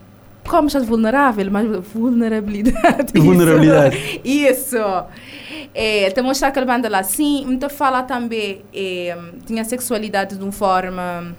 Como 0.46 0.66
estás 0.66 0.84
vulnerável, 0.84 1.50
mas 1.50 1.66
vulnerabilidade. 1.86 3.14
Vulnerabilidade. 3.18 4.20
Isso. 4.22 4.76
isso. 4.76 5.04
É, 5.72 6.10
te 6.10 6.20
mostrar 6.20 6.48
aquela 6.48 6.66
banda 6.66 6.86
lá. 6.86 7.02
Sim, 7.02 7.46
me 7.46 7.58
fala 7.70 8.02
também. 8.02 8.62
É, 8.74 9.16
tinha 9.46 9.64
sexualidade 9.64 10.36
de 10.36 10.42
uma 10.42 10.52
forma 10.52 11.34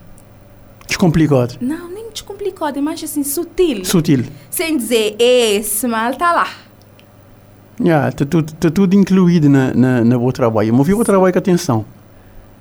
Descomplicado. 0.87 1.55
Não, 1.61 1.89
nem 1.89 2.09
descomplicado, 2.09 2.77
é 2.77 2.81
mais 2.81 3.03
assim 3.03 3.23
sutil. 3.23 3.83
Sutil. 3.85 4.25
Sem 4.49 4.77
dizer, 4.77 5.15
esse 5.19 5.87
mal 5.87 6.11
está 6.11 6.31
lá. 6.31 6.47
Yeah, 7.79 8.09
está 8.09 8.25
tudo, 8.25 8.53
tá 8.53 8.69
tudo 8.69 8.95
incluído 8.95 9.49
na, 9.49 9.73
na, 9.73 10.03
na 10.03 10.17
teu 10.17 10.31
trabalho. 10.31 10.69
Eu 10.69 10.73
movi 10.73 10.93
o 10.93 11.03
trabalho 11.03 11.33
com 11.33 11.39
atenção. 11.39 11.85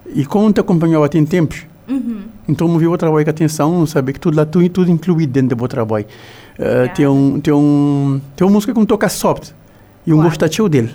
E 0.07 0.25
como 0.25 0.53
te 0.53 0.61
acompanhava 0.61 1.09
tem 1.09 1.25
tempos, 1.25 1.67
Uhum. 1.89 2.23
Então, 2.49 2.69
me 2.69 2.79
viu 2.79 2.93
o 2.93 2.99
trabalho 2.99 3.25
com 3.25 3.31
atenção, 3.31 3.87
saber 3.87 4.15
que 4.15 4.21
tudo 4.21 4.37
lá, 4.37 4.47
tudo, 4.47 4.69
tudo 4.69 4.91
incluído 4.91 5.33
dentro 5.33 5.57
do 5.57 5.69
trabalho. 5.69 6.07
Uh, 6.59 6.95
tem, 6.95 7.07
um, 7.07 7.41
tem, 7.41 7.53
um, 7.53 8.21
tem 8.37 8.47
uma 8.47 8.53
música 8.53 8.73
que 8.73 8.87
toca 8.87 9.09
soft 9.09 9.51
e 10.07 10.11
eu 10.11 10.17
gostei 10.23 10.69
dele. 10.69 10.93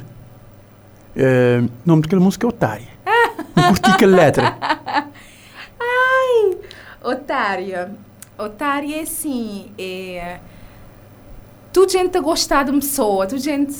Uh, 1.15 1.65
o 1.65 1.69
nome 1.85 2.01
daquela 2.01 2.21
música 2.21 2.45
é 2.45 2.49
Otária. 2.49 2.87
Eu 3.55 3.63
curti 3.63 3.89
aquela 3.89 4.15
letra. 4.15 4.57
Otária. 7.03 7.91
Otária 8.37 8.97
é 8.97 9.01
assim, 9.01 9.71
é... 9.77 10.39
Gente 11.89 12.17
a 12.17 12.21
gostar 12.21 12.63
de 12.63 12.71
uma 12.71 12.79
pessoa, 12.79 13.25
tu 13.25 13.37
gente... 13.37 13.73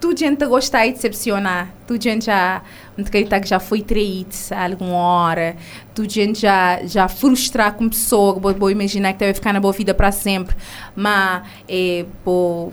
Tu 0.00 0.14
gente 0.14 0.44
a 0.44 0.46
gostar 0.46 0.86
e 0.86 0.92
decepcionar, 0.92 1.72
tu 1.86 2.00
gente 2.00 2.26
já... 2.26 2.62
acreditar 2.98 3.40
que 3.40 3.48
já 3.48 3.58
foi 3.58 3.80
traído 3.80 4.34
a 4.50 4.64
alguma 4.64 4.96
hora, 4.96 5.56
tu 5.94 6.08
gente 6.08 6.40
já, 6.40 6.84
já 6.84 7.08
frustrar 7.08 7.74
com 7.74 7.88
pessoa, 7.88 8.38
vou, 8.38 8.52
vou 8.54 8.70
imaginar 8.70 9.12
que 9.12 9.20
deve 9.20 9.34
ficar 9.34 9.52
na 9.52 9.60
boa 9.60 9.72
vida 9.72 9.94
para 9.94 10.12
sempre, 10.12 10.54
mas 10.94 11.48
é, 11.68 12.04
vou 12.24 12.72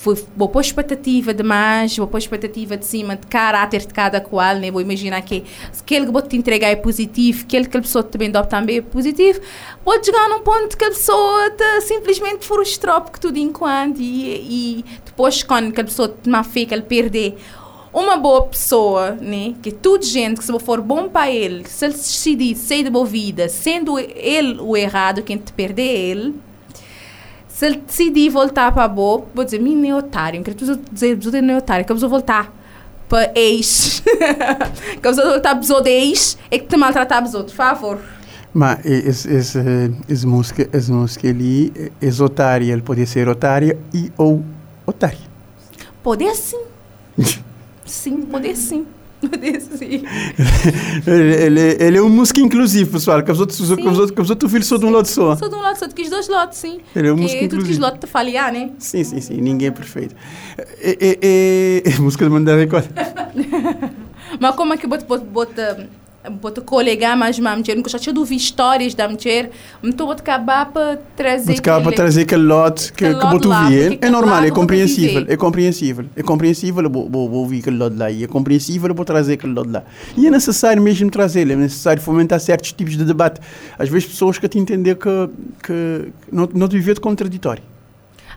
foi, 0.00 0.14
vou 0.36 0.48
pôr 0.48 0.60
expectativa 0.60 1.34
demais, 1.34 1.96
vou 1.96 2.06
pôr 2.06 2.18
expectativa 2.18 2.76
de 2.76 2.86
cima 2.86 3.16
de 3.16 3.26
caráter 3.26 3.80
de 3.80 3.92
cada 3.92 4.20
qual, 4.20 4.54
né? 4.56 4.70
Vou 4.70 4.80
imaginar 4.80 5.20
que 5.22 5.44
aquele 5.80 6.06
que 6.06 6.12
vou 6.12 6.22
te 6.22 6.36
entregar 6.36 6.68
é 6.68 6.76
positivo, 6.76 7.42
aquele 7.42 7.66
que 7.66 7.76
a 7.76 7.80
pessoa 7.80 8.04
também 8.04 8.30
dá 8.30 8.44
também 8.44 8.78
é 8.78 8.82
positivo, 8.82 9.40
vou 9.84 10.02
chegar 10.02 10.28
num 10.28 10.40
ponto 10.40 10.76
que 10.76 10.84
a 10.84 10.88
pessoa 10.88 11.50
te 11.50 11.80
simplesmente 11.82 12.46
frustrou 12.46 13.00
porque 13.00 13.18
tudo 13.18 13.38
enquanto 13.38 13.98
e, 14.00 14.78
e 14.80 14.84
depois 15.04 15.42
quando 15.42 15.68
a 15.78 15.84
pessoa 15.84 16.08
te 16.08 16.28
má 16.28 16.44
fé 16.44 16.64
que 16.64 16.74
ele 16.74 16.82
perder 16.82 17.36
uma 17.92 18.18
boa 18.18 18.42
pessoa, 18.42 19.12
né? 19.12 19.54
Que 19.62 19.72
tudo 19.72 20.04
gente 20.04 20.38
que 20.38 20.44
se 20.44 20.58
for 20.60 20.82
bom 20.82 21.08
para 21.08 21.30
ele, 21.30 21.66
se 21.66 21.86
ele 21.86 21.94
decidir 21.94 22.54
sair 22.54 22.84
da 22.84 22.90
boa 22.90 23.06
vida, 23.06 23.48
sendo 23.48 23.98
ele 23.98 24.58
o 24.60 24.76
errado, 24.76 25.22
quem 25.22 25.38
te 25.38 25.52
perder 25.52 25.82
é 25.82 25.98
ele, 25.98 26.34
se 27.56 27.64
ele 27.64 27.78
decidir 27.78 28.28
voltar 28.28 28.70
para 28.70 28.84
a 28.84 28.88
boa, 28.88 29.24
vou 29.34 29.42
dizer, 29.42 29.58
mim 29.58 29.74
nem 29.74 29.94
otário, 29.94 30.38
não 30.38 30.44
quero 30.44 30.58
dizer, 30.92 31.16
dizer 31.16 31.40
nem 31.40 31.56
otário, 31.56 31.86
que 31.86 31.90
eu 31.90 31.96
vou 31.96 32.10
voltar 32.10 32.54
para 33.08 33.32
ex. 33.34 34.02
que 35.00 35.08
eu 35.08 35.14
vou 35.14 35.24
voltar 35.24 35.54
para 35.54 35.60
os 35.60 35.86
ex, 35.86 36.36
é 36.50 36.58
que 36.58 36.66
te 36.66 36.76
maltratar 36.76 37.22
outros, 37.22 37.52
por 37.52 37.56
favor. 37.56 37.98
Mas 38.52 38.84
essa, 38.84 39.32
essa, 39.32 39.64
essa, 40.06 40.26
música, 40.26 40.68
essa 40.70 40.92
música 40.92 41.30
ali, 41.30 41.72
é 41.98 42.22
otária, 42.22 42.70
ele 42.70 42.82
pode 42.82 43.06
ser 43.06 43.26
otária 43.26 43.78
e 43.94 44.12
ou 44.18 44.44
otário. 44.84 45.16
Poder 46.02 46.34
sim. 46.34 46.62
sim, 47.86 48.20
poder 48.20 48.54
sim. 48.54 48.86
ele, 51.06 51.60
ele 51.80 51.96
é 51.96 52.02
um 52.02 52.08
músico 52.08 52.40
inclusivo, 52.40 52.92
pessoal. 52.92 53.22
Que 53.22 53.32
os 53.32 53.40
outros, 53.40 53.58
que 53.58 53.64
os 53.64 53.98
outros, 53.98 54.10
que 54.10 54.20
os 54.20 54.30
outros 54.30 54.50
filhos 54.50 54.66
são 54.66 54.78
de 54.78 54.84
um 54.84 54.90
lado 54.90 55.06
só. 55.06 55.36
Sou 55.36 55.48
de 55.48 55.54
um 55.54 55.60
lado 55.60 55.78
só, 55.78 55.88
tu 55.88 55.94
quis 55.94 56.10
dois 56.10 56.28
lados, 56.28 56.58
sim. 56.58 56.80
Ele 56.94 57.08
é 57.08 57.12
um 57.12 57.16
músico 57.16 57.44
inclusivo. 57.44 57.66
Tu 57.66 57.68
quis 57.68 57.78
lado 57.78 57.98
te 57.98 58.06
falhar, 58.06 58.52
né? 58.52 58.70
Sim, 58.78 59.04
sim, 59.04 59.20
sim. 59.20 59.40
Ninguém 59.40 59.68
é 59.68 59.70
perfeito. 59.70 60.14
É, 60.58 60.98
é, 61.00 61.18
é, 61.22 61.82
é 61.94 61.98
música 61.98 62.24
de 62.24 62.30
mandar 62.30 62.56
recorde. 62.56 62.88
Mas 64.40 64.54
como 64.54 64.74
é 64.74 64.76
que 64.76 64.86
bota, 64.86 65.04
bota, 65.04 65.24
bota 65.24 65.88
bota 66.30 66.60
colega 66.60 67.14
mais 67.16 67.38
uma 67.38 67.54
mulher, 67.56 67.76
nunca 67.76 67.88
já 67.88 67.98
tinha 67.98 68.16
ouvido 68.16 68.38
histórias 68.38 68.94
da 68.94 69.08
mulher, 69.08 69.50
então 69.82 70.06
vou 70.06 70.14
acabar 70.14 70.66
para 70.66 70.98
trazer 71.16 71.46
Vou 71.46 71.58
acabar 71.58 71.82
para 71.82 71.92
trazer 71.92 72.22
aquele 72.22 72.42
lote 72.42 72.92
que, 72.92 73.06
que 73.06 73.12
vou 73.12 73.32
ouvir. 73.34 73.98
É 74.00 74.10
normal, 74.10 74.44
é 74.44 74.50
compreensível, 74.50 75.24
é 75.28 75.36
compreensível, 75.36 76.04
é 76.16 76.22
compreensível, 76.22 76.90
vou, 76.90 77.30
ouvir 77.30 77.60
aquele 77.60 77.76
lote 77.76 77.96
lá, 77.96 78.10
e 78.10 78.24
é 78.24 78.26
compreensível, 78.26 78.94
vou 78.94 79.04
trazer 79.04 79.34
aquele 79.34 79.52
lote 79.52 79.70
lá. 79.70 79.84
E 80.16 80.26
é 80.26 80.30
necessário 80.30 80.82
mesmo 80.82 81.10
trazer, 81.10 81.50
é 81.50 81.56
necessário 81.56 82.02
fomentar 82.02 82.40
certos 82.40 82.72
tipos 82.72 82.96
de 82.96 83.04
debate. 83.04 83.40
Às 83.78 83.88
vezes 83.88 84.08
pessoas 84.08 84.38
que 84.38 84.48
te 84.48 84.58
entender 84.58 84.96
que, 84.96 85.08
que 85.62 86.12
não, 86.30 86.48
não 86.54 86.68
te 86.68 86.76
viver 86.76 86.94
de 86.94 87.00
contraditório. 87.00 87.62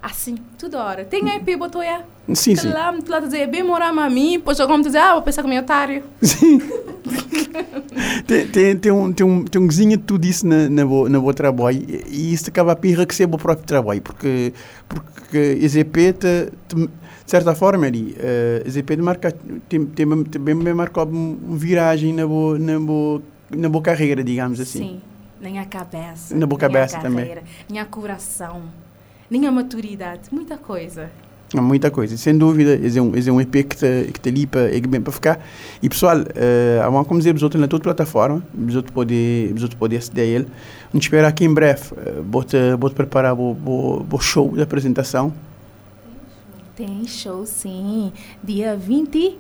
Assim, 0.02 0.38
toda 0.58 0.82
hora. 0.82 1.04
Tem 1.04 1.30
aí, 1.30 1.58
botou 1.58 1.82
é. 1.82 2.04
Sim, 2.34 2.56
sim. 2.56 2.70
Lá, 2.70 2.96
lá 3.08 3.20
dizer, 3.20 3.48
bem 3.48 3.64
morar 3.64 3.90
a 3.90 4.10
mim, 4.10 4.38
depois 4.38 4.60
alguém 4.60 4.82
dizer, 4.82 5.00
ah, 5.00 5.14
vou 5.14 5.22
pensar 5.22 5.42
com 5.42 5.50
meu 5.50 5.62
otário. 5.62 6.04
Sim. 6.22 6.60
tem, 8.26 8.48
tem, 8.48 8.78
tem, 8.78 8.92
um, 8.92 9.12
tem, 9.12 9.26
um, 9.26 9.44
tem 9.44 9.62
um 9.62 9.66
cozinha 9.66 9.98
de 9.98 10.04
tudo 10.04 10.26
isso 10.26 10.48
na, 10.48 10.70
na, 10.70 10.86
bo, 10.86 11.10
na 11.10 11.20
boa 11.20 11.34
trabalho 11.34 11.86
e 12.08 12.34
isso 12.34 12.50
acaba 12.50 12.72
a 12.72 12.76
pirra 12.76 13.06
que 13.06 13.14
ser 13.14 13.26
o 13.26 13.38
próprio 13.38 13.66
trabalho, 13.66 14.02
porque, 14.02 14.54
porque 14.88 15.38
EZP, 15.62 16.14
te, 16.14 16.52
te, 16.68 16.76
de 16.76 16.90
certa 17.26 17.54
forma, 17.54 17.86
ali, 17.86 18.16
uh, 18.18 18.68
EZP 18.68 18.96
marca, 18.98 19.32
tem, 19.68 19.86
tem, 19.86 20.24
tem, 20.24 20.42
bem 20.42 20.74
marcou 20.74 21.06
uma 21.06 21.58
viragem 21.58 22.14
na 22.14 22.26
boa, 22.26 22.58
na 22.58 22.80
boa, 22.80 23.22
na 23.50 23.68
boa 23.68 23.84
carreira, 23.84 24.24
digamos 24.24 24.60
assim. 24.60 24.80
Sim, 24.80 25.02
nem 25.42 25.60
a 25.60 25.66
cabeça. 25.66 26.36
Na 26.36 26.46
boa 26.46 26.60
cabeça 26.60 27.00
também. 27.00 27.38
Nem 27.70 27.80
a 27.80 27.86
coração 27.86 28.64
nem 29.30 29.46
a 29.46 29.52
maturidade, 29.52 30.30
muita 30.32 30.58
coisa. 30.58 31.10
Há 31.56 31.62
muita 31.62 31.90
coisa, 31.90 32.16
sem 32.16 32.38
dúvida. 32.38 32.76
Esse 32.76 33.00
é 33.00 33.02
um, 33.02 33.16
esse 33.16 33.28
é 33.28 33.34
um 33.34 33.42
EP 33.42 33.52
que 33.52 33.74
está 33.74 33.88
que 34.22 34.30
ali 34.30 34.46
para 34.46 34.76
é 34.76 34.80
bem 34.82 35.02
para 35.02 35.12
ficar. 35.12 35.44
E 35.82 35.90
pessoal, 35.90 36.18
uh, 36.20 37.06
como 37.06 37.20
dizer, 37.20 37.34
outros 37.42 37.60
na 37.60 37.68
toda 37.68 37.84
plataforma, 37.84 38.44
os 38.56 38.76
outros 38.76 38.94
podem 38.94 39.56
pode 39.78 39.98
aceder 39.98 40.24
a 40.24 40.28
ele. 40.28 40.48
Vamos 40.92 41.06
esperar 41.06 41.28
aqui 41.28 41.46
em 41.46 41.54
breve, 41.54 41.82
uh, 41.94 42.24
vou, 42.24 42.44
te, 42.44 42.58
vou 42.80 42.90
te 42.90 42.96
preparar 42.96 43.34
o, 43.34 44.20
show 44.20 44.52
de 44.52 44.62
apresentação. 44.62 45.34
Tem 46.76 47.06
show, 47.08 47.46
sim. 47.46 48.14
Dia 48.44 48.78
20, 48.78 49.38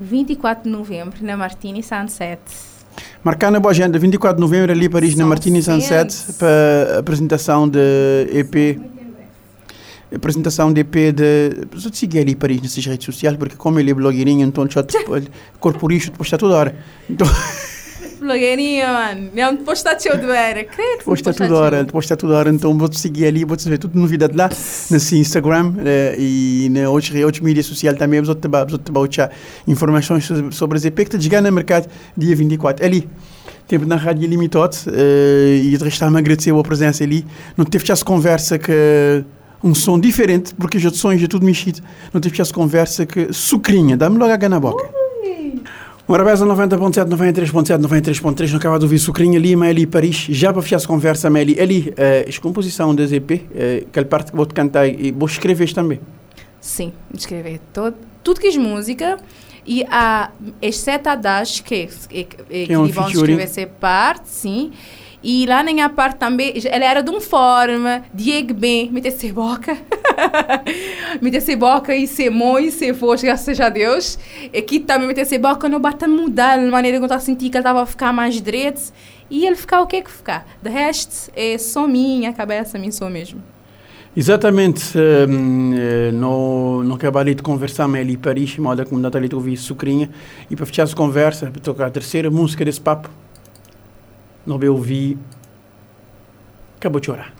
24 0.00 0.64
de 0.64 0.70
novembro, 0.70 1.22
na 1.22 1.36
Martini 1.36 1.82
Sunset. 1.82 2.75
Marcar 3.22 3.50
na 3.50 3.60
boa 3.60 3.72
agenda, 3.72 3.98
24 3.98 4.36
de 4.36 4.40
novembro, 4.40 4.72
ali 4.72 4.88
Paris, 4.88 5.14
São 5.14 5.20
na 5.20 5.26
Martini 5.26 5.62
Sunset, 5.62 6.32
para 6.38 6.96
a 6.96 6.98
apresentação 6.98 7.68
de 7.68 7.78
EP. 8.32 8.80
Apresentação 10.14 10.72
de 10.72 10.80
EP 10.80 10.94
de. 11.12 11.80
Só 11.80 11.90
te 11.90 11.98
seguir 11.98 12.20
ali 12.20 12.36
Paris 12.36 12.62
nessas 12.62 12.84
redes 12.86 13.04
sociais, 13.04 13.36
porque 13.36 13.56
como 13.56 13.80
ele 13.80 13.90
é 13.90 13.94
blogueirinho, 13.94 14.46
então 14.46 14.68
já 14.70 14.84
corporista, 15.58 16.10
depois 16.10 16.28
está 16.28 16.38
toda 16.38 16.54
hora. 16.54 16.76
Então. 17.10 17.26
blogueirinha, 18.26 18.92
mano. 18.92 19.30
Cheio 20.02 20.18
de 20.18 20.30
era. 20.30 20.64
Credo 20.64 21.14
está 21.14 21.32
toda 21.32 21.54
hora, 21.54 21.86
está 21.98 22.16
toda 22.16 22.36
hora. 22.36 22.50
Então 22.50 22.76
vou-te 22.76 22.98
seguir 22.98 23.26
ali, 23.26 23.44
vou-te 23.44 23.68
ver 23.68 23.78
tudo 23.78 23.98
novidade 23.98 24.36
lá, 24.36 24.48
nesse 24.90 25.16
Instagram 25.16 25.74
eh, 25.84 26.16
e 26.18 26.68
na 26.70 26.90
outros, 26.90 27.14
outros 27.22 27.40
mídias 27.42 27.66
sociais 27.66 27.96
também. 27.98 28.20
Vou-te 28.20 28.48
dar 28.48 29.30
informações 29.66 30.28
sobre 30.50 30.76
as 30.76 30.84
EP 30.84 30.96
que 30.96 31.02
está 31.02 31.20
chegando 31.20 31.46
no 31.46 31.52
mercado 31.52 31.88
dia 32.16 32.34
24. 32.36 32.84
Ali 32.84 33.08
tempo 33.66 33.84
na 33.84 33.96
rádio 33.96 34.28
limitado 34.28 34.76
uh, 34.86 35.54
e 35.56 35.76
de 35.76 35.82
restar-me 35.82 36.18
agradecer 36.18 36.52
a 36.52 36.62
presença 36.62 37.02
ali. 37.02 37.26
Não 37.56 37.64
teve 37.64 37.90
essa 37.90 38.04
conversa 38.04 38.58
que 38.58 39.24
um 39.62 39.74
som 39.74 39.98
diferente, 39.98 40.54
porque 40.54 40.78
os 40.78 40.98
sons 40.98 41.22
é 41.22 41.26
tudo 41.26 41.44
mexido. 41.44 41.80
Não 42.12 42.20
teve 42.20 42.40
essa 42.40 42.52
conversa 42.52 43.04
que 43.04 43.32
sucrinha, 43.32 43.96
dá-me 43.96 44.18
logo 44.18 44.32
a 44.32 44.36
gana 44.36 44.56
na 44.56 44.60
boca. 44.60 44.88
Morabeza 46.08 46.46
90.7, 46.46 47.08
93.7, 47.08 47.80
93.3, 47.80 48.50
não 48.50 48.58
acaba 48.58 48.78
de 48.78 48.84
ouvir 48.84 48.96
Sucrinha, 49.00 49.40
Lima, 49.40 49.66
ali 49.66 49.84
Paris, 49.88 50.26
já 50.28 50.52
para 50.52 50.62
fechar 50.62 50.76
essa 50.76 50.86
conversa, 50.86 51.28
Meli, 51.28 51.60
ali, 51.60 51.88
uh, 51.88 52.30
a 52.30 52.40
composição 52.40 52.94
da 52.94 53.04
ZP, 53.04 53.34
uh, 53.34 53.88
aquela 53.88 54.06
parte 54.06 54.30
que 54.30 54.36
vou 54.36 54.46
te 54.46 54.54
cantar, 54.54 54.86
e 54.86 55.10
vou 55.10 55.26
escrever 55.26 55.72
também? 55.74 55.98
Sim, 56.60 56.92
escrever 57.12 57.60
todo, 57.72 57.96
tudo 58.22 58.38
que 58.38 58.46
é 58.46 58.56
música, 58.56 59.16
e 59.66 59.82
a, 59.90 60.30
exceto 60.62 61.08
a 61.08 61.16
Dash, 61.16 61.60
que, 61.60 61.86
que, 61.86 62.06
que, 62.08 62.24
que, 62.24 62.66
que 62.66 62.72
é 62.72 62.78
um 62.78 62.86
vão 62.86 63.08
escrever 63.08 63.42
essa 63.42 63.66
parte, 63.66 64.28
sim, 64.28 64.70
e 65.28 65.44
lá 65.44 65.60
na 65.60 65.72
minha 65.72 65.88
parte 65.88 66.18
também, 66.18 66.54
ela 66.66 66.84
era 66.84 67.02
de 67.02 67.10
uma 67.10 67.20
forma, 67.20 68.04
Diego 68.14 68.54
bem, 68.54 68.88
me 68.92 69.02
ser 69.10 69.32
boca. 69.32 69.76
me 71.20 71.40
ser 71.40 71.56
boca 71.56 71.92
e 71.96 72.06
ser 72.06 72.30
mãe 72.30 72.70
ser 72.70 72.92
voz, 72.92 73.24
graças 73.24 73.60
a 73.60 73.68
Deus. 73.68 74.16
E 74.52 74.56
aqui 74.56 74.78
também 74.78 75.08
me 75.08 75.24
ser 75.24 75.38
boca, 75.38 75.68
não 75.68 75.80
basta 75.80 76.06
mudar 76.06 76.60
a 76.60 76.70
maneira 76.70 77.00
que 77.04 77.12
eu 77.12 77.18
senti 77.18 77.50
que 77.50 77.56
ele 77.56 77.58
estava 77.58 77.82
a 77.82 77.86
ficar 77.86 78.12
mais 78.12 78.40
direito. 78.40 78.92
E 79.28 79.44
ele 79.44 79.56
ficar 79.56 79.80
o 79.80 79.86
que 79.88 79.96
é 79.96 80.02
que 80.02 80.12
ficar. 80.12 80.46
De 80.62 80.70
resto, 80.70 81.32
é 81.34 81.58
só 81.58 81.88
minha 81.88 82.32
cabeça, 82.32 82.78
minha 82.78 82.92
só 82.92 83.10
mesmo. 83.10 83.42
Exatamente. 84.16 84.96
Um, 84.96 85.74
eh, 85.74 86.12
no, 86.12 86.84
no 86.84 86.94
acabei 86.94 87.34
de 87.34 87.42
conversar 87.42 87.88
com 87.88 87.96
ele 87.96 88.16
Paris, 88.16 88.56
moda 88.58 88.84
como 88.84 89.00
Natália 89.00 89.28
ouvi 89.32 89.56
sucrinha. 89.56 90.08
E 90.48 90.54
para 90.54 90.66
fechar 90.66 90.84
essa 90.84 90.94
conversa, 90.94 91.50
para 91.50 91.60
tocar 91.60 91.86
a 91.86 91.90
terceira 91.90 92.30
música 92.30 92.64
desse 92.64 92.80
papo, 92.80 93.10
não 94.46 94.58
me 94.58 94.68
ouvi, 94.68 95.18
acabou 96.78 97.00
de 97.00 97.06
chorar. 97.06 97.32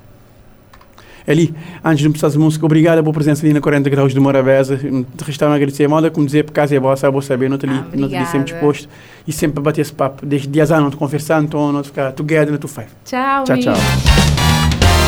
Ali, 1.26 1.52
antes 1.84 1.98
de 1.98 2.08
começar 2.08 2.28
a 2.28 2.38
música, 2.38 2.64
obrigado 2.64 3.02
pela 3.02 3.12
presença 3.12 3.44
ali 3.44 3.52
na 3.52 3.60
40 3.60 3.90
Graus 3.90 4.14
de 4.14 4.20
Morabeza. 4.20 4.78
Restava 5.24 5.52
a 5.52 5.56
agradecer 5.56 5.84
a 5.84 5.88
moda, 5.88 6.08
como 6.08 6.24
dizer, 6.24 6.44
por 6.44 6.52
casa 6.52 6.76
é 6.76 6.78
vossa, 6.78 7.10
vou 7.10 7.20
saber, 7.20 7.50
não 7.50 7.58
te 7.58 7.66
ali, 7.66 7.78
ah, 7.78 7.96
não 7.96 8.08
te 8.08 8.14
ali 8.14 8.26
sempre 8.26 8.52
disposto 8.52 8.88
e 9.26 9.32
sempre 9.32 9.60
bater 9.60 9.80
esse 9.80 9.92
papo. 9.92 10.24
Desde 10.24 10.46
dias 10.46 10.70
anos, 10.70 10.84
não 10.84 10.90
te 10.90 10.96
conversar, 10.96 11.42
então 11.42 11.72
não 11.72 11.82
te 11.82 11.88
ficar 11.88 12.12
together, 12.12 12.52
não 12.52 12.58
tu 12.58 12.68
faz. 12.68 12.86
Tchau, 13.04 13.42
tchau. 13.44 13.58
tchau. 13.58 13.74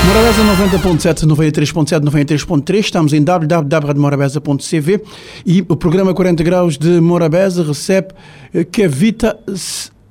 Morabeza 0.06 0.42
90.7, 0.42 1.26
93.7, 1.26 2.00
93.3, 2.02 2.78
estamos 2.78 3.12
em 3.12 3.22
www.morabeza.cv 3.22 5.02
e 5.44 5.64
o 5.68 5.76
programa 5.76 6.14
40 6.14 6.42
Graus 6.42 6.78
de 6.78 7.00
Morabeza 7.00 7.62
recebe 7.62 8.08
Kavita 8.72 9.38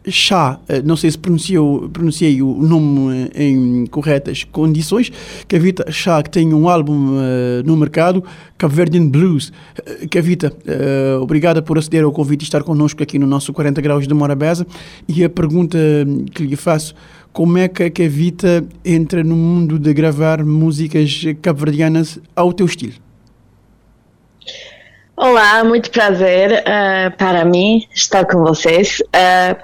Chá, 0.09 0.59
eh, 0.69 0.81
não 0.81 0.95
sei 0.95 1.11
se 1.11 1.17
pronunciou, 1.17 1.89
pronunciei 1.89 2.41
o 2.41 2.53
nome 2.61 3.29
eh, 3.35 3.43
em 3.43 3.85
corretas 3.87 4.43
condições, 4.43 5.11
Cavita 5.47 5.91
Chá, 5.91 6.21
que 6.23 6.29
tem 6.29 6.53
um 6.53 6.69
álbum 6.69 7.17
uh, 7.17 7.63
no 7.65 7.75
mercado, 7.75 8.23
Cabo 8.57 8.73
Verdean 8.73 9.07
Blues. 9.07 9.51
Cavita, 10.09 10.51
uh, 10.51 11.21
obrigada 11.21 11.61
por 11.61 11.77
aceder 11.77 12.03
ao 12.03 12.11
convite 12.11 12.41
e 12.41 12.45
estar 12.45 12.63
connosco 12.63 13.03
aqui 13.03 13.19
no 13.19 13.27
nosso 13.27 13.51
40 13.51 13.81
Graus 13.81 14.07
de 14.07 14.13
Morabeza. 14.13 14.65
E 15.07 15.23
a 15.23 15.29
pergunta 15.29 15.77
que 16.33 16.43
lhe 16.43 16.55
faço, 16.55 16.95
como 17.33 17.57
é 17.57 17.67
que 17.67 17.83
a 17.83 17.91
Cavita 17.91 18.65
entra 18.83 19.23
no 19.23 19.35
mundo 19.35 19.77
de 19.77 19.93
gravar 19.93 20.43
músicas 20.43 21.23
cabo-verdianas 21.41 22.19
ao 22.35 22.53
teu 22.53 22.65
estilo? 22.65 22.93
Olá, 25.19 25.63
muito 25.63 25.89
prazer 25.89 26.61
uh, 26.61 27.17
para 27.17 27.43
mim 27.43 27.87
estar 27.91 28.23
com 28.25 28.43
vocês. 28.43 29.01
Uh, 29.07 29.57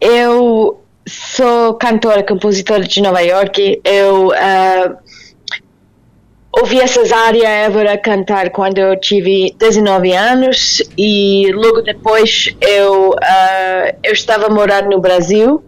eu 0.00 0.80
sou 1.08 1.74
cantora, 1.74 2.22
compositora 2.22 2.82
de 2.82 3.00
Nova 3.00 3.20
York. 3.20 3.80
Eu 3.84 4.28
uh, 4.28 4.96
ouvi 6.52 6.80
a 6.80 6.86
Cesária 6.86 7.48
Évora 7.48 7.96
cantar 7.96 8.50
quando 8.50 8.78
eu 8.78 8.98
tive 9.00 9.54
19 9.58 10.12
anos. 10.12 10.82
E 10.96 11.50
logo 11.52 11.82
depois 11.82 12.54
eu, 12.60 13.10
uh, 13.10 13.96
eu 14.02 14.12
estava 14.12 14.46
a 14.46 14.50
morar 14.50 14.84
no 14.84 15.00
Brasil. 15.00 15.62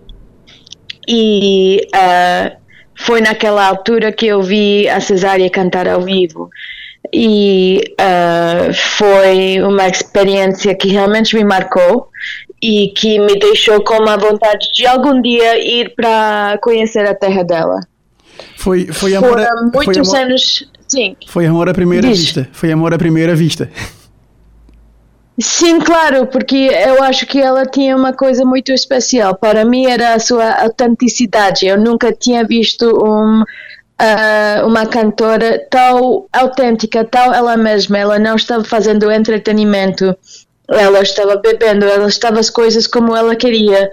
E 1.09 1.89
uh, 1.95 2.57
foi 2.95 3.21
naquela 3.21 3.67
altura 3.67 4.13
que 4.13 4.27
eu 4.27 4.43
vi 4.43 4.89
a 4.89 5.01
Cesária 5.01 5.49
cantar 5.51 5.89
ao 5.89 6.03
vivo. 6.03 6.49
E 7.13 7.83
uh, 7.99 8.73
foi 8.75 9.61
uma 9.63 9.89
experiência 9.89 10.75
que 10.75 10.89
realmente 10.89 11.35
me 11.35 11.43
marcou 11.43 12.09
e 12.63 12.89
que 12.89 13.19
me 13.19 13.39
deixou 13.39 13.83
com 13.83 14.09
a 14.09 14.17
vontade 14.17 14.69
de 14.73 14.87
algum 14.87 15.21
dia 15.21 15.59
ir 15.59 15.95
para 15.95 16.59
conhecer 16.63 17.07
a 17.07 17.15
terra 17.15 17.43
dela. 17.43 17.81
Foi, 18.57 18.87
foi 18.87 19.15
amor, 19.15 19.31
Foram 19.31 19.71
muitos 19.73 20.09
foi 20.09 20.19
amor, 20.19 20.27
anos, 20.27 20.71
sim. 20.87 21.17
Foi 21.27 21.47
amor 21.47 21.69
à 21.69 21.75
primeira 21.75 22.09
Diz. 22.09 22.19
vista. 22.19 22.49
Foi 22.53 22.71
amor 22.71 22.93
à 22.93 22.99
primeira 22.99 23.35
vista. 23.35 23.71
Sim, 25.41 25.81
claro, 25.81 26.27
porque 26.27 26.71
eu 26.87 27.03
acho 27.03 27.27
que 27.27 27.41
ela 27.41 27.65
tinha 27.65 27.97
uma 27.97 28.13
coisa 28.13 28.45
muito 28.45 28.73
especial. 28.73 29.35
Para 29.35 29.65
mim 29.65 29.87
era 29.87 30.13
a 30.13 30.19
sua 30.19 30.63
autenticidade. 30.63 31.67
Eu 31.67 31.79
nunca 31.79 32.13
tinha 32.13 32.45
visto 32.45 32.85
um, 33.03 33.43
uh, 33.43 34.67
uma 34.67 34.85
cantora 34.85 35.59
tão 35.71 36.27
autêntica, 36.31 37.05
tão 37.05 37.33
ela 37.33 37.57
mesma. 37.57 37.97
Ela 37.97 38.19
não 38.19 38.37
estava 38.37 38.65
fazendo 38.65 39.11
entretenimento, 39.11 40.15
ela 40.71 41.01
estava 41.01 41.37
bebendo, 41.37 41.85
ela 41.85 42.09
estava 42.09 42.39
as 42.39 42.49
coisas 42.49 42.87
como 42.87 43.17
ela 43.17 43.35
queria 43.35 43.91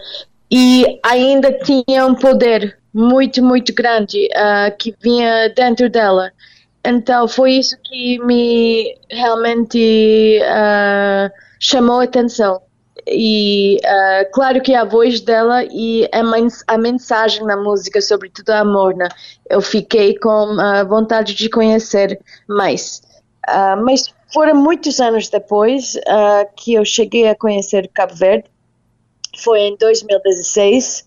e 0.52 1.00
ainda 1.04 1.52
tinha 1.52 2.06
um 2.06 2.16
poder 2.16 2.78
muito, 2.94 3.44
muito 3.44 3.74
grande 3.74 4.28
uh, 4.28 4.76
que 4.78 4.96
vinha 5.02 5.50
dentro 5.56 5.90
dela. 5.90 6.32
Então 6.86 7.28
foi 7.28 7.54
isso 7.54 7.76
que 7.84 8.18
me 8.20 8.96
realmente 9.10 10.40
uh, 10.42 11.32
chamou 11.60 12.00
a 12.00 12.04
atenção. 12.04 12.62
E 13.06 13.78
uh, 13.84 14.32
claro 14.34 14.62
que 14.62 14.74
a 14.74 14.84
voz 14.84 15.22
dela 15.22 15.64
e 15.66 16.08
a, 16.12 16.24
mens 16.24 16.64
a 16.68 16.78
mensagem 16.78 17.46
na 17.46 17.58
música, 17.58 18.02
sobretudo 18.02 18.52
a 18.52 18.64
Morna, 18.64 19.10
eu 19.50 19.62
fiquei 19.62 20.18
com 20.18 20.58
vontade 20.88 21.34
de 21.34 21.50
conhecer 21.50 22.20
mais. 22.48 23.02
Mas 23.84 24.14
foram 24.34 24.56
muitos 24.56 25.00
anos 25.00 25.30
depois 25.30 25.96
uh, 25.96 26.48
que 26.56 26.74
eu 26.74 26.86
cheguei 26.86 27.28
a 27.28 27.36
conhecer 27.36 27.90
Cabo 27.94 28.16
Verde. 28.16 28.50
Foi 29.44 29.60
em 29.62 29.78
2016 29.78 31.06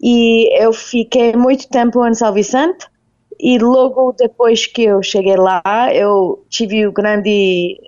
e 0.00 0.48
eu 0.62 0.72
fiquei 0.72 1.34
muito 1.34 1.68
tempo 1.68 2.06
em 2.06 2.14
São 2.14 2.32
Vicente. 2.32 2.86
E 3.40 3.58
logo 3.58 4.12
depois 4.12 4.66
que 4.66 4.84
eu 4.84 5.02
cheguei 5.02 5.36
lá, 5.36 5.62
eu 5.92 6.44
tive 6.48 6.86
o 6.86 6.92
grande, 6.92 7.78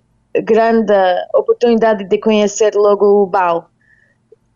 grande 0.44 0.94
oportunidade 1.34 2.04
de 2.04 2.18
conhecer 2.18 2.74
logo 2.76 3.04
o 3.04 3.26
Bal. 3.26 3.68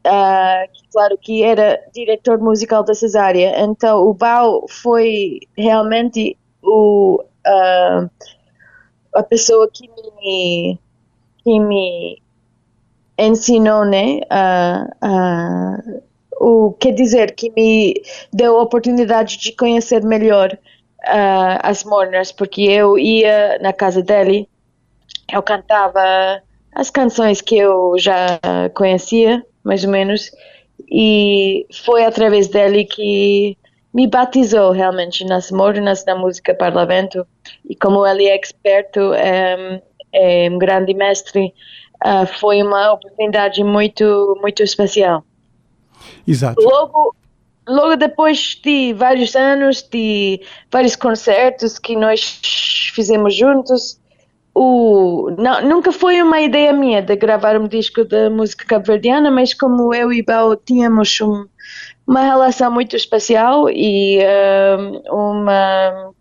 Uh, 0.07 0.69
claro 0.93 1.19
que 1.19 1.43
era 1.43 1.81
diretor 1.93 2.39
musical 2.39 2.85
da 2.85 2.95
Cesária. 2.95 3.55
Então 3.59 4.07
o 4.07 4.15
Bal 4.15 4.67
foi 4.69 5.41
realmente 5.57 6.37
o 6.63 7.21
uh, 7.23 8.11
a 9.15 9.23
pessoa 9.23 9.69
que 9.73 9.89
me, 9.89 10.79
que 11.43 11.61
me 11.61 12.23
ensinou, 13.19 13.85
né, 13.85 14.21
uh, 15.03 16.03
o 16.41 16.73
quer 16.73 16.93
dizer, 16.93 17.35
que 17.35 17.51
me 17.51 18.03
deu 18.33 18.59
a 18.59 18.63
oportunidade 18.63 19.39
de 19.39 19.53
conhecer 19.53 20.03
melhor 20.05 20.53
uh, 20.53 21.59
as 21.63 21.85
Mourners, 21.85 22.33
porque 22.33 22.63
eu 22.63 22.99
ia 22.99 23.59
na 23.61 23.73
casa 23.73 24.03
dele, 24.03 24.49
eu 25.33 25.43
cantava 25.43 26.43
as 26.75 26.91
canções 26.91 27.41
que 27.41 27.57
eu 27.57 27.95
já 27.99 28.41
conhecia, 28.75 29.45
mais 29.63 29.85
ou 29.85 29.91
menos, 29.91 30.31
e 30.91 31.67
foi 31.85 32.05
através 32.05 32.49
dele 32.49 32.85
que 32.85 33.57
me 33.95 34.09
batizou 34.09 34.73
realmente 34.73 35.25
nas 35.25 35.53
mornas 35.53 36.05
da 36.05 36.17
música 36.17 36.53
parlamento 36.53 37.25
e 37.69 37.77
como 37.77 38.05
ele 38.05 38.25
é 38.25 38.37
experto, 38.37 39.15
é, 39.15 39.81
é 40.13 40.51
um 40.51 40.59
grande 40.59 40.93
mestre, 40.93 41.55
uh, 42.05 42.27
foi 42.41 42.61
uma 42.61 42.93
oportunidade 42.93 43.63
muito 43.63 44.37
muito 44.43 44.63
especial. 44.63 45.25
Exato. 46.27 46.61
Logo 46.61 47.15
logo 47.67 47.97
depois 47.97 48.61
de 48.63 48.93
vários 48.93 49.37
anos 49.37 49.83
de 49.83 50.41
vários 50.71 50.97
concertos 50.97 51.79
que 51.79 51.95
nós 51.97 52.41
fizemos 52.93 53.35
juntos 53.35 53.99
o, 54.55 55.31
não, 55.37 55.61
nunca 55.63 55.91
foi 55.91 56.23
uma 56.23 56.41
ideia 56.41 56.73
minha 56.73 57.03
de 57.03 57.17
gravar 57.17 57.59
um 57.59 57.67
disco 57.67 58.05
de 58.05 58.29
música 58.29 58.65
cabo-verdiana, 58.65 59.29
mas 59.29 59.53
como 59.53 59.93
eu 59.93 60.13
e 60.13 60.23
Bel 60.23 60.55
tínhamos 60.55 61.21
um, 61.21 61.45
uma 62.07 62.21
relação 62.21 62.71
muito 62.71 62.95
especial 62.97 63.69
e 63.71 64.19
uh, 64.19 65.15
uma 65.15 66.13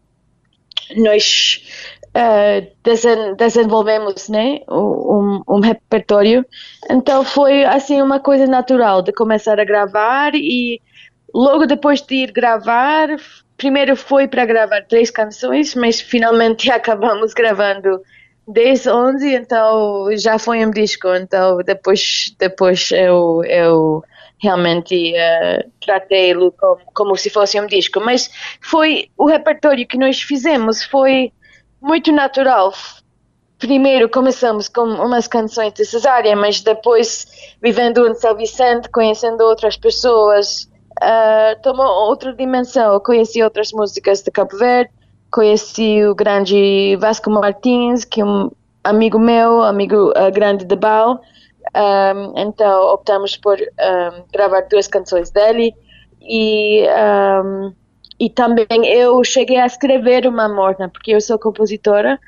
nós 0.95 1.61
uh, 2.15 2.67
desen, 2.83 3.35
desenvolvemos 3.35 4.29
né 4.29 4.61
um, 4.69 5.41
um, 5.47 5.59
repertório. 5.59 6.45
Então 6.89 7.23
foi 7.23 7.65
assim 7.65 8.01
uma 8.01 8.19
coisa 8.19 8.45
natural 8.45 9.01
de 9.01 9.11
começar 9.11 9.59
a 9.59 9.65
gravar 9.65 10.33
e 10.35 10.81
logo 11.33 11.65
depois 11.65 12.01
de 12.01 12.15
ir 12.15 12.31
gravar 12.31 13.09
primeiro 13.57 13.95
foi 13.95 14.27
para 14.27 14.45
gravar 14.45 14.81
três 14.87 15.09
canções 15.09 15.75
mas 15.75 15.99
finalmente 15.99 16.69
acabamos 16.71 17.33
gravando 17.33 18.01
10, 18.47 18.87
11 18.87 19.35
então 19.35 20.07
já 20.17 20.39
foi 20.39 20.65
um 20.65 20.71
disco. 20.71 21.07
Então 21.15 21.57
depois 21.57 22.33
depois 22.39 22.91
eu 22.91 23.43
eu 23.45 24.03
realmente 24.43 25.13
uh, 25.13 25.71
tratei-lo 25.79 26.51
como, 26.51 26.81
como 26.93 27.15
se 27.15 27.29
fosse 27.29 27.59
um 27.59 27.65
disco, 27.65 28.01
mas 28.01 28.29
foi 28.59 29.09
o 29.17 29.25
repertório 29.25 29.87
que 29.87 29.97
nós 29.97 30.21
fizemos 30.21 30.83
foi 30.83 31.31
muito 31.81 32.11
natural. 32.11 32.73
Primeiro 33.57 34.09
começamos 34.09 34.67
com 34.67 34.81
umas 34.81 35.27
canções 35.27 35.71
de 35.71 35.85
Cesária, 35.85 36.35
mas 36.35 36.59
depois 36.59 37.25
vivendo 37.61 38.05
em 38.05 38.13
São 38.15 38.35
Vicente, 38.35 38.89
conhecendo 38.89 39.41
outras 39.45 39.77
pessoas, 39.77 40.63
uh, 41.01 41.61
tomou 41.61 41.87
outra 42.09 42.33
dimensão. 42.33 42.93
Eu 42.93 42.99
conheci 42.99 43.41
outras 43.41 43.71
músicas 43.71 44.21
de 44.21 44.29
Cabo 44.29 44.57
Verde, 44.57 44.91
conheci 45.31 46.03
o 46.03 46.13
grande 46.13 46.97
Vasco 46.99 47.29
Martins, 47.29 48.03
que 48.03 48.19
é 48.19 48.25
um 48.25 48.51
amigo 48.83 49.17
meu, 49.17 49.63
amigo 49.63 50.09
uh, 50.09 50.29
grande 50.33 50.65
de 50.65 50.75
Bal, 50.75 51.21
um, 51.75 52.39
então 52.39 52.93
optamos 52.93 53.35
por 53.35 53.59
um, 53.59 54.23
gravar 54.31 54.61
duas 54.61 54.87
canções 54.87 55.31
dele 55.31 55.73
e, 56.21 56.85
um, 57.43 57.73
e 58.19 58.29
também 58.29 58.85
eu 58.85 59.23
cheguei 59.23 59.57
a 59.57 59.65
escrever 59.65 60.27
uma 60.27 60.47
morna, 60.47 60.87
porque 60.87 61.11
eu 61.11 61.21
sou 61.21 61.39
compositora 61.39 62.19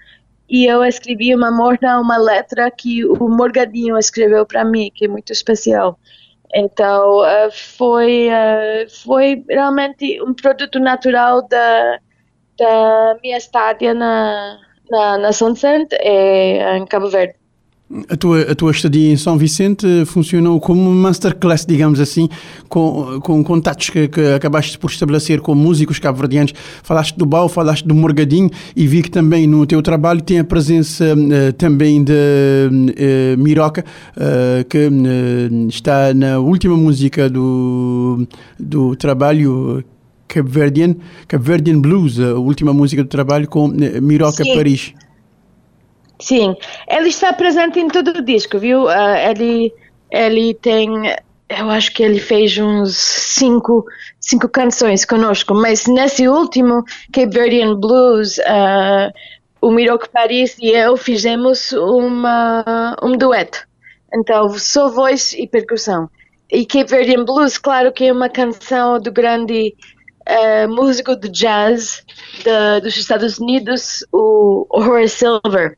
e 0.49 0.65
eu 0.65 0.83
escrevi 0.83 1.33
uma 1.33 1.51
morna, 1.51 1.99
uma 1.99 2.17
letra 2.17 2.69
que 2.71 3.05
o 3.05 3.29
Morgadinho 3.29 3.97
escreveu 3.97 4.45
para 4.45 4.65
mim, 4.65 4.91
que 4.93 5.05
é 5.05 5.07
muito 5.07 5.31
especial. 5.31 5.99
Então 6.53 7.19
uh, 7.19 7.51
foi, 7.51 8.29
uh, 8.29 8.89
foi 9.03 9.43
realmente 9.49 10.21
um 10.23 10.33
produto 10.33 10.79
natural 10.79 11.47
da, 11.47 11.99
da 12.57 13.17
minha 13.21 13.37
estádia 13.37 13.93
na, 13.93 14.57
na, 14.89 15.17
na 15.17 15.33
Sunset, 15.33 15.87
em 16.01 16.85
Cabo 16.87 17.09
Verde. 17.09 17.44
A 18.09 18.17
tua, 18.17 18.41
a 18.41 18.55
tua 18.55 18.71
estadia 18.71 19.11
em 19.11 19.15
São 19.15 19.37
Vicente 19.37 19.85
funcionou 20.05 20.59
como 20.59 20.81
uma 20.81 21.09
masterclass, 21.09 21.65
digamos 21.65 21.99
assim, 21.99 22.27
com, 22.67 23.19
com 23.21 23.43
contatos 23.43 23.89
que, 23.89 24.07
que 24.07 24.21
acabaste 24.33 24.77
por 24.77 24.89
estabelecer 24.89 25.39
com 25.39 25.55
músicos 25.55 25.97
cabo-verdianos. 25.99 26.53
Falaste 26.83 27.17
do 27.17 27.25
Bau, 27.25 27.47
falaste 27.47 27.87
do 27.87 27.95
Morgadinho 27.95 28.49
e 28.75 28.85
vi 28.85 29.01
que 29.01 29.09
também 29.09 29.47
no 29.47 29.65
teu 29.65 29.81
trabalho 29.81 30.21
tem 30.21 30.39
a 30.39 30.43
presença 30.43 31.05
uh, 31.15 31.53
também 31.53 32.03
de 32.03 32.11
uh, 32.13 33.41
Miroca, 33.41 33.85
uh, 34.17 34.65
que 34.65 34.89
está 35.69 36.13
na 36.13 36.39
última 36.39 36.75
música 36.75 37.29
do, 37.29 38.27
do 38.59 38.95
trabalho 38.95 39.83
Cape 40.27 40.49
Verdean, 40.49 40.95
Cape 41.27 41.43
Verdean 41.43 41.79
Blues, 41.79 42.19
a 42.19 42.33
última 42.33 42.73
música 42.73 43.03
do 43.03 43.09
trabalho 43.09 43.47
com 43.47 43.67
Miroca 44.01 44.43
Sim. 44.43 44.53
Paris. 44.55 44.93
Sim, 46.19 46.55
ele 46.87 47.09
está 47.09 47.33
presente 47.33 47.79
em 47.79 47.87
todo 47.87 48.09
o 48.09 48.21
disco, 48.21 48.57
viu? 48.57 48.85
Uh, 48.85 49.15
ele, 49.29 49.73
ele 50.09 50.53
tem, 50.53 51.13
eu 51.49 51.69
acho 51.69 51.93
que 51.93 52.01
ele 52.03 52.19
fez 52.19 52.57
uns 52.57 52.95
cinco, 52.95 53.85
cinco 54.19 54.47
canções 54.47 55.03
conosco, 55.03 55.53
mas 55.53 55.87
nesse 55.87 56.27
último, 56.27 56.83
Cape 57.11 57.33
Verdean 57.33 57.75
Blues, 57.75 58.37
uh, 58.37 59.11
o 59.61 59.71
Miroc 59.71 60.07
Paris 60.07 60.55
e 60.59 60.69
eu 60.69 60.95
fizemos 60.95 61.71
uma, 61.73 62.95
um 63.01 63.17
dueto. 63.17 63.67
Então, 64.13 64.49
só 64.57 64.89
voz 64.89 65.33
e 65.33 65.47
percussão. 65.47 66.09
E 66.51 66.65
Cape 66.65 66.91
Verdean 66.91 67.25
Blues, 67.25 67.57
claro 67.57 67.91
que 67.91 68.05
é 68.05 68.13
uma 68.13 68.29
canção 68.29 68.99
do 68.99 69.11
grande 69.11 69.75
uh, 70.29 70.69
músico 70.69 71.15
de 71.15 71.29
jazz 71.29 72.03
de, 72.43 72.81
dos 72.81 72.95
Estados 72.95 73.39
Unidos, 73.39 74.05
o 74.11 74.65
Horace 74.69 75.17
Silver. 75.17 75.77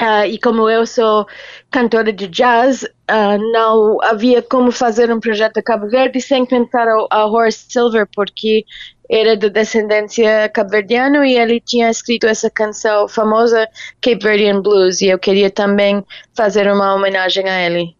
Uh, 0.00 0.26
e 0.26 0.38
como 0.38 0.70
eu 0.70 0.86
sou 0.86 1.26
cantora 1.72 2.12
de 2.12 2.28
jazz, 2.28 2.84
uh, 2.84 3.52
não 3.52 4.00
havia 4.02 4.40
como 4.40 4.70
fazer 4.70 5.12
um 5.12 5.18
projeto 5.18 5.58
a 5.58 5.62
Cabo 5.62 5.88
Verde 5.88 6.20
sem 6.20 6.46
pensar 6.46 6.86
a 7.10 7.26
Horace 7.26 7.66
Silver, 7.68 8.06
porque 8.14 8.64
era 9.10 9.36
de 9.36 9.50
descendência 9.50 10.48
cabo-verdiana 10.50 11.26
e 11.26 11.36
ele 11.36 11.60
tinha 11.60 11.90
escrito 11.90 12.26
essa 12.26 12.50
canção 12.50 13.08
famosa 13.08 13.66
Cape 14.00 14.22
Verdean 14.22 14.60
Blues 14.60 15.00
e 15.00 15.06
eu 15.08 15.18
queria 15.18 15.50
também 15.50 16.04
fazer 16.36 16.70
uma 16.70 16.94
homenagem 16.94 17.48
a 17.48 17.66
ele. 17.66 17.97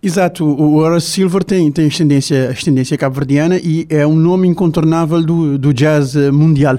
Exato, 0.00 0.44
o 0.44 0.76
Horace 0.76 1.08
Silver 1.08 1.42
tem, 1.42 1.72
tem 1.72 1.88
ascendência, 1.88 2.50
ascendência 2.50 2.96
cabo-verdiana 2.96 3.58
e 3.58 3.84
é 3.90 4.06
um 4.06 4.14
nome 4.14 4.46
incontornável 4.46 5.20
do, 5.20 5.58
do 5.58 5.74
jazz 5.74 6.14
eh, 6.14 6.30
mundial. 6.30 6.78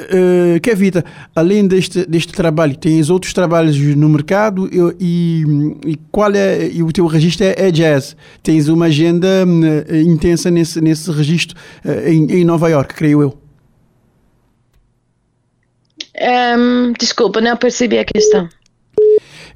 Uh, 0.00 0.58
Kevita, 0.62 1.04
além 1.34 1.66
deste, 1.66 2.06
deste 2.06 2.32
trabalho, 2.32 2.74
tens 2.74 3.10
outros 3.10 3.34
trabalhos 3.34 3.78
no 3.94 4.08
mercado 4.08 4.70
e, 4.98 5.44
e 5.84 5.96
qual 6.10 6.34
é 6.34 6.66
e 6.68 6.82
o 6.82 6.90
teu 6.90 7.06
registro 7.06 7.44
é, 7.44 7.54
é, 7.58 7.70
jazz? 7.70 8.16
Tens 8.42 8.68
uma 8.68 8.86
agenda 8.86 9.28
uh, 9.44 9.94
intensa 9.94 10.50
nesse, 10.50 10.80
nesse 10.80 11.10
registro 11.10 11.58
uh, 11.84 12.08
em, 12.08 12.40
em 12.40 12.44
Nova 12.44 12.70
York, 12.70 12.94
creio 12.94 13.20
eu. 13.20 13.38
Um, 16.18 16.94
desculpa, 16.98 17.42
não 17.42 17.54
percebi 17.54 17.98
a 17.98 18.04
questão. 18.04 18.48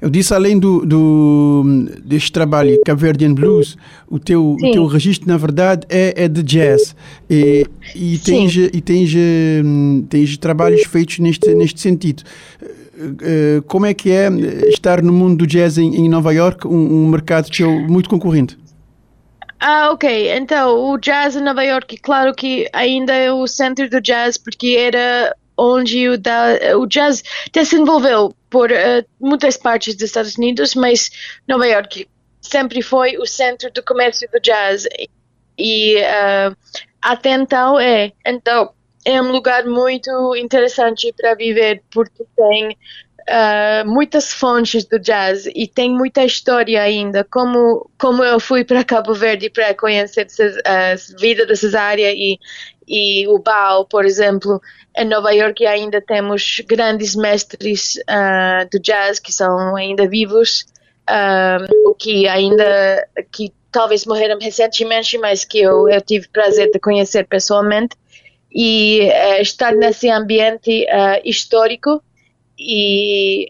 Eu 0.01 0.09
disse, 0.09 0.33
além 0.33 0.57
do, 0.57 0.83
do, 0.83 1.63
deste 2.03 2.31
trabalho, 2.31 2.79
Caverdian 2.83 3.33
Blues, 3.33 3.77
o 4.09 4.17
teu, 4.17 4.53
o 4.53 4.71
teu 4.71 4.87
registro, 4.87 5.27
na 5.27 5.37
verdade, 5.37 5.85
é, 5.89 6.23
é 6.23 6.27
de 6.27 6.41
jazz. 6.41 6.95
E, 7.29 7.67
e, 7.95 8.17
tens, 8.17 8.55
e 8.55 8.81
tens, 8.81 9.13
hum, 9.63 10.03
tens 10.09 10.37
trabalhos 10.37 10.83
feitos 10.85 11.19
neste, 11.19 11.53
neste 11.53 11.79
sentido. 11.79 12.23
Eh, 13.21 13.61
como 13.67 13.85
é 13.85 13.93
que 13.93 14.11
é 14.11 14.29
estar 14.69 15.01
no 15.01 15.11
mundo 15.11 15.37
do 15.37 15.47
jazz 15.47 15.77
em, 15.77 15.95
em 15.95 16.09
Nova 16.09 16.33
York, 16.33 16.67
um, 16.67 17.05
um 17.05 17.07
mercado 17.07 17.49
que 17.49 17.63
é 17.63 17.67
muito 17.67 18.09
concorrente? 18.09 18.57
Ah, 19.59 19.91
ok. 19.91 20.31
Então, 20.35 20.91
o 20.91 20.97
jazz 20.97 21.35
em 21.35 21.41
Nova 21.43 21.63
York, 21.63 21.97
claro 21.97 22.33
que 22.33 22.67
ainda 22.73 23.13
é 23.13 23.31
o 23.31 23.47
centro 23.47 23.89
do 23.89 24.01
jazz, 24.01 24.37
porque 24.37 24.75
era 24.77 25.35
onde 25.61 26.09
o, 26.09 26.17
da, 26.17 26.77
o 26.77 26.87
jazz 26.87 27.23
desenvolveu 27.53 28.33
por 28.49 28.71
uh, 28.71 29.05
muitas 29.19 29.57
partes 29.57 29.93
dos 29.93 30.05
Estados 30.05 30.35
Unidos, 30.35 30.73
mas 30.73 31.11
Nova 31.47 31.67
York 31.67 32.07
sempre 32.41 32.81
foi 32.81 33.17
o 33.17 33.25
centro 33.25 33.71
do 33.71 33.83
comércio 33.83 34.27
do 34.31 34.39
jazz 34.39 34.87
e 35.57 35.97
uh, 35.97 36.55
até 37.01 37.31
então 37.31 37.79
é. 37.79 38.11
Então 38.25 38.73
é 39.05 39.21
um 39.21 39.31
lugar 39.31 39.65
muito 39.65 40.35
interessante 40.35 41.13
para 41.15 41.35
viver 41.35 41.83
porque 41.91 42.23
tem 42.35 42.69
uh, 42.71 43.87
muitas 43.87 44.33
fontes 44.33 44.85
do 44.85 44.99
jazz 44.99 45.45
e 45.45 45.67
tem 45.67 45.91
muita 45.91 46.25
história 46.25 46.81
ainda. 46.81 47.23
Como 47.23 47.89
como 47.99 48.23
eu 48.23 48.39
fui 48.39 48.63
para 48.63 48.83
Cabo 48.83 49.13
Verde 49.13 49.49
para 49.49 49.73
conhecer 49.75 50.27
a 50.65 50.95
vida 51.19 51.45
dessas 51.45 51.75
áreas 51.75 52.15
e 52.15 52.39
e 52.87 53.27
o 53.27 53.37
Bao, 53.39 53.85
por 53.85 54.05
exemplo, 54.05 54.61
em 54.97 55.05
Nova 55.05 55.31
York 55.31 55.65
ainda 55.65 56.01
temos 56.01 56.61
grandes 56.67 57.15
mestres 57.15 57.95
uh, 57.95 58.67
do 58.71 58.79
jazz 58.79 59.19
que 59.19 59.31
são 59.31 59.75
ainda 59.75 60.07
vivos, 60.07 60.65
uh, 61.09 61.89
o 61.89 61.93
que 61.93 62.27
ainda 62.27 63.07
que 63.31 63.53
talvez 63.71 64.05
morreram 64.05 64.37
recentemente, 64.39 65.17
mas 65.17 65.45
que 65.45 65.59
eu, 65.59 65.87
eu 65.87 66.01
tive 66.01 66.27
prazer 66.27 66.71
de 66.71 66.79
conhecer 66.79 67.25
pessoalmente. 67.25 67.95
E 68.53 69.09
uh, 69.09 69.41
estar 69.41 69.73
nesse 69.73 70.09
ambiente 70.09 70.85
histórico 71.23 72.03
e 72.59 73.47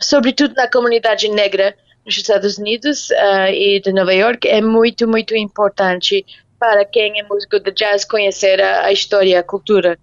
sobretudo 0.00 0.54
na 0.54 0.66
comunidade 0.66 1.28
negra 1.28 1.76
nos 2.06 2.16
Estados 2.16 2.56
Unidos 2.56 3.10
e 3.52 3.78
de 3.78 3.92
Nova 3.92 4.14
York 4.14 4.48
é 4.48 4.62
muito 4.62 5.06
muito 5.06 5.36
importante 5.36 6.24
para 6.60 6.84
quem 6.84 7.18
é 7.18 7.22
músico 7.24 7.58
de 7.58 7.72
jazz 7.72 8.04
conhecer 8.04 8.60
a, 8.60 8.84
a 8.84 8.92
história, 8.92 9.40
a 9.40 9.42
cultura. 9.42 9.98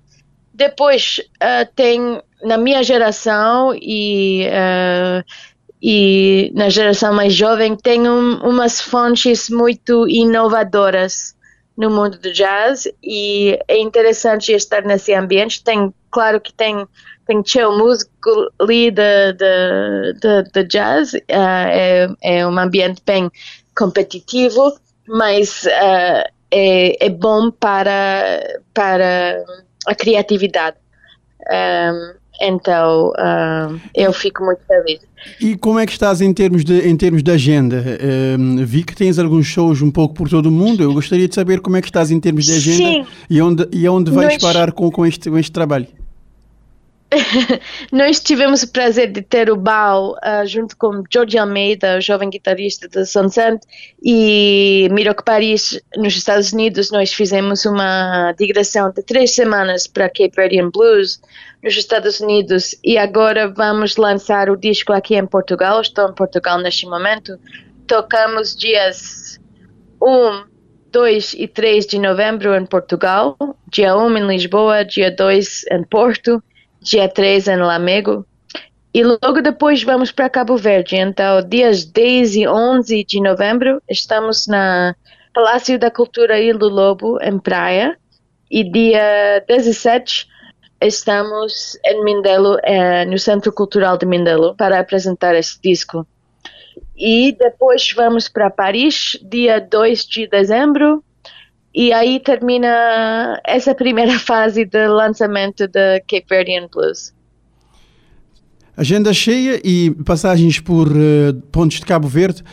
Depois 0.51 1.21
uh, 1.35 1.71
tem 1.75 2.19
na 2.43 2.57
minha 2.57 2.83
geração 2.83 3.73
e 3.75 4.47
uh, 4.47 5.23
e 5.79 6.51
na 6.55 6.69
geração 6.69 7.13
mais 7.13 7.35
jovem 7.35 7.75
tem 7.75 8.09
um, 8.09 8.37
umas 8.37 8.81
fontes 8.81 9.47
muito 9.47 10.09
inovadoras 10.09 11.35
no 11.77 11.91
mundo 11.91 12.17
do 12.17 12.33
jazz 12.33 12.87
e 13.03 13.59
é 13.67 13.77
interessante 13.77 14.51
estar 14.51 14.81
nesse 14.81 15.13
ambiente. 15.13 15.63
Tem, 15.63 15.93
claro 16.09 16.41
que 16.41 16.51
tem 16.51 16.87
tem 17.27 17.43
teu 17.43 17.77
músico 17.77 18.49
ali 18.57 18.89
de, 18.89 19.33
de, 19.33 20.13
de, 20.13 20.43
de 20.51 20.63
jazz, 20.63 21.13
uh, 21.13 21.19
é, 21.29 22.07
é 22.23 22.47
um 22.47 22.57
ambiente 22.57 23.01
bem 23.05 23.29
competitivo, 23.75 24.73
mas 25.07 25.67
é, 26.51 27.05
é 27.05 27.09
bom 27.09 27.51
para, 27.51 28.61
para 28.73 29.43
a 29.85 29.95
criatividade. 29.95 30.77
Um, 31.49 32.17
então 32.39 33.11
um, 33.17 33.79
eu 33.95 34.13
fico 34.13 34.43
muito 34.43 34.61
feliz. 34.67 34.99
E 35.41 35.57
como 35.57 35.79
é 35.79 35.85
que 35.85 35.91
estás 35.91 36.21
em 36.21 36.31
termos 36.31 36.63
de, 36.63 36.87
em 36.87 36.95
termos 36.95 37.23
de 37.23 37.31
agenda? 37.31 37.83
Um, 38.37 38.63
vi 38.65 38.83
que 38.83 38.95
tens 38.95 39.17
alguns 39.17 39.47
shows 39.47 39.81
um 39.81 39.89
pouco 39.89 40.13
por 40.13 40.29
todo 40.29 40.45
o 40.45 40.51
mundo. 40.51 40.83
Eu 40.83 40.93
gostaria 40.93 41.27
de 41.27 41.33
saber 41.33 41.59
como 41.59 41.77
é 41.77 41.81
que 41.81 41.87
estás 41.87 42.11
em 42.11 42.19
termos 42.19 42.45
de 42.45 42.53
agenda 42.53 42.89
Sim. 42.89 43.05
e 43.29 43.41
onde, 43.41 43.67
e 43.71 43.89
onde 43.89 44.11
vais 44.11 44.33
Nós... 44.33 44.41
parar 44.41 44.71
com, 44.71 44.91
com, 44.91 45.05
este, 45.05 45.29
com 45.29 45.37
este 45.37 45.51
trabalho. 45.51 45.87
Nós 47.91 48.19
tivemos 48.19 48.63
o 48.63 48.71
prazer 48.71 49.11
de 49.11 49.21
ter 49.21 49.49
o 49.49 49.55
Bao 49.55 50.11
uh, 50.15 50.45
junto 50.45 50.75
com 50.75 51.03
George 51.11 51.37
Almeida, 51.37 51.97
o 51.97 52.01
jovem 52.01 52.29
guitarrista 52.29 52.87
da 52.89 53.05
Sunset, 53.05 53.59
e 54.03 54.89
Miroc 54.91 55.23
Paris, 55.23 55.79
nos 55.95 56.15
Estados 56.15 56.51
Unidos. 56.51 56.91
Nós 56.91 57.13
fizemos 57.13 57.65
uma 57.65 58.33
digressão 58.33 58.91
de 58.91 59.01
três 59.03 59.31
semanas 59.31 59.87
para 59.87 60.09
Cape 60.09 60.33
Verdean 60.35 60.69
Blues, 60.69 61.21
nos 61.63 61.77
Estados 61.77 62.19
Unidos, 62.19 62.75
e 62.83 62.97
agora 62.97 63.47
vamos 63.47 63.95
lançar 63.95 64.49
o 64.49 64.57
disco 64.57 64.91
aqui 64.91 65.15
em 65.15 65.25
Portugal. 65.25 65.79
Estou 65.79 66.09
em 66.09 66.13
Portugal 66.13 66.59
neste 66.59 66.85
momento. 66.87 67.39
Tocamos 67.87 68.53
dias 68.53 69.39
1, 70.01 70.43
2 70.91 71.35
e 71.37 71.47
3 71.47 71.87
de 71.87 71.99
novembro 71.99 72.53
em 72.53 72.65
Portugal, 72.65 73.37
dia 73.71 73.95
1 73.95 74.17
em 74.17 74.27
Lisboa, 74.27 74.83
dia 74.83 75.09
2 75.09 75.63
em 75.71 75.83
Porto 75.85 76.43
dia 76.87 77.07
3 77.07 77.47
em 77.47 77.57
Lamego. 77.57 78.25
E 78.93 79.03
logo 79.03 79.41
depois 79.41 79.83
vamos 79.83 80.11
para 80.11 80.29
Cabo 80.29 80.57
Verde. 80.57 80.95
Então, 80.95 81.47
dias 81.47 81.85
10 81.85 82.35
e 82.35 82.47
11 82.47 83.03
de 83.03 83.21
novembro, 83.21 83.81
estamos 83.89 84.47
na 84.47 84.95
Palácio 85.33 85.77
da 85.77 85.91
Cultura 85.91 86.39
Ilha 86.39 86.57
do 86.57 86.67
Lobo, 86.67 87.21
em 87.21 87.37
Praia. 87.37 87.97
E 88.49 88.63
dia 88.63 89.43
17, 89.47 90.27
estamos 90.81 91.77
em 91.85 92.03
Mindelo, 92.03 92.57
eh, 92.63 93.05
no 93.05 93.19
Centro 93.19 93.51
Cultural 93.51 93.97
de 93.97 94.05
Mindelo, 94.05 94.55
para 94.55 94.79
apresentar 94.79 95.35
esse 95.35 95.61
disco. 95.61 96.07
E 96.95 97.35
depois 97.37 97.91
vamos 97.91 98.27
para 98.27 98.49
Paris, 98.49 99.19
dia 99.21 99.59
2 99.59 100.05
de 100.05 100.27
dezembro, 100.27 101.03
e 101.77 101.93
aí 101.93 102.19
termina 102.19 103.39
essa 103.45 103.75
primeira 103.75 104.17
fase 104.17 104.65
do 104.65 104.91
lançamento 104.91 105.67
da 105.67 105.99
Cape 105.99 106.25
Verdean 106.27 106.67
Blues. 106.73 107.13
Agenda 108.75 109.13
cheia 109.13 109.61
e 109.63 109.91
passagens 110.03 110.59
por 110.59 110.87
uh, 110.87 111.33
pontos 111.51 111.79
de 111.79 111.85
Cabo 111.85 112.07
Verde. 112.07 112.43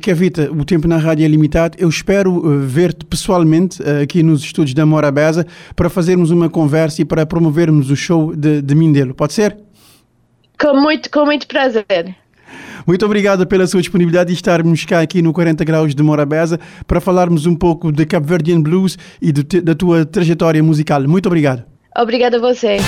Kevita, 0.00 0.50
o 0.50 0.64
tempo 0.64 0.86
na 0.86 0.96
rádio 0.96 1.24
é 1.24 1.28
limitado. 1.28 1.76
Eu 1.80 1.88
espero 1.88 2.34
uh, 2.34 2.60
ver-te 2.60 3.04
pessoalmente 3.04 3.82
uh, 3.82 4.02
aqui 4.02 4.22
nos 4.22 4.42
estúdios 4.42 4.74
da 4.74 4.86
Morabeza 4.86 5.44
para 5.74 5.90
fazermos 5.90 6.30
uma 6.30 6.48
conversa 6.48 7.02
e 7.02 7.04
para 7.04 7.26
promovermos 7.26 7.90
o 7.90 7.96
show 7.96 8.34
de, 8.34 8.62
de 8.62 8.74
Mindelo. 8.76 9.12
Pode 9.12 9.32
ser? 9.32 9.56
Com 10.60 10.80
muito, 10.80 11.10
com 11.10 11.24
muito 11.24 11.48
prazer. 11.48 12.16
Muito 12.88 13.04
obrigado 13.04 13.46
pela 13.46 13.66
sua 13.66 13.82
disponibilidade 13.82 14.28
de 14.28 14.34
estarmos 14.34 14.86
cá 14.86 15.02
aqui 15.02 15.20
no 15.20 15.30
40 15.30 15.62
Graus 15.62 15.94
de 15.94 16.02
Morabeza 16.02 16.58
para 16.86 17.02
falarmos 17.02 17.44
um 17.44 17.54
pouco 17.54 17.92
de 17.92 18.06
Cabo 18.06 18.26
Verdean 18.26 18.62
Blues 18.62 18.96
e 19.20 19.30
de, 19.30 19.60
da 19.60 19.74
tua 19.74 20.06
trajetória 20.06 20.62
musical. 20.62 21.02
Muito 21.02 21.26
obrigado. 21.26 21.64
Obrigada 21.94 22.38
a 22.38 22.40
você. 22.40 22.78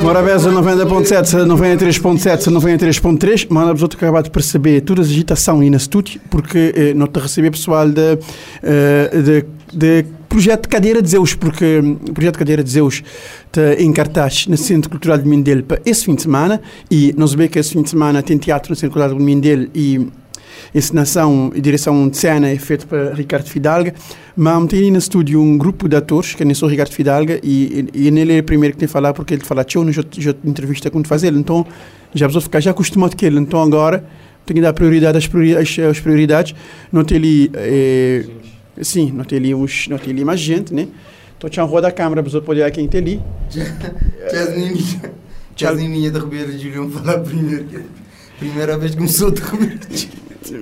Morabeza 0.00 0.52
90.7, 0.52 1.44
93.7, 1.44 2.44
93.3. 2.44 3.48
Mano, 3.50 3.74
vos 3.74 3.82
acabar 3.82 4.22
de 4.22 4.30
perceber 4.30 4.82
toda 4.82 5.02
a 5.02 5.04
agitação 5.04 5.58
aí 5.58 5.68
na 5.68 5.76
estúdio, 5.76 6.20
porque 6.30 6.72
eh, 6.76 6.94
não 6.94 7.08
te 7.08 7.18
receber 7.18 7.50
pessoal 7.50 7.88
de, 7.88 8.18
eh, 8.62 9.10
de, 9.20 9.44
de 9.76 10.06
projeto 10.30 10.68
Cadeira 10.68 11.02
de 11.02 11.10
Zeus, 11.10 11.34
porque 11.34 11.80
o 11.80 12.12
projeto 12.14 12.38
Cadeira 12.38 12.62
de 12.62 12.70
Zeus 12.70 13.02
está 13.46 13.74
em 13.74 13.92
cartaz 13.92 14.46
no 14.46 14.56
Centro 14.56 14.88
Cultural 14.88 15.18
de 15.18 15.28
Mindelo 15.28 15.64
para 15.64 15.82
esse 15.84 16.04
fim 16.04 16.14
de 16.14 16.22
semana 16.22 16.62
e 16.88 17.12
nós 17.18 17.32
sabemos 17.32 17.52
que 17.52 17.58
esse 17.58 17.72
fim 17.72 17.82
de 17.82 17.90
semana 17.90 18.22
tem 18.22 18.38
teatro 18.38 18.70
no 18.70 18.76
Centro 18.76 18.92
Cultural 18.92 19.18
de 19.18 19.24
Mindelo 19.24 19.68
e 19.74 20.08
encenação 20.72 21.50
e 21.52 21.60
direção 21.60 22.08
de 22.08 22.16
cena 22.16 22.48
é 22.48 22.56
feita 22.56 22.86
por 22.86 23.12
Ricardo 23.12 23.48
Fidalga, 23.48 23.92
mas 24.36 24.66
tem 24.68 24.88
no 24.92 24.98
estúdio 24.98 25.42
um 25.42 25.58
grupo 25.58 25.88
de 25.88 25.96
atores, 25.96 26.34
que 26.34 26.44
é 26.44 26.54
só 26.54 26.68
Ricardo 26.68 26.92
Fidalga, 26.92 27.40
e, 27.42 27.88
e, 27.92 28.04
e 28.04 28.06
ele 28.06 28.36
é 28.36 28.38
o 28.38 28.44
primeiro 28.44 28.74
que 28.74 28.78
tem 28.78 28.86
que 28.86 28.92
falar, 28.92 29.12
porque 29.12 29.34
ele 29.34 29.44
fala, 29.44 29.64
tchau, 29.64 29.90
já, 29.90 30.02
já 30.16 30.32
entrevista 30.44 30.90
com 30.92 31.02
fazer, 31.02 31.32
então 31.32 31.66
já 32.14 32.28
vou 32.28 32.40
ficar 32.40 32.60
já 32.60 32.70
acostumado 32.70 33.16
com 33.16 33.26
ele, 33.26 33.40
então 33.40 33.60
agora 33.60 34.04
tem 34.46 34.54
que 34.54 34.60
dar 34.60 34.72
prioridade 34.72 35.18
às, 35.18 35.26
prioridades, 35.26 35.78
às 35.80 35.98
prioridades, 35.98 36.54
não 36.92 37.02
tem 37.02 37.18
ali, 37.18 37.50
é, 37.54 38.24
sim, 38.82 39.10
não 39.12 39.24
tem 39.24 39.38
ali, 39.38 39.54
uns, 39.54 39.88
não 39.88 39.98
tem 39.98 40.12
ali 40.12 40.24
mais 40.24 40.40
gente, 40.40 40.72
né? 40.74 40.88
Então 41.36 41.48
tinha 41.48 41.64
roda 41.64 41.82
da 41.82 41.92
câmera 41.92 42.22
para 42.22 42.40
poder 42.40 42.70
quem 42.70 42.86
tem 42.86 43.00
ali. 43.00 43.22
Jasmine 45.56 46.10
da 46.10 46.20
Ribeiro 46.20 46.52
de 46.52 46.58
Julião 46.58 46.90
falar 46.90 47.18
primeiro. 47.20 47.66
Primeira 48.38 48.78
vez 48.78 48.92
que 48.92 48.96
começou 48.98 49.28
a 49.28 49.50
Ribeiro 49.50 49.78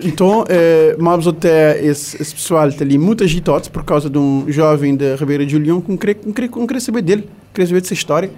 então, 0.02 0.44
eh, 0.48 0.96
mas 0.98 1.26
até 1.26 1.82
esse, 1.84 2.20
esse 2.20 2.34
pessoal 2.34 2.68
está 2.68 2.84
ali 2.84 2.98
muito 2.98 3.22
agitado 3.24 3.70
por 3.70 3.84
causa 3.84 4.10
de 4.10 4.18
um 4.18 4.44
jovem 4.48 4.96
da 4.96 5.14
Ribeira 5.16 5.46
de 5.46 5.52
Julião 5.52 5.80
que 5.80 5.90
não 5.90 5.96
queria, 5.96 6.16
não 6.24 6.32
queria, 6.32 6.50
não 6.54 6.66
queria 6.66 6.80
saber 6.80 7.02
dele, 7.02 7.28
queria 7.54 7.66
saber 7.66 7.80
dessa 7.80 7.94
história. 7.94 8.30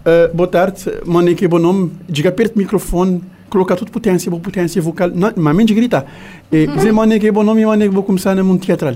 Uh, 0.00 0.34
boa 0.34 0.46
tarde, 0.46 0.82
mano, 1.04 1.34
que 1.34 1.44
é 1.44 1.48
bom 1.48 1.58
nome. 1.58 1.92
Diga 2.08 2.30
perto 2.30 2.54
do 2.54 2.58
microfone, 2.58 3.22
colocar 3.50 3.76
tudo 3.76 3.90
potência, 3.90 4.30
boa 4.30 4.40
potência 4.40 4.80
vocal, 4.80 5.10
não, 5.10 5.32
mas 5.36 5.56
menos 5.56 5.72
gritar. 5.72 6.06
E 6.50 6.66
dizer, 6.74 6.92
mano, 6.92 7.18
que 7.18 7.26
é 7.26 7.32
bom 7.32 7.42
nome, 7.42 7.66
mano, 7.66 7.82
que 7.82 7.88
vou 7.88 8.02
começar 8.02 8.34
no 8.34 8.44
mundo 8.44 8.64
teatral. 8.64 8.94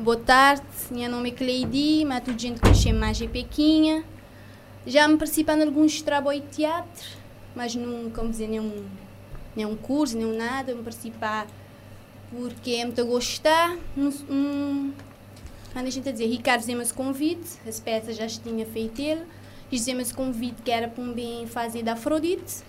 Boa 0.00 0.16
tarde, 0.16 0.62
meu 0.92 1.10
nome 1.10 1.30
é 1.30 1.32
Cleidi, 1.32 2.04
mas 2.04 2.22
tudo 2.22 2.40
gente 2.40 2.60
que 2.60 2.72
chama 2.72 3.00
mais 3.00 3.18
Pequinha. 3.18 4.04
Já 4.86 5.08
me 5.08 5.16
participando 5.16 5.62
em 5.62 5.66
alguns 5.66 6.00
trabalhos 6.00 6.44
de 6.44 6.58
teatro, 6.58 7.04
mas 7.52 7.74
não, 7.74 8.08
como 8.08 8.30
dizer, 8.30 8.46
nenhum 8.46 8.86
nenhum 9.56 9.74
curso, 9.74 10.16
nenhum 10.16 10.36
nada, 10.36 10.70
eu 10.70 10.76
participar 10.84 11.48
porque 12.30 12.70
é 12.76 12.84
muito 12.84 13.04
gostar. 13.06 13.76
Um, 14.30 14.92
a 15.74 15.90
gente 15.90 16.08
a 16.08 16.12
dizer, 16.12 16.26
Ricardo 16.26 16.62
esse 16.68 16.94
convite, 16.94 17.58
as 17.66 17.80
peças 17.80 18.16
já 18.16 18.28
tinha 18.28 18.64
feito 18.66 19.00
ele, 19.02 19.26
fizemos 19.68 20.12
convite 20.12 20.62
que 20.62 20.70
era 20.70 20.86
para 20.86 21.02
um 21.02 21.12
bem 21.12 21.44
fazer 21.48 21.82
da 21.82 21.94
Afrodite, 21.94 22.62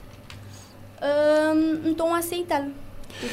um, 1.00 1.92
então 1.92 2.16
aceitá-lo. 2.16 2.74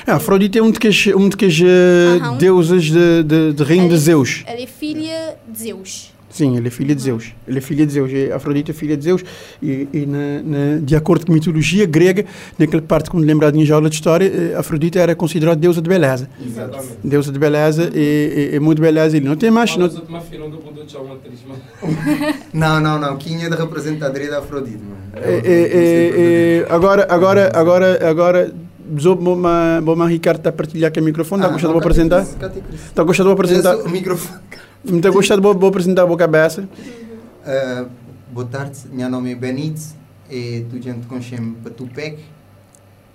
Ah, 0.06 0.16
Afrodite 0.16 0.58
é 0.58 0.62
um 0.62 0.70
daqueles 0.70 1.06
um 1.14 1.28
uh, 1.28 2.36
deuses 2.38 2.84
de, 2.84 3.22
de, 3.22 3.52
de 3.52 3.62
reino 3.62 3.88
de 3.88 3.96
Zeus. 3.96 4.42
Ela 4.46 4.60
é 4.60 4.66
filha 4.66 5.36
de 5.48 5.58
Zeus. 5.58 6.16
Sim, 6.36 6.54
ele 6.54 6.68
é 6.68 6.70
filha 6.70 6.94
de 6.94 7.00
Zeus. 7.00 7.32
Ele 7.48 7.56
é 7.56 7.60
filha 7.62 7.86
de 7.86 7.92
Zeus. 7.94 8.12
E 8.12 8.30
Afrodite 8.30 8.70
é 8.70 8.74
filha 8.74 8.94
de 8.94 9.04
Zeus. 9.04 9.24
E, 9.62 9.88
e 9.90 10.04
na, 10.04 10.42
na, 10.42 10.78
de 10.82 10.94
acordo 10.94 11.24
com 11.24 11.32
a 11.32 11.34
mitologia 11.34 11.86
grega, 11.86 12.26
naquela 12.58 12.82
parte, 12.82 13.08
quando 13.08 13.24
lembrado 13.24 13.56
em 13.56 13.70
aula 13.70 13.88
de 13.88 13.94
história, 13.94 14.26
eh, 14.26 14.54
Afrodite 14.54 14.98
era 14.98 15.14
considerada 15.14 15.58
deusa 15.58 15.80
de 15.80 15.88
beleza. 15.88 16.28
Exatamente. 16.44 16.98
Deusa 17.02 17.32
de 17.32 17.38
beleza 17.38 17.90
e, 17.94 18.50
e, 18.52 18.56
e 18.56 18.60
muito 18.60 18.82
beleza. 18.82 19.16
Ele 19.16 19.26
não 19.26 19.34
tem 19.34 19.50
mais. 19.50 19.74
Não... 19.78 19.88
não, 22.52 22.80
não, 22.80 22.98
não. 22.98 23.16
Quem 23.16 23.42
é 23.42 23.48
de 23.48 23.56
representadora 23.56 24.28
da 24.28 24.40
Afrodite, 24.40 24.76
é, 25.14 26.66
agora, 26.68 27.06
agora, 27.08 27.50
agora, 27.54 28.06
agora, 28.06 28.54
Vou 28.89 29.97
me 29.97 30.07
Ricardo 30.07 30.39
está 30.39 30.51
a 30.51 30.53
partilhar 30.53 30.93
com 30.93 31.01
o 31.01 31.03
microfone. 31.03 31.43
Está 31.43 31.49
ah, 31.49 31.53
gostado 31.53 31.72
de 31.72 31.78
apresentar? 31.80 32.22
Está 32.22 33.03
gostado 33.03 33.28
de 33.28 33.32
apresentar? 33.32 33.76
O 33.76 33.89
microfone. 33.89 34.41
Muito 34.84 35.12
gostado, 35.12 35.43
vou 35.43 35.68
apresentar 35.68 36.03
a 36.03 36.07
boa 36.07 36.18
cabeça. 36.18 36.62
Uh, 36.62 37.89
boa 38.32 38.47
tarde, 38.47 38.78
meu 38.93 39.11
nome 39.11 39.32
é 39.32 39.34
Benito, 39.34 39.82
e 40.30 40.64
tu 40.70 40.80
gente 40.80 41.07
conhece 41.07 41.37
para 41.62 41.72
Tupec. 41.72 42.22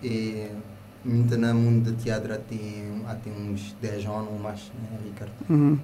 E 0.03 0.47
muito 1.05 1.37
no 1.37 1.53
mundo 1.53 1.91
de 1.91 2.03
teatro 2.03 2.33
há, 2.33 2.37
há 2.37 3.51
uns 3.51 3.75
10 3.81 4.05
anos 4.05 4.27
ou 4.31 4.39
mais, 4.39 4.59
né, 4.59 4.99
Ricardo? 5.05 5.31
Uhum. 5.49 5.79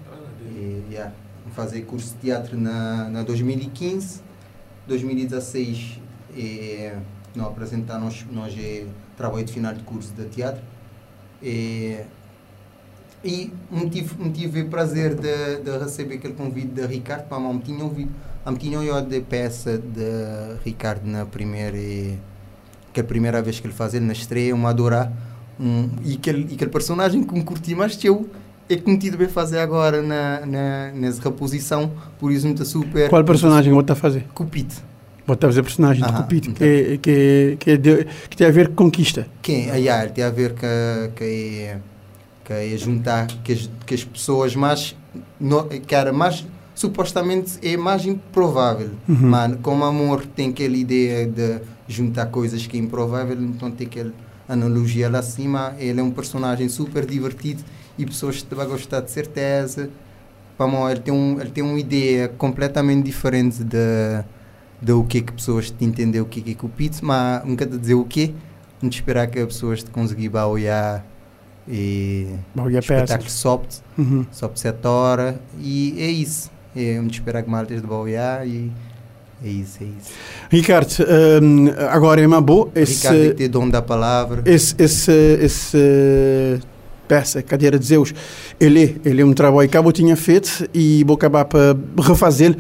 E, 0.54 0.84
yeah, 0.92 1.14
fazer 1.56 1.82
curso 1.84 2.14
de 2.16 2.22
teatro 2.22 2.58
na, 2.58 3.10
na 3.10 3.24
2015, 3.24 4.22
2016 4.88 6.00
e 6.36 6.92
não 7.36 7.46
apresentar 7.46 8.00
nós, 8.00 8.26
nós 8.32 8.54
é 8.58 8.86
trabalho 9.18 9.44
de 9.44 9.52
final 9.52 9.74
de 9.74 9.84
curso 9.84 10.14
de 10.14 10.26
teatro. 10.26 10.62
E, 11.42 11.98
e 13.24 13.52
me 13.70 13.90
tive, 13.90 14.24
me 14.24 14.32
tive 14.32 14.64
prazer 14.66 15.16
de, 15.16 15.62
de 15.64 15.78
receber 15.78 16.16
aquele 16.16 16.34
convite 16.34 16.68
de 16.68 16.86
Ricardo 16.86 17.28
para 17.28 17.40
me 17.40 17.60
tinha 17.60 17.84
ouvido 17.84 18.12
me 18.46 18.58
tinha 18.58 18.80
ouvido 18.80 19.16
a 19.16 19.22
peça 19.22 19.78
de 19.78 20.58
Ricardo 20.64 21.06
na 21.06 21.26
primeira 21.26 21.78
que 22.94 23.00
a 23.00 23.04
primeira 23.04 23.42
vez 23.42 23.60
que 23.60 23.68
ele 23.68 23.74
fazia 23.74 24.00
na 24.00 24.14
estreia 24.14 24.56
uma 24.56 24.70
adorar 24.70 25.12
um, 25.60 25.90
e 26.04 26.14
aquele, 26.14 26.54
aquele 26.54 26.72
personagem 26.72 27.24
que 27.24 27.34
me 27.34 27.44
curti 27.44 27.76
mais 27.76 27.96
que 27.96 28.08
eu 28.08 28.30
é 28.70 28.76
que 28.76 28.90
me 28.90 28.98
tive 28.98 29.26
a 29.26 29.30
fazer 29.30 29.60
agora 29.60 30.02
na, 30.02 30.46
na, 30.46 30.92
nessa 30.92 31.22
reposição 31.22 31.92
por 32.20 32.32
isso 32.32 32.46
muito 32.46 32.64
super 32.66 33.10
qual 33.10 33.24
personagem 33.24 33.74
você 33.74 33.82
está 33.82 33.94
a 33.94 33.96
fazer? 33.96 34.26
Cupid 34.34 34.72
Vou 35.28 35.34
a 35.36 35.38
personagem 35.38 36.06
de 36.06 36.14
Cupid 36.14 36.48
então. 36.48 36.66
que, 36.66 36.98
que, 37.00 37.58
que, 37.60 37.78
que, 37.78 38.08
que 38.30 38.38
tem 38.38 38.48
a 38.48 38.52
ver 38.52 38.70
com 38.70 38.86
conquista. 38.86 39.28
Que, 39.42 39.70
é, 39.70 39.78
yeah, 39.78 40.10
tem 40.10 40.24
a 40.24 40.30
ver 40.30 40.54
com 40.54 41.12
que, 41.18 41.76
que 42.46 42.54
é 42.54 42.78
juntar 42.78 43.28
que 43.44 43.52
as, 43.52 43.70
que 43.86 43.94
as 43.94 44.06
pessoas 44.06 44.56
mais 44.56 44.96
no, 45.38 45.66
que 45.66 45.94
era 45.94 46.14
mais 46.14 46.48
supostamente 46.74 47.60
é 47.62 47.76
mais 47.76 48.06
improvável. 48.06 48.92
Uhum. 49.10 49.18
mas 49.20 49.58
como 49.62 49.84
amor 49.84 50.26
tem 50.26 50.52
aquela 50.52 50.78
ideia 50.78 51.28
de 51.28 51.60
juntar 51.90 52.28
coisas 52.28 52.66
que 52.66 52.78
é 52.78 52.80
improvável 52.80 53.38
então 53.38 53.70
tem 53.70 53.86
aquela 53.86 54.14
analogia 54.48 55.10
lá 55.10 55.20
acima. 55.20 55.76
Ele 55.78 56.00
é 56.00 56.04
um 56.04 56.12
personagem 56.12 56.70
super 56.70 57.06
divertido 57.06 57.62
e 57.98 58.06
pessoas 58.06 58.42
te 58.42 58.56
vão 58.56 58.66
gostar 58.66 59.02
de 59.02 59.12
certeza. 59.12 59.90
Pamão, 60.58 60.90
ele 60.90 61.02
tem 61.02 61.14
um 61.14 61.38
ele 61.42 61.52
tem 61.52 61.66
uma 61.66 61.78
ideia 61.78 62.30
completamente 62.30 63.04
diferente 63.04 63.62
de 63.62 64.24
de 64.82 64.92
o 64.92 65.04
que 65.04 65.20
é 65.20 65.22
que 65.22 65.34
pessoas 65.34 65.72
te 65.72 65.84
entender 65.84 66.22
o 66.22 66.26
que 66.26 66.40
é 66.40 66.44
que 66.44 66.52
é 66.52 66.56
Cupido 66.56 66.98
mas 67.02 67.44
nunca 67.46 67.66
te 67.66 67.78
dizer 67.78 67.96
o 67.96 68.06
que 68.06 68.34
não 68.82 68.90
te 68.90 69.00
esperar 69.00 69.28
que 69.28 69.40
as 69.40 69.46
pessoas 69.46 69.84
te 69.84 69.90
conseguir 69.90 70.36
olhar 70.36 71.06
e 71.68 72.28
e 72.70 72.78
espetáculo 72.78 73.30
sobe 73.30 73.68
uhum. 73.98 74.26
sobe 74.32 74.60
7 74.60 74.88
horas 74.88 75.36
e 75.60 75.96
é 76.00 76.10
isso 76.10 76.50
é 76.76 77.00
um 77.00 77.08
esperar 77.08 77.44
que 77.44 77.50
maltas 77.50 77.82
de 77.82 77.88
boiar 77.88 78.48
e 78.48 78.72
é 79.44 79.50
isso, 79.50 79.78
é 79.82 79.86
isso. 79.86 80.12
Ricardo, 80.50 80.90
um, 81.44 81.68
agora 81.90 82.20
é 82.20 82.26
uma 82.26 82.42
boa. 82.42 82.70
Esse, 82.74 83.08
Ricardo, 83.08 83.36
tem 83.36 83.50
dono 83.50 83.72
da 83.72 83.84
palavra. 83.84 84.42
Esse, 84.46 84.74
esse, 84.80 85.12
esse 85.12 86.60
peça, 87.08 87.42
Cadeira 87.44 87.78
de 87.78 87.86
Zeus, 87.86 88.14
ele, 88.60 89.00
ele 89.06 89.22
é 89.22 89.26
um 89.26 89.34
trabalho 89.34 89.70
que 89.70 89.78
eu 89.78 89.92
tinha 89.92 90.16
feito 90.16 90.68
e 90.74 91.04
vou 91.04 91.16
acabar 91.16 91.46
para 91.46 91.78
refazer 92.02 92.58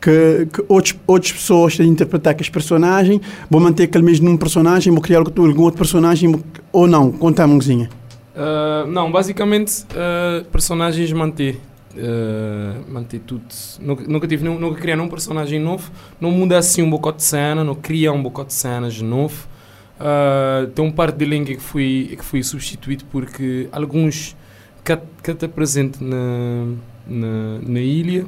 que, 0.00 0.46
que 0.52 0.64
outros, 0.68 0.96
outras 1.06 1.32
pessoas 1.32 1.76
têm 1.76 1.86
de 1.86 1.92
interpretar 1.92 2.32
aqueles 2.32 2.48
personagens, 2.48 3.20
vou 3.48 3.60
manter 3.60 3.84
aquele 3.84 4.04
mesmo 4.04 4.36
personagem, 4.38 4.92
vou 4.92 5.02
criar 5.02 5.18
algum 5.18 5.62
outro 5.62 5.78
personagem 5.78 6.42
ou 6.72 6.86
não? 6.86 7.12
Conta-me, 7.12 7.54
um 7.54 7.58
Uh, 7.60 8.86
não, 8.86 9.10
basicamente, 9.10 9.84
uh, 9.90 10.44
personagens 10.46 11.12
manter. 11.12 11.60
Uh, 11.92 12.90
manter 12.90 13.18
tudo. 13.20 13.44
Nunca, 13.80 14.04
nunca, 14.06 14.28
tive, 14.28 14.44
nunca 14.44 14.80
criar 14.80 15.00
um 15.00 15.08
personagem 15.08 15.58
novo. 15.58 15.90
Não 16.20 16.30
muda 16.30 16.56
assim 16.56 16.82
um 16.82 16.88
bocado 16.88 17.16
de 17.18 17.24
cena, 17.24 17.64
não 17.64 17.74
cria 17.74 18.12
um 18.12 18.22
bocado 18.22 18.48
de 18.48 18.54
cenas 18.54 19.00
novo. 19.02 19.48
Uh, 19.98 20.68
tem 20.68 20.84
um 20.84 20.90
par 20.90 21.12
de 21.12 21.24
língua 21.24 21.54
que 21.54 21.60
foi, 21.60 22.14
que 22.16 22.24
foi 22.24 22.42
substituído 22.42 23.04
porque 23.10 23.68
alguns 23.72 24.34
que, 24.82 24.96
que 25.34 25.48
presente 25.48 26.02
na, 26.02 26.72
na, 27.06 27.58
na 27.66 27.80
ilha 27.80 28.24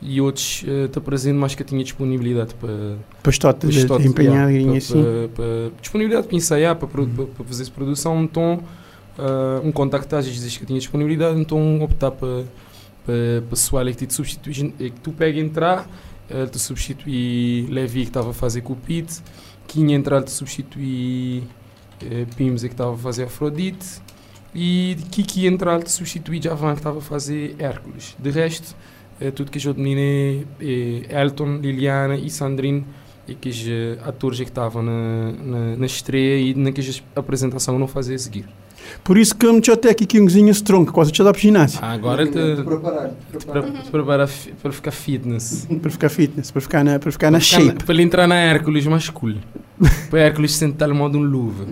e 0.00 0.20
outros 0.20 0.62
uh, 0.62 0.88
te 0.88 0.98
apresento 0.98 1.38
mais 1.38 1.54
que 1.54 1.62
eu 1.62 1.66
tinha 1.66 1.82
disponibilidade 1.82 2.54
para 2.54 2.96
para 3.22 3.30
estar 3.30 3.52
de, 3.52 3.68
estar- 3.76 3.98
de 3.98 4.06
empenhar 4.06 4.50
yeah, 4.50 4.74
e 4.74 4.76
assim. 4.76 5.02
para- 5.02 5.28
para- 5.34 5.70
disponibilidade 5.80 6.26
para 6.28 6.36
ensaiar, 6.36 6.76
para, 6.76 6.86
pro- 6.88 7.06
para, 7.06 7.24
para 7.26 7.44
fazer 7.44 7.62
essa 7.62 7.72
produção, 7.72 8.22
então 8.22 8.62
uh, 9.18 9.66
um 9.66 9.72
contactagem 9.72 10.32
diz 10.32 10.56
que 10.56 10.62
eu 10.62 10.66
tinha 10.66 10.78
disponibilidade, 10.78 11.38
então 11.40 11.82
optar 11.82 12.10
para 12.12 12.44
para 13.04 13.42
pessoal 13.48 13.86
que 13.86 14.04
te 14.06 14.12
substitui, 14.12 14.74
é 14.78 14.84
que 14.90 15.00
tu 15.02 15.12
pega 15.12 15.40
entrar, 15.40 15.88
ele 16.28 16.46
te 16.46 16.58
substitui 16.58 17.66
Levi 17.70 18.02
que 18.02 18.08
estava 18.08 18.30
a 18.30 18.34
fazer 18.34 18.60
com 18.60 18.74
o 18.74 18.76
Pete, 18.76 19.22
Quinha 19.66 19.96
entrar 19.96 20.22
te 20.22 20.30
substitui 20.30 21.42
eh, 22.02 22.26
Pims 22.36 22.64
é 22.64 22.68
que 22.68 22.74
estava 22.74 22.92
a 22.94 22.98
fazer 22.98 23.24
Afrodite 23.24 24.02
e 24.54 24.96
Kiki 25.10 25.46
entrar 25.46 25.82
te 25.82 25.90
substitui 25.90 26.40
Javan 26.42 26.72
que 26.72 26.80
estava 26.80 26.98
a 26.98 27.02
fazer 27.02 27.56
Hércules. 27.58 28.14
De 28.18 28.30
resto, 28.30 28.74
eh, 28.74 28.97
tudo 29.34 29.50
que 29.50 29.66
eu 29.66 29.74
dominei 29.74 30.46
é 30.60 31.20
Elton, 31.22 31.56
Liliana 31.56 32.16
e 32.16 32.30
Sandrine 32.30 32.84
e 33.28 33.34
que 33.34 33.50
os 33.50 33.66
eh, 33.68 33.98
atores 34.04 34.40
é 34.40 34.44
que 34.44 34.50
estavam 34.50 34.82
na, 34.82 35.32
na, 35.32 35.76
na 35.76 35.86
estreia 35.86 36.40
e 36.40 36.54
naquela 36.54 36.88
apresentação 37.14 37.78
não 37.78 37.86
fazia 37.86 38.16
seguir. 38.18 38.48
Por 39.04 39.16
isso 39.18 39.34
que 39.34 39.50
me 39.50 39.60
até 39.72 39.90
aqui 39.90 40.06
que 40.06 40.20
um 40.20 40.24
cozinha 40.24 40.50
strong, 40.52 40.90
quase 40.90 41.12
te 41.12 41.22
dá 41.22 41.32
para 41.32 41.40
ginásio. 41.40 41.78
Ah, 41.82 41.92
agora 41.92 42.26
te, 42.26 42.32
Te 42.32 42.62
preparar, 42.62 43.10
te 43.10 43.38
preparar. 43.90 44.28
te 44.28 44.52
para 44.62 44.72
ficar 44.72 44.90
fitness. 44.90 45.66
Para 45.80 45.90
ficar 45.90 46.08
fitness, 46.08 46.50
para 46.50 46.60
ficar 46.60 46.84
na, 46.84 46.98
para 46.98 47.12
ficar 47.12 47.30
na 47.30 47.38
Para 47.38 47.46
ficar 47.46 47.62
shape. 47.62 47.84
Para 47.84 47.94
ele 47.94 48.02
entrar 48.02 48.26
na 48.26 48.36
Hércules 48.36 48.86
mais 48.86 49.08
cool. 49.10 49.34
para 50.10 50.20
Hércules 50.20 50.52
sentar 50.52 50.88
no 50.88 50.94
modo 50.94 51.18
um 51.18 51.22
luva. 51.22 51.66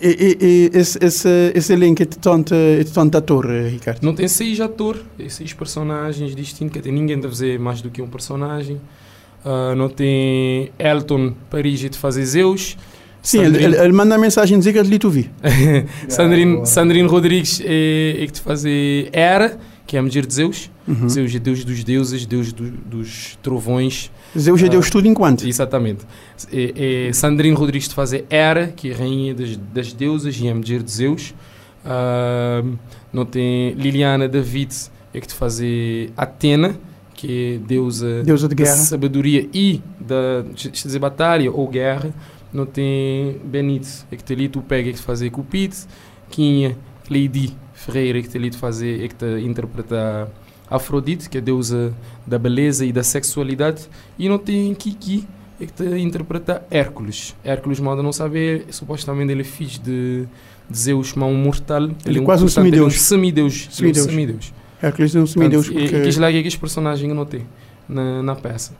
E, 0.00 0.08
e, 0.08 0.38
e 0.40 0.70
esse, 0.78 0.98
esse, 1.02 1.52
esse 1.54 1.72
elenco 1.72 2.02
é 2.02 2.06
de 2.06 2.18
tanto, 2.18 2.54
é 2.54 2.82
de 2.84 2.90
tanto 2.92 3.16
ator, 3.16 3.50
eh, 3.50 3.68
Ricardo. 3.68 4.02
Não 4.02 4.14
tem 4.14 4.28
seis 4.28 4.60
atores, 4.60 5.02
tem 5.16 5.28
seis 5.28 5.52
personagens 5.52 6.34
distintos, 6.34 6.72
que 6.74 6.80
tem 6.80 6.92
ninguém 6.92 7.16
deve 7.16 7.28
fazer 7.28 7.58
mais 7.58 7.80
do 7.80 7.90
que 7.90 8.02
um 8.02 8.08
personagem. 8.08 8.80
Ah, 9.44 9.74
não 9.76 9.88
tem 9.88 10.70
Elton 10.78 11.34
Paris 11.50 11.80
de 11.80 11.90
fazer 11.98 12.24
Zeus. 12.24 12.76
Sim, 13.22 13.38
ele, 13.38 13.46
Sandrine, 13.50 13.74
ele, 13.74 13.84
ele 13.84 13.92
manda 13.92 14.18
mensagem 14.18 14.58
dizer 14.58 14.72
que 14.72 14.78
ele 14.78 14.88
tu 14.98 15.08
vi. 15.08 15.30
Sandrine. 16.08 16.66
Sandrine 16.66 17.08
Rodrigues 17.08 17.60
é, 17.64 18.16
é 18.22 18.26
que 18.26 18.32
te 18.32 18.40
fazer 18.40 19.08
Hera, 19.12 19.58
que 19.86 19.96
é 19.96 20.00
a 20.00 20.02
de 20.26 20.34
Zeus. 20.34 20.70
Uhum. 20.88 21.08
Zeus 21.08 21.32
é 21.32 21.38
deus 21.38 21.64
dos 21.64 21.84
deuses, 21.84 22.26
deus 22.26 22.52
do- 22.52 22.70
dos 22.70 23.38
trovões. 23.42 24.10
Zeus 24.36 24.60
já 24.60 24.66
Ah. 24.66 24.70
deu 24.70 24.80
estudo 24.80 25.06
enquanto. 25.06 25.46
Exatamente. 25.46 26.00
É, 26.52 27.06
é 27.08 27.12
Sandrine 27.12 27.54
Rodrigues 27.54 27.88
de 27.88 27.94
fazer 27.94 28.24
Hera, 28.28 28.72
que 28.74 28.90
é 28.90 28.94
rainha 28.94 29.34
das, 29.34 29.56
das 29.56 29.92
deusas 29.92 30.36
e 30.40 30.48
é 30.48 30.50
a 30.50 30.54
de 30.82 30.90
Zeus. 30.90 31.32
Ah, 31.84 32.62
não 33.12 33.24
tem 33.24 33.72
Liliana 33.74 34.28
David, 34.28 34.72
é 35.12 35.20
que 35.20 35.26
te 35.28 35.34
fazer 35.34 36.10
Atena, 36.16 36.74
que 37.14 37.56
é 37.62 37.66
deusa 37.66 38.22
Deusa 38.24 38.48
de 38.48 38.54
da 38.54 38.64
guerra. 38.64 38.76
sabedoria 38.76 39.48
e 39.52 39.80
da 40.00 40.42
dizer, 40.54 40.98
batalha 40.98 41.50
ou 41.52 41.68
guerra. 41.68 42.12
Não 42.52 42.66
tem 42.66 43.40
Benito, 43.44 44.06
é 44.10 44.16
que 44.16 44.22
te 44.22 44.32
ali 44.34 44.48
tu 44.48 44.60
pega 44.60 44.90
é 44.90 44.92
que 44.92 44.98
fazer 44.98 45.30
Cupid. 45.30 45.74
Quinha, 46.30 46.76
Lady 47.10 47.56
Ferreira, 47.72 48.18
é 48.18 48.22
que 48.22 48.28
te 48.28 48.36
ali 48.36 48.50
te 48.50 48.56
fazer, 48.56 49.04
é 49.04 49.08
que 49.08 49.14
te 49.14 49.40
interpretar 49.42 50.28
Afrodite, 50.70 51.28
que 51.28 51.38
é 51.38 51.40
deusa 51.40 51.92
da 52.26 52.38
beleza 52.38 52.84
e 52.84 52.92
da 52.92 53.02
sexualidade. 53.02 53.88
E 54.18 54.28
não 54.28 54.38
tem 54.38 54.74
Kiki, 54.74 55.26
é 55.60 55.66
que 55.66 55.72
te 55.72 55.84
interpreta 55.98 56.64
Hércules. 56.70 57.36
Hércules, 57.44 57.78
mal 57.80 57.96
de 57.96 58.02
não 58.02 58.12
saber, 58.12 58.66
supostamente 58.70 59.32
ele 59.32 59.42
é 59.42 59.44
filho 59.44 59.80
de, 59.82 60.26
de 60.68 60.78
Zeus, 60.78 61.14
um 61.16 61.34
mortal. 61.34 61.90
Ele 62.06 62.18
é 62.18 62.22
quase 62.22 62.44
um 62.44 62.46
portanto, 62.46 62.66
ele 62.66 62.84
é 62.84 62.90
semideus. 62.90 63.02
semideus. 63.02 63.68
Ele 63.78 63.88
é 63.88 63.90
um 63.90 63.94
Semideus. 63.94 64.06
semideus. 64.06 64.54
Hércules 64.82 65.14
não 65.14 65.26
se 65.26 65.38
me 65.38 65.48
Deus 65.48 65.66
Portanto, 65.66 65.82
porque... 65.82 65.96
E, 65.96 66.00
e 66.00 66.04
quis 66.04 66.16
lá 66.16 66.30
que 66.30 66.38
aqueles 66.38 66.56
personagens 66.56 67.08
eu 67.08 67.14
notei 67.14 67.42
na, 67.88 68.22
na 68.22 68.34
peça. 68.34 68.72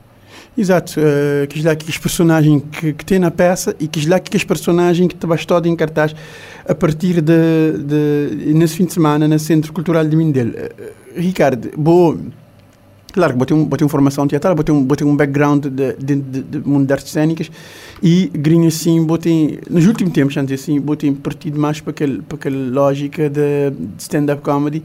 Exato, 0.57 1.00
uh, 1.00 1.46
quis 1.48 1.64
lá 1.64 1.74
que 1.74 1.88
os 1.88 1.96
personagens 1.96 2.62
que, 2.72 2.92
que 2.92 3.05
tem 3.07 3.18
na 3.18 3.30
peça 3.30 3.74
e 3.80 3.88
quis 3.88 4.07
lá 4.07 4.20
que 4.20 4.36
os 4.36 4.44
personagens 4.44 5.09
que 5.09 5.14
te 5.14 5.26
bastou 5.26 5.64
em 5.64 5.74
cartaz 5.74 6.14
a 6.68 6.74
partir 6.74 7.22
de, 7.22 7.78
de 7.78 8.53
nesse 8.53 8.76
fim 8.76 8.84
de 8.84 8.92
semana 8.92 9.26
no 9.26 9.38
Centro 9.38 9.72
Cultural 9.72 10.07
de 10.07 10.14
Mindelo. 10.14 10.50
Uh, 10.50 10.92
Ricardo, 11.16 11.70
vou 11.74 12.18
claro 13.12 13.32
que 13.32 13.38
vou 13.38 13.46
ter, 13.46 13.55
um, 13.55 13.66
vou 13.66 13.78
ter 13.78 13.84
uma 13.84 13.90
formação 13.90 14.28
teatral, 14.28 14.55
vou 14.55 14.62
ter 14.62 14.72
um, 14.72 14.86
vou 14.86 14.94
ter 14.94 15.05
um 15.05 15.16
background 15.16 15.66
de, 15.66 15.94
de, 15.94 16.16
de, 16.16 16.42
de 16.42 16.68
mundo 16.68 16.86
de 16.86 16.92
artes 16.92 17.11
cênicas 17.11 17.50
e 18.03 18.30
grinho 18.34 18.68
assim, 18.68 19.07
vou 19.07 19.16
ter, 19.16 19.61
nos 19.70 19.86
últimos 19.86 20.12
tempos, 20.12 20.36
antes 20.36 20.61
assim, 20.61 20.78
vou 20.80 20.96
ter 20.96 21.11
partido 21.12 21.59
mais 21.59 21.80
para 21.80 21.92
aquele, 21.92 22.20
para 22.20 22.36
aquela 22.36 22.70
lógica 22.70 23.30
de 23.30 23.72
stand-up 23.98 24.42
comedy 24.42 24.82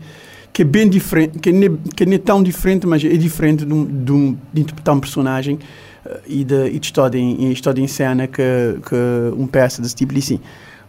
que 0.58 0.64
é 0.64 0.66
bem 0.66 0.90
diferente, 0.90 1.38
que 1.38 1.52
não 1.52 1.78
que 1.78 2.04
não 2.04 2.14
é 2.14 2.18
tão 2.18 2.42
diferente, 2.42 2.88
mas 2.88 3.06
é 3.06 3.10
diferente 3.10 3.64
de, 3.64 3.72
um, 3.72 3.86
de, 3.86 4.12
um, 4.12 4.36
de 4.52 4.62
interpretar 4.62 4.96
um 4.96 5.00
personagem 5.00 5.60
eh, 6.04 6.20
e 6.26 6.44
de, 6.44 6.70
e 6.70 6.80
de 6.80 6.86
história, 6.88 7.20
em, 7.20 7.52
história 7.52 7.80
em 7.80 7.86
cena 7.86 8.26
que, 8.26 8.42
que 8.90 8.96
um 9.38 9.46
peça 9.46 9.84
desse 9.84 9.94
tipo 9.94 10.18
assim. 10.18 10.40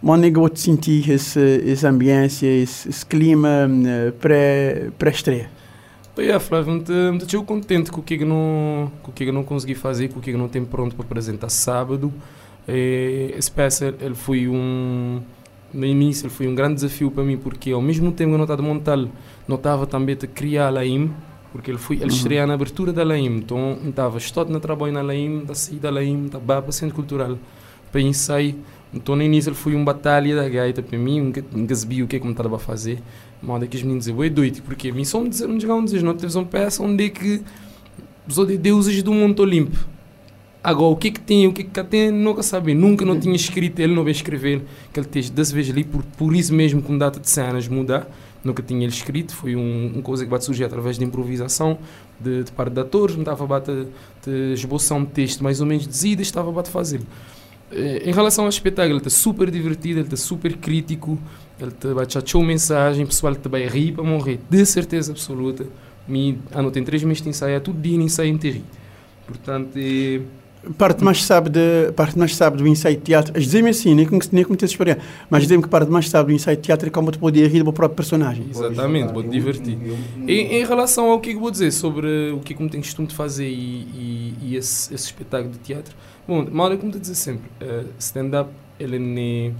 Mas 0.03 0.23
eu 0.23 0.33
vou 0.33 0.51
sentir 0.55 1.11
esse, 1.11 1.71
essa 1.71 1.91
ambiência, 1.91 2.47
esse, 2.47 2.89
esse 2.89 3.05
clima 3.05 3.69
pré- 4.19 4.89
pré-estreia. 4.99 5.51
Pois 6.15 6.27
é, 6.27 6.39
Flávio, 6.39 6.73
muito 6.73 6.91
eu 7.31 7.45
contente 7.45 7.93
com 7.93 8.01
o 8.01 8.03
que 8.03 8.25
não, 8.25 8.91
com 9.03 9.11
o 9.11 9.15
que 9.15 9.31
não 9.31 9.45
consegui 9.45 9.75
fazer, 9.75 10.09
com 10.09 10.19
o 10.19 10.23
que 10.23 10.33
não 10.33 10.49
tenho 10.49 10.65
pronto 10.65 10.97
para 10.97 11.05
apresentar 11.05 11.51
sábado. 11.51 12.11
Eh, 12.67 13.35
esse 13.37 13.51
peça 13.51 13.95
ele 14.01 14.15
foi 14.15 14.49
um 14.49 15.21
no 15.75 15.85
início 15.85 16.25
ele 16.25 16.33
foi 16.33 16.49
um 16.49 16.55
grande 16.55 16.77
desafio 16.77 17.11
para 17.11 17.23
mim 17.23 17.37
porque 17.37 17.73
ao 17.73 17.83
mesmo 17.83 18.11
tempo 18.11 18.31
que 18.31 18.35
eu 18.35 18.39
não 18.39 18.45
estava 18.45 18.63
a 18.63 18.65
montar 18.65 18.99
não 19.49 19.57
estava 19.57 19.87
também 19.87 20.17
a 20.23 20.27
criar 20.27 20.69
a 20.69 20.71
Laim 20.71 21.11
porque 21.51 21.71
ele 21.71 21.79
foi 21.79 21.97
ele 21.97 22.05
Uhum. 22.05 22.11
estreia 22.11 22.47
na 22.47 22.55
abertura 22.55 22.93
da 22.93 23.03
Laim 23.03 23.39
então 23.39 23.79
estava 23.87 24.19
estou 24.19 24.45
na 24.45 24.61
trabalho 24.61 24.93
na 24.93 25.03
Laim 25.03 25.45
da 25.45 25.55
saída 25.55 25.83
da 25.83 25.91
Laim 25.91 26.29
da 26.29 26.61
o 26.61 26.73
centro 26.73 26.95
cultural 26.95 27.39
para 27.91 28.01
ensaio 28.01 28.57
então 28.93 29.17
no 29.17 29.23
início 29.23 29.49
ele 29.49 29.57
foi 29.57 29.75
uma 29.75 29.85
batalha 29.85 30.37
da 30.37 30.49
gaita 30.49 30.83
para 30.83 30.99
mim 30.99 31.33
um, 31.55 31.67
gasbio 31.67 32.05
o 32.05 32.09
que 32.09 32.17
é 32.17 32.21
que 32.21 32.27
eu 32.27 32.31
estava 32.31 32.57
a 32.57 32.59
fazer 32.59 33.01
mas 33.43 33.61
daqueles 33.61 33.83
meninos 33.83 34.05
dizer 34.05 34.19
oi 34.19 34.29
doido 34.31 34.63
porque 34.63 34.93
mim 34.93 35.05
só 35.05 35.21
me 35.21 35.29
dizer 35.29 35.49
um 35.49 35.57
digamos 35.57 35.91
dizer 35.91 36.05
não 36.05 36.15
teve 36.15 36.37
uma 36.37 36.45
peça 36.45 36.83
onde 36.83 37.07
é 37.07 37.09
que 37.09 37.43
os 38.29 38.47
de 38.47 38.59
deuses 38.59 39.03
do 39.03 39.13
mundo 39.13 39.45
limpo 39.45 39.79
Agora, 40.63 40.91
o 40.91 40.97
que 40.97 41.13
que 41.13 41.21
tem, 41.21 41.47
o 41.47 41.53
que 41.53 41.63
que 41.63 41.85
tem, 41.85 42.11
nunca 42.11 42.43
sabe. 42.43 42.75
Nunca 42.75 43.05
não 43.05 43.19
tinha 43.19 43.35
escrito, 43.35 43.79
ele 43.81 43.95
não 43.95 44.03
veio 44.03 44.13
escrever 44.13 44.63
aquele 44.91 45.07
texto 45.07 45.33
das 45.33 45.53
vezes 45.53 45.71
ali, 45.71 45.85
por, 45.85 46.03
por 46.03 46.35
isso 46.35 46.53
mesmo 46.53 46.83
com 46.83 46.99
data 46.99 47.21
de 47.21 47.31
cenas 47.31 47.69
mudar. 47.69 48.09
Nunca 48.45 48.63
tinha 48.63 48.83
ele 48.85 48.93
escrito, 48.93 49.35
foi 49.35 49.57
um, 49.57 49.93
uma 49.95 50.03
coisa 50.03 50.25
que 50.25 50.31
vai 50.31 50.41
surgir 50.41 50.65
através 50.65 50.97
de 50.97 51.05
improvisação, 51.05 51.79
de, 52.21 52.45
de 52.45 52.53
parte 52.53 52.73
de 52.73 52.81
atores, 52.81 53.17
me 53.17 53.23
estava 53.23 53.43
a 53.45 53.47
bater 53.47 53.87
de 54.25 54.53
esboçar 54.53 54.97
um 54.97 55.05
texto 55.05 55.43
mais 55.43 55.61
ou 55.61 55.67
menos 55.67 55.87
dizido, 55.87 56.23
estava 56.23 56.49
a 56.49 56.53
bater. 56.53 57.01
Eh, 57.73 58.03
Em 58.09 58.13
relação 58.13 58.45
ao 58.45 58.49
espetáculo, 58.49 58.93
ele 58.93 58.99
está 58.99 59.11
super 59.11 59.51
divertido, 59.51 60.01
ele 60.01 60.07
está 60.07 60.17
super 60.17 60.57
crítico, 60.57 61.19
ele 61.61 61.73
te 61.73 61.93
vai 61.93 62.07
achar 62.07 62.23
mensagem, 62.43 63.05
pessoal 63.07 63.35
te 63.35 63.49
vai 63.49 63.67
rir 63.67 63.93
para 63.93 64.05
morrer, 64.05 64.39
de 64.49 64.65
certeza 64.65 65.13
absoluta. 65.13 65.67
Me, 66.07 66.39
ah, 66.53 66.63
não 66.63 66.71
tem 66.71 66.83
três 66.83 67.03
meses 67.05 67.23
de 67.23 67.29
ensaio, 67.29 67.57
é 67.57 67.61
tudo 67.61 67.81
dia 67.81 67.99
de 67.99 68.05
ensaio 68.05 68.39
terri. 68.39 68.65
Portanto, 69.27 69.77
é, 69.77 70.21
Parte 70.77 71.05
mais 71.05 71.25
sabe 71.25 71.51
de 71.51 71.93
parte 71.93 72.19
mais 72.19 72.35
sabe 72.35 72.57
do 72.57 72.67
ensaio 72.67 72.97
de 72.97 73.03
teatro. 73.03 73.37
As 73.37 73.45
dizem 73.45 73.69
assim, 73.69 73.95
nem 73.95 74.05
como 74.05 74.21
nem 74.33 74.45
como 74.45 74.57
te 74.57 74.65
experiência, 74.65 75.03
mas 75.31 75.43
dizem 75.43 75.61
que 75.61 75.69
parte 75.69 75.91
mais 75.91 76.09
sabe 76.09 76.33
do 76.33 76.35
ensaio 76.35 76.57
de 76.57 76.63
teatro 76.63 76.89
é 76.89 76.91
como 76.91 77.11
te 77.11 77.19
poder 77.19 77.49
rir 77.49 77.63
do 77.63 77.73
próprio 77.73 77.97
personagem. 77.97 78.47
Exatamente, 78.51 79.13
vou-te 79.13 79.29
divertir. 79.29 79.79
Em, 80.27 80.57
em 80.57 80.65
relação 80.65 81.11
ao 81.11 81.21
que 81.21 81.31
eu 81.31 81.41
vou 81.41 81.51
dizer 81.51 81.71
sobre 81.71 82.33
o 82.33 82.41
que 82.41 82.53
é 82.53 82.57
que 82.57 82.63
eu 82.63 82.69
tenho 82.69 82.83
costume 82.83 83.07
de 83.07 83.15
fazer 83.15 83.49
e, 83.49 83.53
e, 83.53 84.35
e 84.43 84.57
esse, 84.57 84.93
esse 84.93 85.07
espetáculo 85.07 85.53
de 85.53 85.59
teatro, 85.59 85.95
bom, 86.27 86.47
mal 86.51 86.73
é 86.73 86.77
como 86.77 86.91
te 86.91 86.99
dizer 86.99 87.15
sempre, 87.15 87.49
uh, 87.63 87.87
stand-up 87.99 88.51
ele 88.79 88.99
não 88.99 89.19
é, 89.19 89.53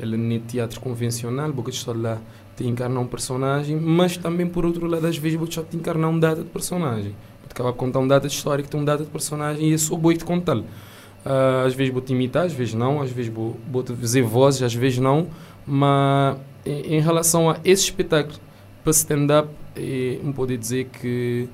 ele 0.00 0.36
é 0.36 0.38
teatro 0.40 0.80
convencional, 0.80 1.52
porque 1.52 1.70
estou 1.70 1.96
lá 1.96 2.18
te 2.56 2.66
encarnar 2.66 3.02
um 3.02 3.06
personagem, 3.06 3.76
mas 3.76 4.16
também 4.16 4.46
por 4.46 4.66
outro 4.66 4.86
lado 4.86 5.06
às 5.06 5.16
vezes 5.16 5.38
vou 5.38 5.46
te 5.46 5.60
encarnar 5.74 6.10
um 6.10 6.18
data 6.18 6.42
de 6.42 6.48
personagem. 6.48 7.14
Vou 7.58 7.66
acabar 7.66 7.70
a 7.70 7.72
contar 7.72 7.98
um 7.98 8.06
data 8.06 8.28
de 8.28 8.34
história 8.34 8.62
que 8.62 8.70
tem 8.70 8.80
um 8.80 8.84
data 8.84 9.02
de 9.02 9.10
personagem 9.10 9.68
e 9.68 9.72
eu 9.72 9.78
sou 9.78 9.98
boi 9.98 10.16
de 10.16 10.24
contar. 10.24 10.56
Uh, 10.56 11.66
às 11.66 11.74
vezes 11.74 11.92
vou 11.92 12.00
te 12.00 12.12
imitar, 12.12 12.46
às 12.46 12.52
vezes 12.52 12.74
não, 12.74 13.02
às 13.02 13.10
vezes 13.10 13.32
vou, 13.32 13.58
fazer 14.00 14.22
vozes, 14.22 14.62
às 14.62 14.72
vezes 14.72 14.98
não, 14.98 15.26
mas 15.66 16.38
em, 16.64 16.94
em 16.94 17.00
relação 17.00 17.50
a 17.50 17.58
esse 17.64 17.84
espetáculo 17.84 18.38
para 18.84 18.92
stand-up, 18.92 19.48
é, 19.74 20.18
um 20.22 20.32
pode 20.32 20.56
dizer 20.56 20.84
que 20.84 21.48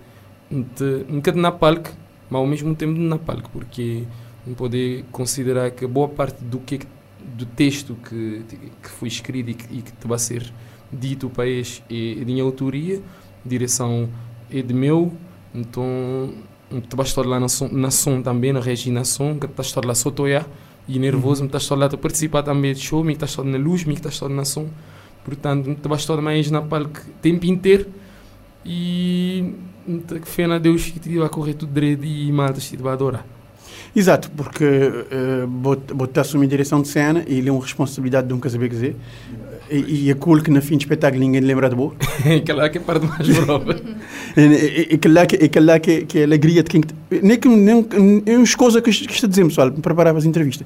um 0.52 1.16
bocado 1.16 1.38
na 1.38 1.50
palco, 1.50 1.90
mas 2.28 2.38
ao 2.38 2.46
mesmo 2.46 2.74
tempo 2.74 2.98
na 3.00 3.18
palco, 3.18 3.48
porque 3.50 4.05
um 4.46 4.52
pode 4.52 5.05
considerar 5.11 5.70
que 5.70 5.86
boa 5.86 6.09
parte 6.09 6.44
do 6.44 6.59
que 6.59 6.80
do 7.24 7.46
texto 7.46 7.96
que, 8.07 8.44
que 8.82 8.90
foi 8.90 9.09
escrito 9.09 9.50
e 9.50 9.55
que, 9.55 9.78
e 9.78 9.82
que 9.82 10.07
vai 10.07 10.18
ser 10.18 10.52
dito 10.92 11.30
para 11.30 11.48
este 11.48 11.82
é 11.88 12.22
de 12.22 12.24
minha 12.26 12.42
autoria, 12.42 13.00
direção 13.44 14.11
é 14.50 14.61
de 14.61 14.74
meu, 14.74 15.11
então 15.55 16.32
te 16.88 16.96
vais 16.96 17.09
estar 17.09 17.24
lá 17.24 17.38
na 17.38 17.48
som, 17.48 17.68
na 17.68 17.90
som 17.90 18.20
também, 18.20 18.52
na 18.52 18.61
Regina 18.61 19.05
Som, 19.05 19.38
que 19.38 19.46
estás 19.46 19.74
lá 19.74 19.94
só 19.94 20.11
toia 20.11 20.44
e 20.88 20.98
nervoso, 20.98 21.42
me 21.42 21.48
estás 21.48 21.68
lá 21.70 21.86
a 21.86 21.96
participar 21.96 22.42
também 22.42 22.74
de 22.74 22.80
show, 22.80 23.05
me 23.05 23.12
estás 23.12 23.36
na 23.36 23.59
luz, 23.59 23.84
me 23.84 23.94
estás 23.94 24.20
na 24.22 24.44
som, 24.44 24.66
portanto 25.24 25.74
te 25.74 25.88
vais 25.88 26.00
estar 26.00 26.20
mais 26.20 26.50
na 26.50 26.61
palco 26.61 27.00
o 27.00 27.12
tempo 27.22 27.46
inteiro 27.46 27.86
e 28.64 29.55
que 30.09 30.28
fé 30.28 30.46
na 30.46 30.59
Deus 30.59 30.90
que 30.90 31.18
vai 31.18 31.28
correr 31.28 31.55
tudo 31.55 31.72
direito 31.72 32.05
e 32.05 32.32
malta 32.32 32.61
te 32.61 32.76
vai 32.76 32.94
adorar. 32.94 33.26
Exato, 33.94 34.30
porque 34.32 34.64
uh, 34.64 35.46
botar 35.46 36.22
assumir 36.22 36.48
direção 36.48 36.82
de 36.82 36.88
cena 36.88 37.24
e 37.28 37.38
ele 37.38 37.48
é 37.48 37.52
uma 37.52 37.62
responsabilidade 37.62 38.26
de 38.26 38.34
um 38.34 38.42
saber 38.48 38.68
dizer. 38.68 38.96
E, 39.74 40.04
e 40.04 40.10
é 40.10 40.14
cool 40.14 40.40
que 40.40 40.50
no 40.52 40.62
fim 40.62 40.76
do 40.76 40.82
espetáculo 40.82 41.20
ninguém 41.20 41.40
lembra 41.40 41.68
de 41.68 41.74
boa. 41.74 41.94
aquela 42.36 42.68
que 42.68 42.78
é 42.78 42.80
parte 42.80 43.06
mais 43.06 43.28
brava. 43.28 43.74
aquela 44.94 45.26
que, 45.26 45.44
aquela 45.44 45.80
que, 45.80 46.04
que 46.06 46.18
é 46.18 46.22
a 46.22 46.24
alegria 46.24 46.62
de 46.62 46.70
quem. 46.70 46.80
Nem 47.22 47.38
que 47.38 47.48
nem, 47.48 47.84
é 48.24 48.36
uma 48.36 48.46
coisa 48.56 48.80
que, 48.80 48.90
que 48.90 49.12
está 49.12 49.26
a 49.26 49.30
dizer, 49.30 49.44
pessoal, 49.44 49.70
me 49.72 49.80
preparava 49.80 50.16
as 50.16 50.24
entrevistas. 50.24 50.64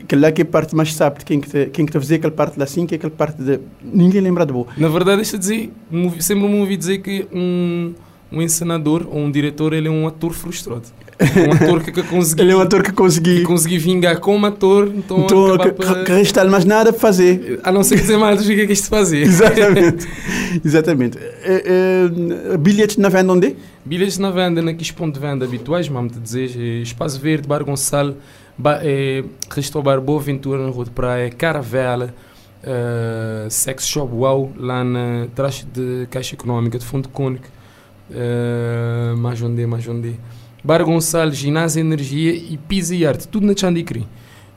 Aquela 0.00 0.30
que 0.30 0.42
é 0.42 0.44
a 0.44 0.46
parte 0.46 0.76
mais 0.76 0.94
sabe 0.94 1.18
de 1.18 1.24
quem 1.24 1.40
que 1.40 1.46
está 1.48 1.66
quem 1.66 1.84
que 1.84 1.96
a 1.96 2.00
fazer 2.00 2.16
aquela 2.16 2.32
parte 2.32 2.56
lá 2.56 2.64
assim, 2.64 2.86
que 2.86 2.94
é 2.94 2.96
aquela 2.96 3.10
parte 3.12 3.42
de. 3.42 3.58
Ninguém 3.82 4.20
lembra 4.20 4.46
de 4.46 4.52
boa. 4.52 4.68
Na 4.76 4.88
verdade, 4.88 5.16
deixa 5.16 5.36
dizer, 5.36 5.72
sempre 6.20 6.46
me 6.46 6.60
ouvi 6.60 6.76
dizer 6.76 6.98
que 6.98 7.26
um, 7.32 7.92
um 8.30 8.40
encenador 8.40 9.04
ou 9.10 9.18
um 9.18 9.30
diretor 9.30 9.72
ele 9.72 9.88
é 9.88 9.90
um 9.90 10.06
ator 10.06 10.32
frustrado. 10.32 10.84
Um 11.20 11.52
ator 11.52 11.82
que, 11.82 11.92
que 11.92 12.02
consegui, 12.02 12.42
Ele 12.42 12.52
é 12.52 12.56
um 12.56 12.60
ator 12.60 12.82
que 12.82 12.92
consegui. 12.92 13.36
Que 13.36 13.42
consegui 13.42 13.78
vingar 13.78 14.18
como 14.18 14.46
ator, 14.46 14.90
então. 14.94 15.24
então 15.24 15.58
que, 15.58 15.72
para... 15.72 16.04
que 16.04 16.12
resta 16.12 16.44
mais 16.44 16.64
nada 16.64 16.92
para 16.92 17.00
fazer. 17.00 17.60
A 17.62 17.70
não 17.70 17.82
ser 17.84 18.00
dizer 18.00 18.16
mais 18.16 18.42
o 18.42 18.44
que 18.44 18.60
é 18.60 18.66
que 18.66 18.72
isto 18.72 18.88
fazer. 18.88 19.22
Exatamente. 19.22 20.08
Exatamente. 20.64 21.18
É, 21.18 22.08
é, 22.52 22.56
bilhetes 22.56 22.96
na 22.96 23.08
venda 23.08 23.32
onde? 23.32 23.56
Bilhetes 23.84 24.18
na 24.18 24.30
venda, 24.30 24.60
naqueles 24.62 24.90
pontos 24.90 25.20
de 25.20 25.26
venda 25.26 25.44
habituais, 25.44 25.86
vamos 25.88 26.12
te 26.12 26.18
dizer, 26.18 26.50
é 26.56 26.82
Espaço 26.82 27.20
Verde, 27.20 27.46
Bar 27.46 27.64
Gonçalo, 27.64 28.16
ba, 28.56 28.80
é, 28.82 29.22
Restaurant 29.50 30.00
Boa 30.00 30.20
Ventura 30.20 30.64
na 30.64 30.70
Rua 30.70 30.84
de 30.84 30.90
Praia, 30.90 31.30
Caravela. 31.30 32.14
Uh, 32.64 33.50
Sex 33.50 33.86
Shop 33.86 34.10
Wow, 34.10 34.50
lá 34.56 34.82
na 34.82 35.26
trás 35.34 35.66
de 35.70 36.06
Caixa 36.10 36.34
Económica 36.34 36.78
de 36.78 36.84
Fundo 36.86 37.10
Cônico, 37.10 37.46
uh, 38.10 39.14
mais 39.18 39.42
onde, 39.42 39.66
mais 39.66 39.86
onde. 39.86 40.18
Bar 40.64 40.82
Gonçalves, 40.82 41.36
Ginásio 41.36 41.80
Energia 41.80 42.32
e 42.32 42.56
Pisa 42.56 42.96
e 42.96 43.06
Arte, 43.06 43.28
tudo 43.28 43.46
na 43.46 43.54
Chandicri. 43.54 44.08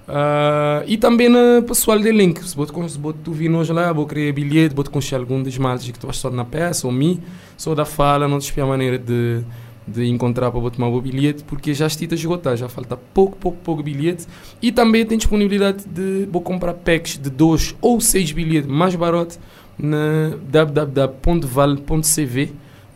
Uh, 0.07 0.87
e 0.87 0.95
também 0.95 1.27
na 1.27 1.61
pessoal 1.67 1.99
de 1.99 2.09
link. 2.13 2.41
Se 2.47 2.55
você 2.55 2.71
tu 2.71 3.33
vir 3.33 3.51
hoje 3.51 3.73
lá, 3.73 3.91
vou 3.91 4.05
criar 4.05 4.31
bilhete, 4.31 4.73
vou 4.73 4.85
conhecer 4.85 5.15
algum 5.15 5.43
dos 5.43 5.57
maltes 5.57 5.91
que 5.91 5.99
tu 5.99 6.07
só 6.13 6.29
na 6.31 6.45
peça, 6.45 6.87
ou 6.87 6.93
mim, 6.93 7.19
só 7.57 7.75
da 7.75 7.83
fala, 7.83 8.25
não 8.25 8.39
te 8.39 8.57
a 8.61 8.65
maneira 8.65 8.97
de, 8.97 9.41
de 9.85 10.07
encontrar 10.07 10.49
para 10.49 10.71
tomar 10.71 10.87
o 10.87 11.01
bilhete, 11.01 11.43
porque 11.43 11.73
já 11.73 11.87
está 11.87 12.15
esgotar, 12.15 12.55
já 12.55 12.69
falta 12.69 12.95
pouco, 12.95 13.35
pouco, 13.35 13.57
pouco 13.57 13.83
bilhete. 13.83 14.25
E 14.61 14.71
também 14.71 15.05
tem 15.05 15.17
disponibilidade 15.17 15.83
de 15.85 16.25
vou 16.31 16.41
comprar 16.41 16.73
packs 16.73 17.19
de 17.21 17.29
2 17.29 17.75
ou 17.81 17.99
6 17.99 18.31
bilhetes 18.31 18.69
mais 18.69 18.95
barato 18.95 19.37
na 19.77 20.37
www.vale.cv 20.49 21.47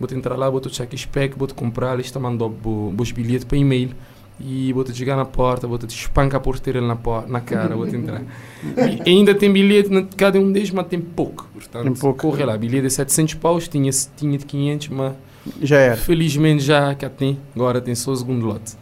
vou 0.01 0.17
entrar 0.17 0.35
lá, 0.35 0.49
vou 0.49 0.61
checar 0.69 0.97
spec, 0.97 1.37
vou 1.37 1.47
comprar, 1.49 1.93
eles 1.93 2.07
estão 2.07 2.21
mandando 2.21 2.55
os 2.97 3.11
bilhetes 3.11 3.45
para 3.45 3.57
e-mail 3.57 3.91
e 4.39 4.73
vou 4.73 4.83
te 4.83 4.93
chegar 4.93 5.15
na 5.15 5.25
porta, 5.25 5.67
vou 5.67 5.77
te 5.77 5.87
espancar 5.87 6.39
a 6.39 6.43
porteira 6.43 6.81
na, 6.81 6.97
na 7.27 7.41
cara, 7.41 7.75
vou 7.75 7.87
entrar. 7.87 8.23
e 9.05 9.09
ainda 9.09 9.35
tem 9.35 9.51
bilhete, 9.51 9.89
cada 10.17 10.39
um 10.39 10.51
deles, 10.51 10.71
mas 10.71 10.87
tem 10.87 10.99
pouco. 10.99 11.47
Portanto, 11.53 11.83
tem 11.83 11.93
pouco. 11.93 12.19
corre 12.19 12.43
lá, 12.43 12.57
bilhete 12.57 12.87
de 12.87 12.93
700 12.93 13.35
paus, 13.35 13.67
tinha, 13.67 13.91
tinha 14.17 14.37
de 14.37 14.45
500, 14.45 14.87
mas 14.89 15.13
já 15.61 15.77
era. 15.77 15.97
Felizmente 15.97 16.63
já 16.63 16.93
cá 16.95 17.09
tem, 17.09 17.37
agora 17.55 17.81
tem 17.81 17.95
só 17.95 18.11
o 18.11 18.15
segundo 18.15 18.45
lote. 18.45 18.73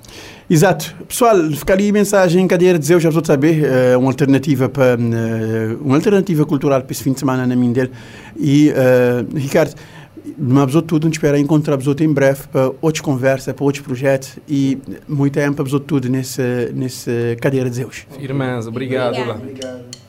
Exato. 0.49 0.95
Pessoal, 1.07 1.37
fica 1.51 1.73
ali 1.73 1.89
a 1.89 1.93
mensagem 1.93 2.47
cadeira 2.47 2.79
dizer, 2.79 2.99
já 2.99 3.09
vou 3.09 3.23
saber, 3.23 3.63
uh, 3.63 3.99
uma 3.99 4.09
alternativa 4.09 4.67
para 4.67 4.97
uh, 4.97 5.81
uma 5.83 5.95
alternativa 5.95 6.45
cultural 6.45 6.81
para 6.81 6.91
esse 6.91 7.03
fim 7.03 7.13
de 7.13 7.19
semana 7.19 7.45
na 7.45 7.55
minha 7.55 7.71
dele. 7.71 7.91
E 8.35 8.71
uh, 8.71 9.37
Ricardo, 9.37 9.75
mas 10.37 10.71
tudo, 10.87 11.05
a 11.05 11.07
gente 11.07 11.15
espera 11.15 11.39
encontrar 11.39 11.77
tudo 11.77 12.03
em 12.03 12.11
breve 12.11 12.47
para 12.51 12.71
outras 12.81 13.01
conversas, 13.01 13.53
para 13.53 13.63
outros 13.63 13.83
projetos 13.83 14.37
e 14.47 14.77
muito 15.07 15.33
tempo 15.33 15.63
para 15.63 15.79
tudo 15.79 16.09
nessa, 16.09 16.69
nessa 16.73 17.11
cadeira 17.41 17.69
de 17.69 17.77
Zeus. 17.77 18.05
Irmãs, 18.19 18.67
obrigado. 18.67 19.15
Obrigado. 19.15 19.41
obrigado. 19.41 20.08